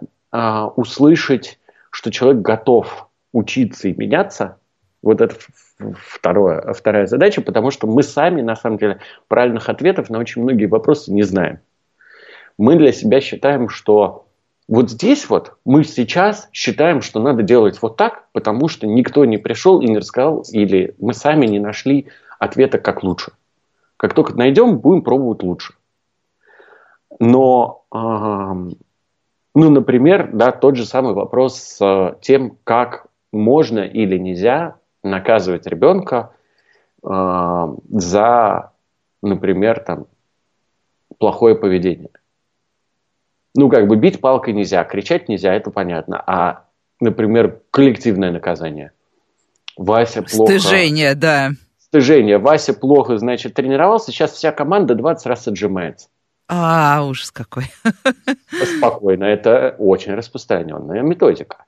услышать, 0.77 1.59
что 1.91 2.11
человек 2.11 2.43
готов 2.43 3.09
учиться 3.33 3.89
и 3.89 3.95
меняться. 3.95 4.59
Вот 5.03 5.21
это 5.21 5.35
второе, 5.99 6.73
вторая 6.73 7.07
задача, 7.07 7.43
потому 7.43 7.71
что 7.71 7.87
мы 7.87 8.03
сами, 8.03 8.41
на 8.41 8.55
самом 8.55 8.79
деле, 8.79 9.01
правильных 9.29 9.69
ответов 9.69 10.11
на 10.11 10.19
очень 10.19 10.43
многие 10.43 10.67
вопросы 10.67 11.13
не 11.13 11.23
знаем. 11.23 11.59
Мы 12.57 12.77
для 12.77 12.93
себя 12.93 13.21
считаем, 13.21 13.69
что 13.69 14.27
вот 14.69 14.91
здесь 14.91 15.29
вот 15.29 15.57
мы 15.65 15.83
сейчас 15.83 16.49
считаем, 16.53 17.03
что 17.03 17.21
надо 17.21 17.43
делать 17.43 17.81
вот 17.83 17.97
так, 17.97 18.29
потому 18.33 18.69
что 18.69 18.87
никто 18.87 19.25
не 19.25 19.39
пришел 19.39 19.81
и 19.81 19.89
не 19.89 19.99
рассказал, 19.99 20.45
или 20.53 20.95
мы 21.01 21.15
сами 21.15 21.47
не 21.47 21.59
нашли 21.59 22.09
ответа, 22.39 22.79
как 22.79 23.03
лучше. 23.03 23.33
Как 23.97 24.15
только 24.15 24.35
найдем, 24.35 24.79
будем 24.79 25.03
пробовать 25.03 25.43
лучше. 25.43 25.75
Но, 27.19 27.85
э, 27.93 27.97
ну, 29.55 29.71
например, 29.71 30.31
да, 30.33 30.53
тот 30.53 30.77
же 30.77 30.87
самый 30.87 31.15
вопрос 31.15 31.57
с 31.57 32.19
тем, 32.21 32.57
как 32.65 33.07
можно 33.33 33.81
или 33.81 34.19
нельзя 34.19 34.77
наказывать 35.03 35.67
ребенка 35.67 36.35
э, 37.03 37.77
за, 37.91 38.73
например, 39.23 39.81
там, 39.81 40.07
плохое 41.19 41.55
поведение. 41.55 42.11
Ну, 43.55 43.69
как 43.69 43.87
бы 43.87 43.97
бить 43.97 44.21
палкой 44.21 44.55
нельзя, 44.55 44.85
кричать 44.85 45.29
нельзя, 45.29 45.55
это 45.55 45.71
понятно. 45.71 46.23
А, 46.27 46.65
например, 47.01 47.61
коллективное 47.71 48.31
наказание. 48.31 48.93
Вася 49.77 50.23
плохо... 50.23 50.59
Стыжение, 50.59 51.15
да. 51.15 51.51
Стыжение. 51.79 52.39
Вася 52.39 52.73
плохо, 52.73 53.19
значит, 53.19 53.55
тренировался, 53.55 54.13
сейчас 54.13 54.33
вся 54.33 54.53
команда 54.53 54.95
20 54.95 55.27
раз 55.27 55.49
отжимается. 55.49 56.09
А, 56.49 57.05
ужас 57.05 57.31
какой. 57.31 57.65
Спокойно, 58.79 59.25
это 59.25 59.75
очень 59.79 60.15
распространенная 60.15 61.03
методика. 61.03 61.65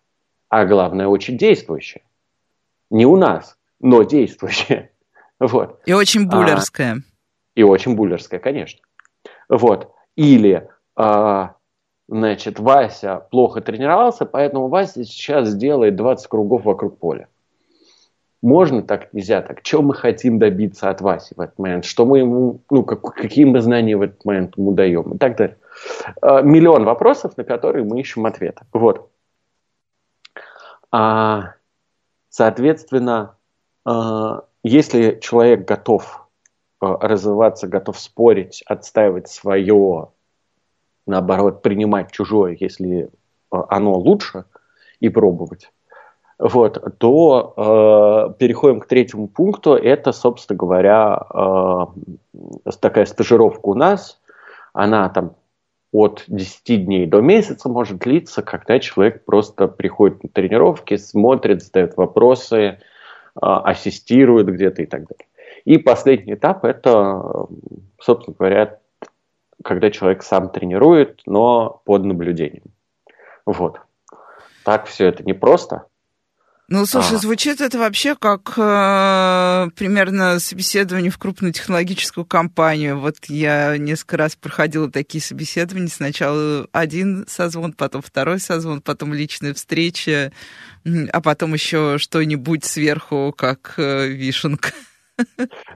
А 0.55 0.67
главное, 0.67 1.09
очень 1.09 1.37
действующая. 1.37 2.03
Не 2.89 3.07
у 3.07 3.17
нас, 3.17 3.59
но 3.81 4.05
действующая. 4.05 4.91
Вот. 5.41 5.81
И 5.85 5.93
очень 5.93 6.29
буллерская. 6.29 6.95
А, 6.95 7.01
и 7.57 7.65
очень 7.65 7.97
буллерская, 7.97 8.39
конечно. 8.39 8.81
Вот. 9.49 9.93
Или 10.15 10.69
а, 10.95 11.57
Значит, 12.07 12.61
Вася 12.61 13.27
плохо 13.33 13.63
тренировался, 13.63 14.27
поэтому 14.27 14.69
Вася 14.69 15.05
сейчас 15.05 15.49
сделает 15.49 15.97
20 15.97 16.29
кругов 16.29 16.65
вокруг 16.65 17.01
поля. 17.01 17.27
Можно 18.41 18.83
так, 18.83 19.13
нельзя 19.13 19.43
так. 19.43 19.63
Чего 19.63 19.83
мы 19.83 19.95
хотим 19.95 20.39
добиться 20.39 20.89
от 20.89 21.01
Васи 21.01 21.35
в 21.35 21.41
этот 21.41 21.59
момент? 21.59 21.85
Что 21.85 22.07
мы 22.07 22.19
ему, 22.21 22.61
ну, 22.71 22.85
как, 22.85 23.01
какие 23.01 23.45
мы 23.45 23.61
знания 23.61 23.97
в 23.97 24.03
этот 24.03 24.25
момент 24.25 24.57
ему 24.57 24.71
даем? 24.71 25.15
И 25.15 25.19
так 25.19 25.37
далее. 25.37 25.57
А, 26.23 26.43
миллион 26.43 26.85
вопросов, 26.85 27.37
на 27.37 27.43
которые 27.43 27.85
мы 27.85 27.99
ищем 27.99 28.25
ответы. 28.25 28.65
Вот. 28.73 29.11
А, 30.97 31.55
соответственно, 32.29 33.35
а, 33.85 34.45
если 34.63 35.19
человек 35.21 35.67
готов 35.67 36.29
а, 36.79 37.09
развиваться, 37.09 37.67
готов 37.67 37.99
спорить, 37.99 38.63
отстаивать 38.65 39.29
свое 39.29 40.11
наоборот, 41.07 41.63
принимать 41.63 42.13
чужое, 42.13 42.57
если 42.61 43.05
э, 43.05 43.09
оно 43.51 43.95
лучше, 43.95 44.45
и 45.01 45.09
пробовать, 45.09 45.73
вот, 46.39 46.99
то 46.99 48.31
э, 48.31 48.39
переходим 48.39 48.81
к 48.81 48.87
третьему 48.87 49.27
пункту. 49.27 49.75
Это, 49.75 50.13
собственно 50.13 50.57
говоря, 50.57 51.27
э, 51.35 52.71
такая 52.81 53.05
стажировка 53.07 53.67
у 53.67 53.75
нас. 53.75 54.21
Она 54.73 55.09
там 55.09 55.35
от 55.95 56.25
10 56.27 56.87
дней 56.87 57.07
до 57.07 57.21
месяца 57.21 57.69
может 57.69 57.99
длиться, 57.99 58.43
когда 58.43 58.81
человек 58.81 59.25
просто 59.25 59.69
приходит 59.69 60.25
на 60.25 60.29
тренировки, 60.29 60.97
смотрит, 60.97 61.63
задает 61.63 61.97
вопросы, 61.97 62.57
э, 62.57 62.77
ассистирует 63.41 64.49
где-то 64.49 64.83
и 64.83 64.87
так 64.87 65.03
далее. 65.03 65.29
И 65.65 65.79
последний 65.79 66.35
этап– 66.35 66.65
это, 66.67 67.47
собственно 68.01 68.35
говоря, 68.37 68.81
когда 69.63 69.89
человек 69.93 70.25
сам 70.25 70.49
тренирует, 70.49 71.21
но 71.27 71.81
под 71.85 72.03
наблюдением. 72.05 72.73
Вот. 73.47 73.79
Так 74.65 74.87
все 74.87 75.07
это 75.07 75.23
непросто. 75.23 75.87
Ну, 76.69 76.87
слушай, 76.87 77.17
а. 77.17 77.19
звучит 77.19 77.61
это 77.61 77.79
вообще 77.79 78.15
как 78.15 78.55
э, 78.57 79.69
примерно 79.77 80.39
собеседование 80.39 81.11
в 81.11 81.19
крупную 81.19 81.53
технологическую 81.53 82.25
компанию. 82.25 82.99
Вот 82.99 83.17
я 83.29 83.77
несколько 83.77 84.17
раз 84.17 84.35
проходила 84.35 84.91
такие 84.91 85.23
собеседования. 85.23 85.89
Сначала 85.89 86.67
один 86.73 87.27
созвон, 87.29 87.75
потом 87.75 88.01
второй 88.01 88.41
созвон, 88.41 88.81
потом 88.81 89.13
личная 89.13 89.53
встреча, 89.53 90.33
а 91.13 91.21
потом 91.21 91.53
еще 91.53 91.99
что-нибудь 91.99 92.65
сверху, 92.65 93.35
как 93.37 93.75
э, 93.77 94.09
вишенка. 94.09 94.71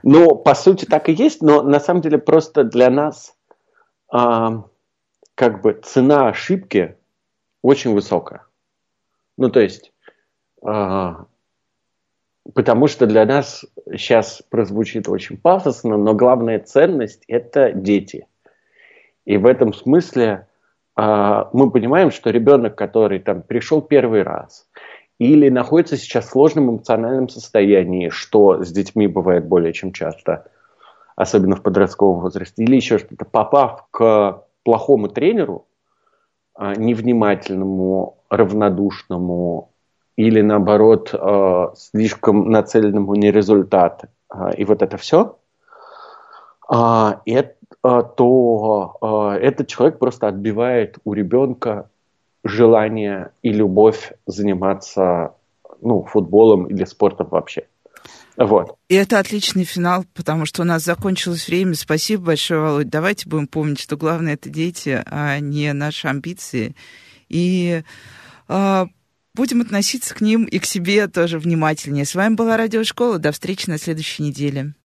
Ну, 0.03 0.35
по 0.35 0.55
сути, 0.55 0.85
так 0.85 1.07
и 1.07 1.13
есть, 1.13 1.41
но 1.41 1.61
на 1.61 1.79
самом 1.79 2.01
деле 2.01 2.17
просто 2.17 2.63
для 2.63 2.89
нас 2.89 3.35
а, 4.11 4.65
как 5.35 5.61
бы 5.61 5.79
цена 5.83 6.27
ошибки 6.27 6.97
очень 7.61 7.93
высокая. 7.93 8.45
Ну, 9.37 9.49
то 9.49 9.61
есть, 9.61 9.93
потому 10.61 11.27
что 12.87 13.05
для 13.05 13.25
нас 13.25 13.65
сейчас 13.91 14.41
прозвучит 14.49 15.07
очень 15.07 15.37
пафосно, 15.37 15.97
но 15.97 16.13
главная 16.13 16.59
ценность– 16.59 17.23
это 17.27 17.71
дети. 17.71 18.27
И 19.25 19.37
в 19.37 19.45
этом 19.45 19.73
смысле 19.73 20.47
а, 20.95 21.49
мы 21.53 21.71
понимаем, 21.71 22.11
что 22.11 22.31
ребенок, 22.31 22.75
который 22.75 23.19
там 23.19 23.41
пришел 23.41 23.81
первый 23.81 24.23
раз, 24.23 24.67
или 25.19 25.49
находится 25.49 25.97
сейчас 25.97 26.25
в 26.25 26.29
сложном 26.29 26.71
эмоциональном 26.71 27.29
состоянии, 27.29 28.09
что 28.09 28.63
с 28.63 28.71
детьми 28.71 29.07
бывает 29.07 29.45
более 29.45 29.73
чем 29.73 29.91
часто– 29.91 30.47
особенно 31.19 31.57
в 31.57 31.61
подростковом 31.61 32.21
возрасте, 32.21 32.63
или 32.63 32.77
еще 32.77 32.97
что-то, 32.97 33.25
попав 33.25 33.87
к 33.91 34.45
плохому 34.63 35.09
тренеру, 35.09 35.67
а, 36.53 36.73
невнимательному, 36.75 38.23
равнодушному 38.29 39.73
или 40.19 40.41
наоборот 40.41 41.13
а, 41.13 41.71
слишком 41.77 42.51
нацеленному 42.51 43.15
на 43.15 43.31
результат, 43.31 44.03
а, 44.27 44.51
и 44.51 44.65
вот 44.65 44.81
это 44.81 44.97
все, 44.97 45.37
это, 46.69 47.55
то 47.81 49.37
этот 49.41 49.67
человек 49.67 49.97
просто 49.97 50.27
отбивает 50.27 50.97
у 51.03 51.13
ребенка 51.13 51.89
желание 52.43 53.31
и 53.41 53.51
любовь 53.51 54.11
заниматься 54.27 55.33
ну, 55.81 56.03
футболом 56.03 56.67
или 56.67 56.83
спортом 56.83 57.29
вообще. 57.31 57.63
Вот. 58.37 58.75
И 58.89 58.95
это 58.95 59.19
отличный 59.19 59.63
финал, 59.63 60.05
потому 60.13 60.45
что 60.45 60.61
у 60.61 60.65
нас 60.65 60.83
закончилось 60.83 61.47
время. 61.47 61.73
Спасибо 61.73 62.25
большое, 62.25 62.59
Володь. 62.59 62.89
Давайте 62.89 63.27
будем 63.27 63.47
помнить, 63.47 63.79
что 63.79 63.97
главное 63.97 64.33
это 64.33 64.49
дети, 64.49 65.01
а 65.05 65.39
не 65.39 65.73
наши 65.73 66.07
амбиции. 66.07 66.75
И 67.29 67.83
э, 68.47 68.85
будем 69.39 69.61
относиться 69.61 70.13
к 70.13 70.19
ним 70.19 70.43
и 70.43 70.59
к 70.59 70.65
себе 70.65 71.07
тоже 71.07 71.39
внимательнее. 71.39 72.03
С 72.03 72.13
вами 72.13 72.35
была 72.35 72.57
Радиошкола. 72.57 73.19
До 73.19 73.31
встречи 73.31 73.69
на 73.69 73.77
следующей 73.77 74.23
неделе. 74.23 74.73